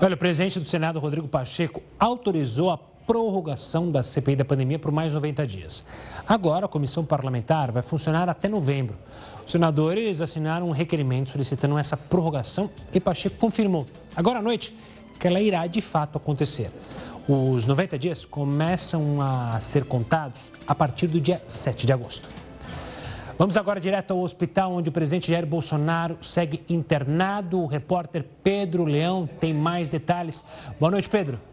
Olha, 0.00 0.14
o 0.14 0.18
presidente 0.18 0.58
do 0.58 0.66
Senado, 0.66 0.98
Rodrigo 0.98 1.28
Pacheco, 1.28 1.82
autorizou 1.98 2.70
a 2.70 2.78
prorrogação 3.06 3.90
da 3.90 4.02
CPI 4.02 4.36
da 4.36 4.44
pandemia 4.44 4.78
por 4.78 4.92
mais 4.92 5.12
90 5.12 5.46
dias. 5.46 5.84
Agora, 6.26 6.66
a 6.66 6.68
comissão 6.68 7.04
parlamentar 7.04 7.70
vai 7.70 7.82
funcionar 7.82 8.28
até 8.28 8.48
novembro. 8.48 8.96
Os 9.44 9.52
senadores 9.52 10.20
assinaram 10.20 10.68
um 10.68 10.72
requerimento 10.72 11.30
solicitando 11.30 11.78
essa 11.78 11.96
prorrogação 11.96 12.70
e 12.92 13.00
Pacheco 13.00 13.36
confirmou, 13.36 13.86
agora 14.14 14.38
à 14.38 14.42
noite, 14.42 14.76
que 15.18 15.26
ela 15.26 15.40
irá 15.40 15.66
de 15.66 15.80
fato 15.80 16.16
acontecer. 16.16 16.70
Os 17.28 17.66
90 17.66 17.98
dias 17.98 18.24
começam 18.24 19.20
a 19.20 19.58
ser 19.60 19.84
contados 19.84 20.50
a 20.66 20.74
partir 20.74 21.06
do 21.06 21.20
dia 21.20 21.40
7 21.46 21.86
de 21.86 21.92
agosto. 21.92 22.28
Vamos 23.38 23.56
agora 23.56 23.80
direto 23.80 24.12
ao 24.12 24.20
hospital 24.20 24.72
onde 24.72 24.90
o 24.90 24.92
presidente 24.92 25.30
Jair 25.30 25.46
Bolsonaro 25.46 26.18
segue 26.20 26.62
internado. 26.68 27.60
O 27.60 27.66
repórter 27.66 28.24
Pedro 28.42 28.84
Leão 28.84 29.26
tem 29.40 29.54
mais 29.54 29.90
detalhes. 29.90 30.44
Boa 30.78 30.90
noite, 30.90 31.08
Pedro. 31.08 31.51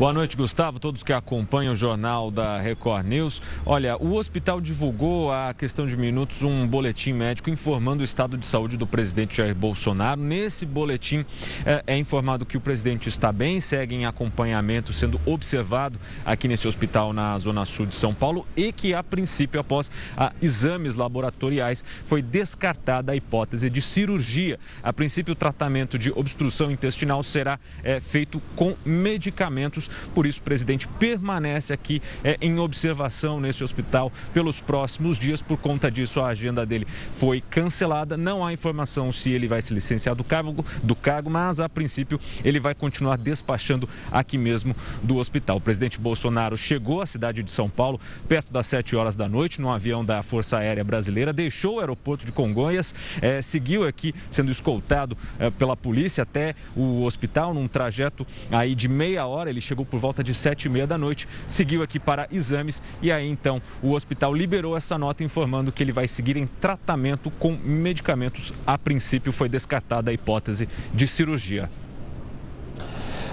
Boa 0.00 0.14
noite, 0.14 0.34
Gustavo, 0.34 0.80
todos 0.80 1.02
que 1.02 1.12
acompanham 1.12 1.74
o 1.74 1.76
jornal 1.76 2.30
da 2.30 2.58
Record 2.58 3.04
News. 3.04 3.42
Olha, 3.66 3.98
o 3.98 4.14
hospital 4.14 4.58
divulgou 4.58 5.30
há 5.30 5.52
questão 5.52 5.86
de 5.86 5.94
minutos 5.94 6.42
um 6.42 6.66
boletim 6.66 7.12
médico 7.12 7.50
informando 7.50 8.00
o 8.00 8.04
estado 8.04 8.38
de 8.38 8.46
saúde 8.46 8.78
do 8.78 8.86
presidente 8.86 9.36
Jair 9.36 9.54
Bolsonaro. 9.54 10.18
Nesse 10.18 10.64
boletim 10.64 11.22
é, 11.66 11.84
é 11.86 11.98
informado 11.98 12.46
que 12.46 12.56
o 12.56 12.62
presidente 12.62 13.10
está 13.10 13.30
bem, 13.30 13.60
segue 13.60 13.94
em 13.94 14.06
acompanhamento, 14.06 14.90
sendo 14.90 15.20
observado 15.26 16.00
aqui 16.24 16.48
nesse 16.48 16.66
hospital 16.66 17.12
na 17.12 17.36
Zona 17.36 17.66
Sul 17.66 17.84
de 17.84 17.94
São 17.94 18.14
Paulo 18.14 18.46
e 18.56 18.72
que, 18.72 18.94
a 18.94 19.02
princípio, 19.02 19.60
após 19.60 19.90
a, 20.16 20.32
exames 20.40 20.94
laboratoriais, 20.94 21.84
foi 22.06 22.22
descartada 22.22 23.12
a 23.12 23.16
hipótese 23.16 23.68
de 23.68 23.82
cirurgia. 23.82 24.58
A 24.82 24.94
princípio, 24.94 25.32
o 25.32 25.36
tratamento 25.36 25.98
de 25.98 26.10
obstrução 26.10 26.70
intestinal 26.70 27.22
será 27.22 27.60
é, 27.84 28.00
feito 28.00 28.40
com 28.56 28.74
medicamentos 28.82 29.89
por 30.14 30.26
isso, 30.26 30.40
o 30.40 30.42
presidente 30.42 30.86
permanece 30.86 31.72
aqui 31.72 32.02
é, 32.22 32.36
em 32.40 32.58
observação 32.58 33.40
nesse 33.40 33.64
hospital 33.64 34.12
pelos 34.32 34.60
próximos 34.60 35.18
dias. 35.18 35.42
Por 35.42 35.58
conta 35.58 35.90
disso, 35.90 36.20
a 36.20 36.28
agenda 36.28 36.64
dele 36.66 36.86
foi 37.18 37.40
cancelada. 37.40 38.16
Não 38.16 38.44
há 38.44 38.52
informação 38.52 39.12
se 39.12 39.30
ele 39.30 39.48
vai 39.48 39.62
se 39.62 39.72
licenciar 39.72 40.14
do 40.14 40.24
cargo, 40.24 40.64
do 40.82 40.94
cargo 40.94 41.30
mas 41.30 41.60
a 41.60 41.68
princípio 41.68 42.20
ele 42.44 42.60
vai 42.60 42.74
continuar 42.74 43.16
despachando 43.16 43.88
aqui 44.10 44.36
mesmo 44.36 44.74
do 45.02 45.16
hospital. 45.16 45.56
O 45.56 45.60
presidente 45.60 45.98
Bolsonaro 45.98 46.56
chegou 46.56 47.00
à 47.00 47.06
cidade 47.06 47.42
de 47.42 47.50
São 47.50 47.68
Paulo 47.68 48.00
perto 48.28 48.52
das 48.52 48.66
7 48.66 48.96
horas 48.96 49.16
da 49.16 49.28
noite 49.28 49.60
num 49.60 49.70
avião 49.70 50.04
da 50.04 50.22
Força 50.22 50.58
Aérea 50.58 50.84
Brasileira, 50.84 51.32
deixou 51.32 51.76
o 51.76 51.80
aeroporto 51.80 52.26
de 52.26 52.32
Congonhas, 52.32 52.94
é, 53.20 53.42
seguiu 53.42 53.86
aqui 53.86 54.14
sendo 54.30 54.50
escoltado 54.50 55.16
é, 55.38 55.50
pela 55.50 55.76
polícia 55.76 56.22
até 56.22 56.54
o 56.76 57.02
hospital 57.04 57.54
num 57.54 57.68
trajeto 57.68 58.26
aí 58.50 58.74
de 58.74 58.88
meia 58.88 59.26
hora. 59.26 59.50
Ele 59.50 59.60
chegou 59.60 59.79
por 59.84 59.98
volta 60.00 60.22
de 60.22 60.34
sete 60.34 60.64
e 60.64 60.68
meia 60.68 60.86
da 60.86 60.96
noite, 60.96 61.28
seguiu 61.46 61.82
aqui 61.82 61.98
para 61.98 62.28
exames 62.30 62.82
e 63.00 63.10
aí 63.10 63.28
então 63.28 63.60
o 63.82 63.92
hospital 63.92 64.34
liberou 64.34 64.76
essa 64.76 64.98
nota 64.98 65.24
informando 65.24 65.72
que 65.72 65.82
ele 65.82 65.92
vai 65.92 66.08
seguir 66.08 66.36
em 66.36 66.46
tratamento 66.46 67.30
com 67.32 67.52
medicamentos. 67.52 68.52
A 68.66 68.76
princípio 68.78 69.32
foi 69.32 69.48
descartada 69.48 70.10
a 70.10 70.14
hipótese 70.14 70.68
de 70.94 71.06
cirurgia. 71.06 71.70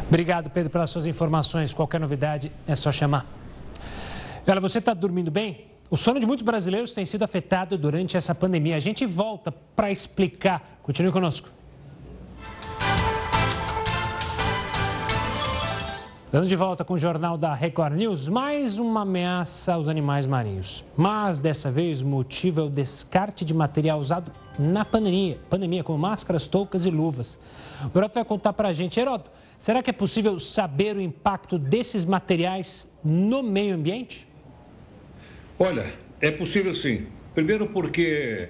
Obrigado, 0.07 0.49
Pedro, 0.49 0.69
pelas 0.69 0.89
suas 0.89 1.05
informações. 1.05 1.73
Qualquer 1.73 1.99
novidade 1.99 2.51
é 2.65 2.75
só 2.75 2.91
chamar. 2.91 3.25
Olha, 4.47 4.61
você 4.61 4.79
está 4.79 4.93
dormindo 4.93 5.29
bem? 5.29 5.65
O 5.89 5.97
sono 5.97 6.19
de 6.19 6.25
muitos 6.25 6.43
brasileiros 6.43 6.93
tem 6.93 7.05
sido 7.05 7.23
afetado 7.23 7.77
durante 7.77 8.15
essa 8.15 8.33
pandemia. 8.33 8.75
A 8.75 8.79
gente 8.79 9.05
volta 9.05 9.51
para 9.51 9.91
explicar. 9.91 10.79
Continue 10.81 11.11
conosco. 11.11 11.56
Estamos 16.27 16.49
de 16.49 16.57
volta 16.57 16.83
com 16.83 16.95
o 16.95 16.97
Jornal 16.97 17.37
da 17.37 17.55
Record 17.55 17.95
News. 17.95 18.27
Mais 18.27 18.77
uma 18.77 19.03
ameaça 19.03 19.75
aos 19.75 19.87
animais 19.87 20.25
marinhos. 20.25 20.83
Mas 20.97 21.39
dessa 21.39 21.71
vez 21.71 22.01
o 22.01 22.05
motivo 22.05 22.59
é 22.59 22.63
o 22.65 22.69
descarte 22.69 23.45
de 23.45 23.53
material 23.53 23.97
usado 23.97 24.29
na 24.59 24.83
pandemia, 24.83 25.37
pandemia 25.49 25.85
como 25.85 25.97
máscaras, 25.97 26.45
toucas 26.45 26.85
e 26.85 26.89
luvas. 26.89 27.39
O 27.81 27.97
Heroto 27.97 28.15
vai 28.15 28.25
contar 28.25 28.51
para 28.51 28.67
a 28.67 28.73
gente. 28.73 28.99
Heroto, 28.99 29.31
será 29.57 29.81
que 29.81 29.89
é 29.89 29.93
possível 29.93 30.37
saber 30.37 30.97
o 30.97 31.01
impacto 31.01 31.57
desses 31.57 32.03
materiais 32.03 32.89
no 33.01 33.41
meio 33.41 33.75
ambiente? 33.75 34.27
Olha, 35.57 35.85
é 36.19 36.29
possível 36.29 36.75
sim. 36.75 37.07
Primeiro 37.33 37.67
porque 37.67 38.49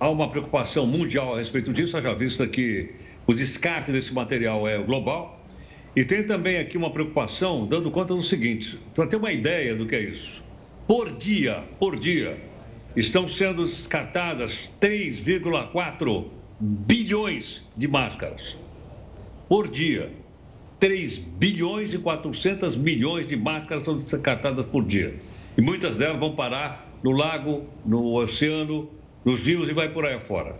há 0.00 0.08
uma 0.08 0.28
preocupação 0.28 0.84
mundial 0.84 1.34
a 1.34 1.38
respeito 1.38 1.72
disso, 1.72 1.96
haja 1.96 2.12
vista 2.12 2.44
que 2.44 2.92
o 3.24 3.32
descarte 3.32 3.92
desse 3.92 4.12
material 4.12 4.66
é 4.66 4.78
global 4.78 5.41
e 5.94 6.04
tem 6.04 6.24
também 6.24 6.58
aqui 6.58 6.78
uma 6.78 6.90
preocupação, 6.90 7.66
dando 7.66 7.90
conta 7.90 8.14
do 8.14 8.22
seguinte, 8.22 8.78
para 8.94 9.06
ter 9.06 9.16
uma 9.16 9.30
ideia 9.30 9.74
do 9.74 9.86
que 9.86 9.94
é 9.94 10.00
isso. 10.00 10.42
Por 10.86 11.08
dia, 11.14 11.62
por 11.78 11.98
dia, 11.98 12.40
estão 12.96 13.28
sendo 13.28 13.62
descartadas 13.62 14.70
3,4 14.80 16.26
bilhões 16.58 17.62
de 17.76 17.88
máscaras. 17.88 18.56
Por 19.48 19.68
dia. 19.68 20.10
3 20.80 21.18
bilhões 21.18 21.94
e 21.94 21.98
400 21.98 22.74
milhões 22.74 23.26
de 23.26 23.36
máscaras 23.36 23.84
são 23.84 23.96
descartadas 23.96 24.64
por 24.64 24.84
dia. 24.84 25.14
E 25.56 25.60
muitas 25.60 25.98
delas 25.98 26.18
vão 26.18 26.34
parar 26.34 26.90
no 27.04 27.12
lago, 27.12 27.66
no 27.84 28.14
oceano, 28.14 28.90
nos 29.24 29.40
rios 29.40 29.68
e 29.68 29.72
vai 29.72 29.90
por 29.90 30.04
aí 30.04 30.14
afora. 30.14 30.56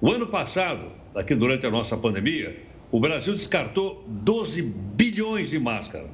O 0.00 0.10
ano 0.10 0.26
passado, 0.26 0.86
aqui 1.14 1.34
durante 1.34 1.66
a 1.66 1.70
nossa 1.70 1.96
pandemia, 1.96 2.54
o 2.92 3.00
Brasil 3.00 3.32
descartou 3.32 4.04
12 4.06 4.60
bilhões 4.62 5.48
de 5.48 5.58
máscaras. 5.58 6.10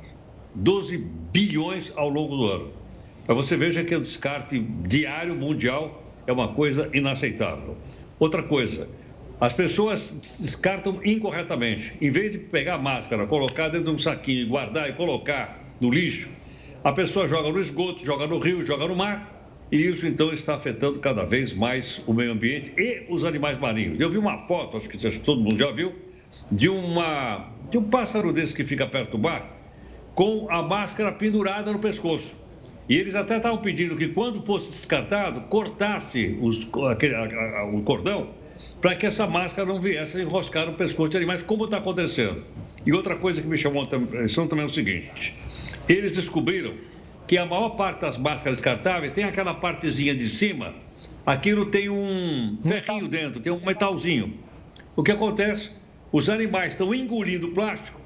12 0.54 0.96
bilhões 1.32 1.92
ao 1.96 2.08
longo 2.08 2.36
do 2.36 2.46
ano. 2.46 2.72
Para 3.26 3.34
você 3.34 3.56
veja 3.56 3.82
que 3.82 3.94
o 3.94 4.00
descarte 4.00 4.60
diário 4.86 5.34
mundial 5.34 6.02
é 6.24 6.32
uma 6.32 6.48
coisa 6.54 6.88
inaceitável. 6.94 7.76
Outra 8.18 8.44
coisa, 8.44 8.88
as 9.40 9.52
pessoas 9.52 10.38
descartam 10.40 11.00
incorretamente. 11.04 11.94
Em 12.00 12.12
vez 12.12 12.32
de 12.32 12.38
pegar 12.38 12.74
a 12.74 12.78
máscara, 12.78 13.26
colocar 13.26 13.68
dentro 13.68 13.86
de 13.86 13.90
um 13.90 13.98
saquinho, 13.98 14.48
guardar 14.48 14.88
e 14.88 14.92
colocar 14.92 15.60
no 15.80 15.90
lixo, 15.90 16.28
a 16.84 16.92
pessoa 16.92 17.26
joga 17.26 17.50
no 17.50 17.58
esgoto, 17.58 18.06
joga 18.06 18.26
no 18.26 18.38
rio, 18.38 18.62
joga 18.64 18.86
no 18.86 18.94
mar. 18.94 19.34
E 19.70 19.76
isso 19.76 20.06
então 20.06 20.32
está 20.32 20.54
afetando 20.54 21.00
cada 21.00 21.26
vez 21.26 21.52
mais 21.52 22.00
o 22.06 22.14
meio 22.14 22.32
ambiente 22.32 22.72
e 22.78 23.04
os 23.08 23.24
animais 23.24 23.58
marinhos. 23.58 23.98
Eu 23.98 24.08
vi 24.10 24.16
uma 24.16 24.38
foto, 24.46 24.76
acho 24.76 24.88
que 24.88 24.96
todo 25.18 25.40
mundo 25.40 25.58
já 25.58 25.70
viu, 25.70 25.94
de, 26.50 26.68
uma, 26.68 27.50
de 27.70 27.78
um 27.78 27.84
pássaro 27.84 28.32
desse 28.32 28.54
que 28.54 28.64
fica 28.64 28.86
perto 28.86 29.12
do 29.12 29.18
bar, 29.18 29.48
com 30.14 30.46
a 30.50 30.62
máscara 30.62 31.12
pendurada 31.12 31.72
no 31.72 31.78
pescoço. 31.78 32.36
E 32.88 32.96
eles 32.96 33.14
até 33.14 33.36
estavam 33.36 33.58
pedindo 33.58 33.96
que, 33.96 34.08
quando 34.08 34.44
fosse 34.44 34.70
descartado, 34.70 35.42
cortasse 35.42 36.38
os, 36.40 36.68
aquele, 36.90 37.14
a, 37.14 37.60
a, 37.60 37.64
o 37.66 37.82
cordão 37.82 38.30
para 38.80 38.96
que 38.96 39.06
essa 39.06 39.26
máscara 39.26 39.68
não 39.68 39.80
viesse 39.80 40.16
a 40.16 40.22
enroscar 40.22 40.66
no 40.66 40.74
pescoço 40.74 41.10
de 41.10 41.16
animais, 41.16 41.42
como 41.42 41.64
está 41.64 41.76
acontecendo. 41.76 42.42
E 42.86 42.92
outra 42.92 43.16
coisa 43.16 43.42
que 43.42 43.46
me 43.46 43.56
chamou 43.56 43.82
a 43.82 43.84
atenção 43.84 44.46
também 44.46 44.64
é 44.64 44.66
o 44.66 44.72
seguinte: 44.72 45.36
eles 45.88 46.12
descobriram 46.12 46.74
que 47.26 47.36
a 47.36 47.44
maior 47.44 47.70
parte 47.70 48.00
das 48.00 48.16
máscaras 48.16 48.58
descartáveis 48.58 49.12
tem 49.12 49.24
aquela 49.24 49.54
partezinha 49.54 50.14
de 50.14 50.28
cima, 50.28 50.74
aquilo 51.26 51.66
tem 51.66 51.90
um 51.90 52.58
ferrinho 52.66 53.06
dentro, 53.06 53.40
tem 53.40 53.52
um 53.52 53.64
metalzinho. 53.64 54.34
O 54.96 55.02
que 55.02 55.12
acontece? 55.12 55.70
Os 56.10 56.30
animais 56.30 56.70
estão 56.70 56.94
engolindo 56.94 57.48
plástico 57.48 58.00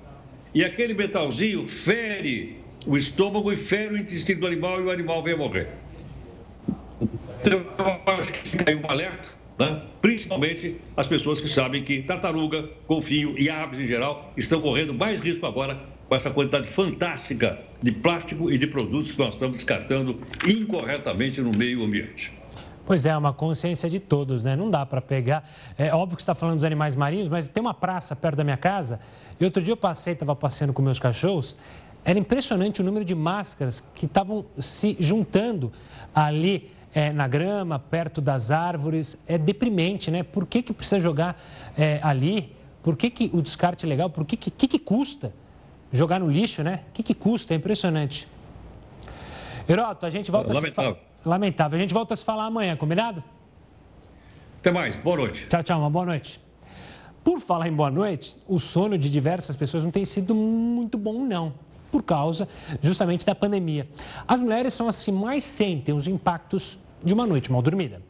e 0.55 0.65
aquele 0.65 0.93
metalzinho 0.93 1.67
fere 1.67 2.61
o 2.87 2.97
estômago 2.97 3.53
e 3.53 3.57
fere 3.57 3.95
o 3.95 3.99
intestino 3.99 4.41
do 4.41 4.47
animal 4.47 4.81
e 4.81 4.85
o 4.85 4.91
animal 4.91 5.23
vem 5.23 5.35
a 5.35 5.37
morrer. 5.37 5.69
Então, 7.41 7.65
eu 7.79 8.13
acho 8.15 8.33
que 8.33 8.69
aí 8.69 8.75
um 8.75 8.89
alerta, 8.89 9.29
né? 9.59 9.83
principalmente 10.01 10.77
as 10.97 11.07
pessoas 11.07 11.41
que 11.41 11.49
sabem 11.49 11.83
que 11.83 12.03
tartaruga, 12.03 12.69
golfinho 12.89 13.39
e 13.39 13.49
aves 13.49 13.79
em 13.79 13.87
geral 13.87 14.33
estão 14.37 14.61
correndo 14.61 14.93
mais 14.93 15.21
risco 15.21 15.47
agora 15.47 15.81
com 16.09 16.15
essa 16.15 16.31
quantidade 16.31 16.67
fantástica 16.67 17.59
de 17.81 17.93
plástico 17.93 18.51
e 18.51 18.59
de 18.59 18.67
produtos 18.67 19.13
que 19.13 19.19
nós 19.19 19.35
estamos 19.35 19.59
descartando 19.59 20.21
incorretamente 20.47 21.41
no 21.41 21.53
meio 21.53 21.85
ambiente. 21.85 22.42
Pois 22.93 23.07
é, 23.07 23.17
uma 23.17 23.33
consciência 23.33 23.89
de 23.89 23.99
todos, 23.99 24.45
né? 24.45 24.55
Não 24.55 24.69
dá 24.69 24.85
para 24.85 25.01
pegar. 25.01 25.49
É 25.79 25.95
óbvio 25.95 26.15
que 26.15 26.23
você 26.23 26.31
está 26.31 26.35
falando 26.35 26.57
dos 26.57 26.65
animais 26.65 26.95
marinhos, 26.95 27.27
mas 27.27 27.49
tem 27.49 27.59
uma 27.59 27.73
praça 27.73 28.15
perto 28.15 28.37
da 28.37 28.45
minha 28.45 28.59
casa. 28.59 29.01
E 29.41 29.45
outro 29.47 29.63
dia 29.63 29.73
eu 29.73 29.79
passei, 29.79 30.13
estava 30.13 30.37
passeando 30.37 30.75
com 30.75 30.83
meus 30.83 30.99
cachorros. 30.99 31.57
Era 32.05 32.19
impressionante 32.19 32.83
o 32.83 32.85
número 32.85 33.03
de 33.03 33.15
máscaras 33.15 33.83
que 33.95 34.05
estavam 34.05 34.45
se 34.59 34.95
juntando 35.01 35.73
ali 36.15 36.71
é, 36.95 37.11
na 37.11 37.27
grama, 37.27 37.79
perto 37.79 38.21
das 38.21 38.51
árvores. 38.51 39.17
É 39.27 39.39
deprimente, 39.39 40.11
né? 40.11 40.23
Por 40.23 40.47
que, 40.47 40.61
que 40.61 40.75
precisa 40.75 41.01
jogar 41.01 41.43
é, 41.79 41.99
ali? 42.03 42.55
Por 42.83 42.95
que, 42.95 43.09
que 43.09 43.31
o 43.33 43.41
descarte 43.41 43.87
é 43.87 43.89
legal? 43.89 44.11
Por 44.11 44.27
que, 44.27 44.37
que, 44.37 44.51
que, 44.51 44.69
que 44.69 44.79
custa 44.79 45.33
jogar 45.91 46.21
no 46.21 46.31
lixo, 46.31 46.63
né? 46.63 46.83
O 46.91 46.93
que, 46.93 47.03
que 47.03 47.15
custa? 47.15 47.55
É 47.55 47.57
impressionante. 47.57 48.29
Heroto, 49.67 50.05
a 50.05 50.11
gente 50.11 50.31
volta 50.31 50.53
Lamentável. 50.53 50.91
a 50.91 50.95
se 50.95 51.12
Lamentável. 51.25 51.79
A 51.79 51.81
gente 51.81 51.95
volta 51.95 52.15
a 52.15 52.17
se 52.17 52.25
falar 52.25 52.47
amanhã, 52.47 52.77
combinado? 52.77 53.23
Até 54.59 54.71
mais. 54.71 54.97
Boa 54.97 55.17
noite. 55.17 55.47
Tchau, 55.49 55.63
tchau. 55.63 55.81
Uma 55.81 55.91
boa 55.91 56.07
noite. 56.07 56.41
Por 57.25 57.39
falar 57.39 57.69
em 57.69 57.73
boa 57.73 57.91
noite, 57.91 58.37
o 58.49 58.59
sono 58.59 58.99
de 58.99 59.09
diversas 59.09 59.55
pessoas 59.55 59.85
não 59.85 59.91
tem 59.91 60.05
sido 60.05 60.35
muito 60.35 60.99
bom, 60.99 61.25
não. 61.25 61.55
Por 61.91 62.03
causa 62.03 62.49
justamente 62.81 63.25
da 63.25 63.35
pandemia. 63.35 63.89
As 64.27 64.41
mulheres 64.41 64.75
são 64.75 64.89
as 64.89 65.05
que 65.05 65.13
mais 65.13 65.45
sentem 65.45 65.95
os 65.95 66.09
impactos 66.09 66.79
de 67.03 67.15
uma 67.15 67.27
noite 67.27 67.53
mal 67.53 67.63
dormida. 67.63 68.03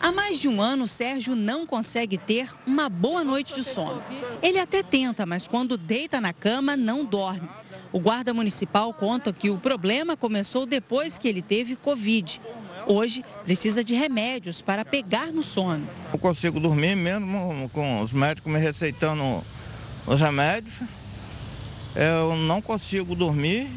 Há 0.00 0.10
mais 0.10 0.40
de 0.40 0.48
um 0.48 0.60
ano, 0.60 0.88
Sérgio 0.88 1.36
não 1.36 1.64
consegue 1.64 2.18
ter 2.18 2.50
uma 2.66 2.88
boa 2.88 3.22
noite 3.22 3.54
de 3.54 3.62
sono. 3.62 4.02
Ele 4.42 4.58
até 4.58 4.82
tenta, 4.82 5.24
mas 5.24 5.46
quando 5.46 5.76
deita 5.76 6.20
na 6.20 6.32
cama, 6.32 6.76
não 6.76 7.04
dorme. 7.04 7.48
O 7.92 8.00
guarda 8.00 8.32
municipal 8.32 8.92
conta 8.94 9.32
que 9.32 9.50
o 9.50 9.58
problema 9.58 10.16
começou 10.16 10.64
depois 10.64 11.18
que 11.18 11.28
ele 11.28 11.42
teve 11.42 11.76
Covid. 11.76 12.40
Hoje, 12.86 13.24
precisa 13.44 13.84
de 13.84 13.94
remédios 13.94 14.62
para 14.62 14.84
pegar 14.84 15.26
no 15.26 15.42
sono. 15.42 15.86
Não 16.10 16.18
consigo 16.18 16.58
dormir 16.58 16.96
mesmo 16.96 17.68
com 17.72 18.00
os 18.00 18.12
médicos 18.12 18.52
me 18.52 18.58
receitando 18.58 19.44
os 20.06 20.20
remédios. 20.20 20.80
Eu 21.94 22.34
não 22.34 22.62
consigo 22.62 23.14
dormir 23.14 23.68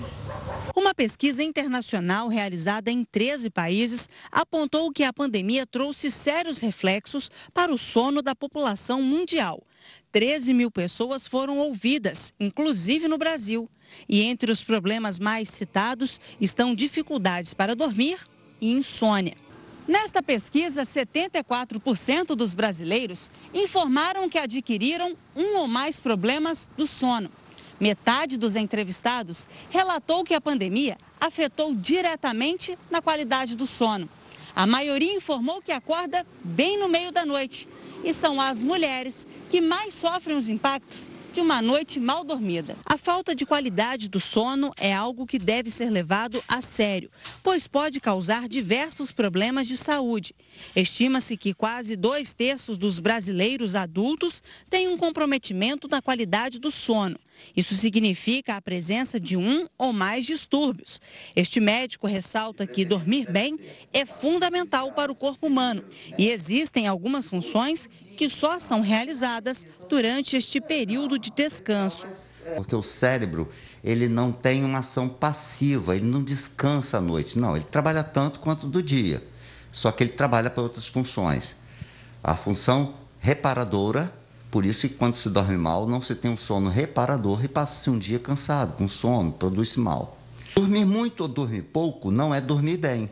uma 0.76 0.93
pesquisa 0.93 1.41
internacional 1.41 2.28
realizada 2.28 2.91
em 2.91 3.03
13 3.03 3.49
países 3.49 4.07
apontou 4.32 4.91
que 4.91 5.03
a 5.03 5.11
pandemia 5.11 5.66
trouxe 5.66 6.11
sérios 6.11 6.57
reflexos 6.57 7.32
para 7.53 7.74
o 7.74 7.78
sono 7.78 8.22
da 8.22 8.36
população 8.36 9.01
mundial. 9.01 9.63
13 10.12 10.54
mil 10.54 10.72
pessoas 10.72 11.28
foram 11.28 11.58
ouvidas, 11.58 12.34
inclusive 12.40 13.08
no 13.08 13.18
Brasil. 13.18 13.70
E 14.08 14.22
entre 14.22 14.52
os 14.52 14.64
problemas 14.64 15.20
mais 15.20 15.50
citados 15.50 16.20
estão 16.40 16.74
dificuldades 16.74 17.54
para 17.54 17.76
dormir 17.76 18.20
e 18.62 18.72
insônia. 18.72 19.36
Nesta 19.88 20.24
pesquisa, 20.24 20.82
74% 20.84 22.36
dos 22.36 22.56
brasileiros 22.56 23.30
informaram 23.54 24.28
que 24.28 24.40
adquiriram 24.40 25.16
um 25.36 25.58
ou 25.58 25.68
mais 25.68 26.00
problemas 26.00 26.68
do 26.76 26.88
sono. 26.88 27.30
Metade 27.80 28.38
dos 28.38 28.56
entrevistados 28.56 29.46
relatou 29.70 30.24
que 30.24 30.34
a 30.34 30.42
pandemia 30.42 30.98
afetou 31.20 31.76
diretamente 31.76 32.78
na 32.90 33.02
qualidade 33.02 33.56
do 33.56 33.68
sono. 33.68 34.10
A 34.56 34.66
maioria 34.66 35.14
informou 35.14 35.62
que 35.62 35.72
acorda 35.72 36.26
bem 36.44 36.80
no 36.80 36.88
meio 36.88 37.12
da 37.12 37.26
noite. 37.26 37.68
E 38.06 38.14
são 38.14 38.39
as 38.39 38.62
mulheres 38.62 39.28
que 39.49 39.60
mais 39.60 39.93
sofrem 39.93 40.38
os 40.38 40.47
impactos 40.47 41.10
de 41.36 41.42
uma 41.42 41.62
noite 41.62 42.00
mal 42.00 42.24
dormida. 42.24 42.78
A 42.86 42.98
falta 42.98 43.36
de 43.36 43.46
qualidade 43.46 44.08
do 44.08 44.22
sono 44.22 44.72
é 44.78 44.94
algo 44.94 45.26
que 45.26 45.38
deve 45.38 45.70
ser 45.70 45.90
levado 45.90 46.42
a 46.48 46.62
sério, 46.62 47.12
pois 47.44 47.68
pode 47.68 48.00
causar 48.00 48.48
diversos 48.48 49.12
problemas 49.12 49.68
de 49.68 49.76
saúde. 49.76 50.34
Estima-se 50.74 51.36
que 51.36 51.54
quase 51.54 51.98
dois 51.98 52.32
terços 52.32 52.78
dos 52.78 53.00
brasileiros 53.00 53.76
adultos 53.76 54.42
têm 54.70 54.88
um 54.88 54.98
comprometimento 54.98 55.90
na 55.90 56.02
qualidade 56.02 56.58
do 56.58 56.72
sono. 56.72 57.20
Isso 57.54 57.76
significa 57.76 58.56
a 58.56 58.62
presença 58.62 59.20
de 59.20 59.36
um 59.36 59.68
ou 59.78 59.92
mais 59.92 60.26
distúrbios. 60.26 61.02
Este 61.36 61.60
médico 61.60 62.08
ressalta 62.08 62.66
que 62.66 62.86
dormir 62.86 63.30
bem 63.30 63.60
é 63.92 64.06
fundamental 64.06 64.94
para 64.94 65.12
o 65.12 65.16
corpo 65.16 65.48
humano 65.48 65.84
e 66.18 66.30
existem 66.30 66.88
algumas 66.88 67.28
funções 67.28 67.90
que 68.16 68.30
só 68.30 68.59
são 68.59 68.82
realizadas 68.82 69.66
durante 69.89 70.36
este 70.36 70.59
período 70.59 71.20
de 71.20 71.30
descanso. 71.30 72.07
Porque 72.55 72.76
o 72.76 72.84
cérebro, 72.84 73.49
ele 73.84 74.07
não 74.07 74.32
tem 74.32 74.63
uma 74.63 74.80
ação 74.80 75.07
passiva, 75.07 75.95
ele 75.95 76.05
não 76.05 76.24
descansa 76.24 76.97
à 76.97 77.01
noite. 77.01 77.38
Não, 77.38 77.55
ele 77.55 77.66
trabalha 77.66 78.03
tanto 78.03 78.39
quanto 78.39 78.68
do 78.68 78.82
dia. 78.82 79.24
Só 79.72 79.91
que 79.91 80.03
ele 80.03 80.13
trabalha 80.13 80.49
para 80.49 80.63
outras 80.63 80.88
funções. 80.88 81.55
A 82.24 82.36
função 82.36 82.95
reparadora, 83.20 84.13
por 84.49 84.66
isso 84.66 84.88
que 84.88 84.95
quando 84.95 85.16
se 85.16 85.30
dorme 85.30 85.57
mal, 85.57 85.88
não 85.88 86.01
se 86.01 86.16
tem 86.16 86.32
um 86.32 86.38
sono 86.38 86.70
reparador 86.70 87.43
e 87.43 87.47
passa-se 87.47 87.89
um 87.89 87.99
dia 87.99 88.20
cansado, 88.20 88.74
com 88.78 88.88
sono, 88.88 89.32
produz 89.32 89.76
mal. 89.76 90.18
Dormir 90.55 90.86
muito 90.86 91.22
ou 91.22 91.28
dormir 91.28 91.63
pouco 91.63 92.09
não 92.09 92.34
é 92.34 92.39
dormir 92.39 92.78
bem. 92.78 93.09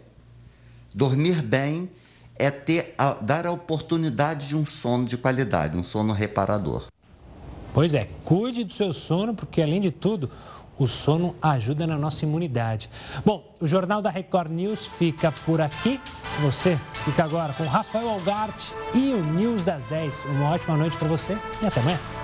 Dormir 0.95 1.41
bem 1.41 1.89
é 2.35 2.49
ter 2.51 2.93
a, 2.97 3.13
dar 3.13 3.45
a 3.45 3.51
oportunidade 3.51 4.47
de 4.47 4.55
um 4.55 4.65
sono 4.65 5.05
de 5.05 5.17
qualidade, 5.17 5.77
um 5.77 5.83
sono 5.83 6.13
reparador. 6.13 6.85
Pois 7.73 7.93
é, 7.93 8.07
cuide 8.23 8.63
do 8.63 8.73
seu 8.73 8.93
sono, 8.93 9.33
porque 9.33 9.61
além 9.61 9.81
de 9.81 9.89
tudo, 9.89 10.29
o 10.77 10.87
sono 10.87 11.35
ajuda 11.41 11.85
na 11.85 11.97
nossa 11.97 12.25
imunidade. 12.25 12.89
Bom, 13.25 13.53
o 13.59 13.67
Jornal 13.67 14.01
da 14.01 14.09
Record 14.09 14.51
News 14.51 14.85
fica 14.85 15.31
por 15.45 15.61
aqui. 15.61 15.99
Você 16.41 16.79
fica 17.05 17.23
agora 17.23 17.53
com 17.53 17.63
Rafael 17.63 18.09
Algarte 18.09 18.73
e 18.93 19.13
o 19.13 19.23
News 19.23 19.63
das 19.63 19.85
10. 19.85 20.25
Uma 20.25 20.51
ótima 20.51 20.75
noite 20.77 20.97
para 20.97 21.07
você 21.07 21.37
e 21.61 21.65
até 21.65 21.79
amanhã. 21.79 22.22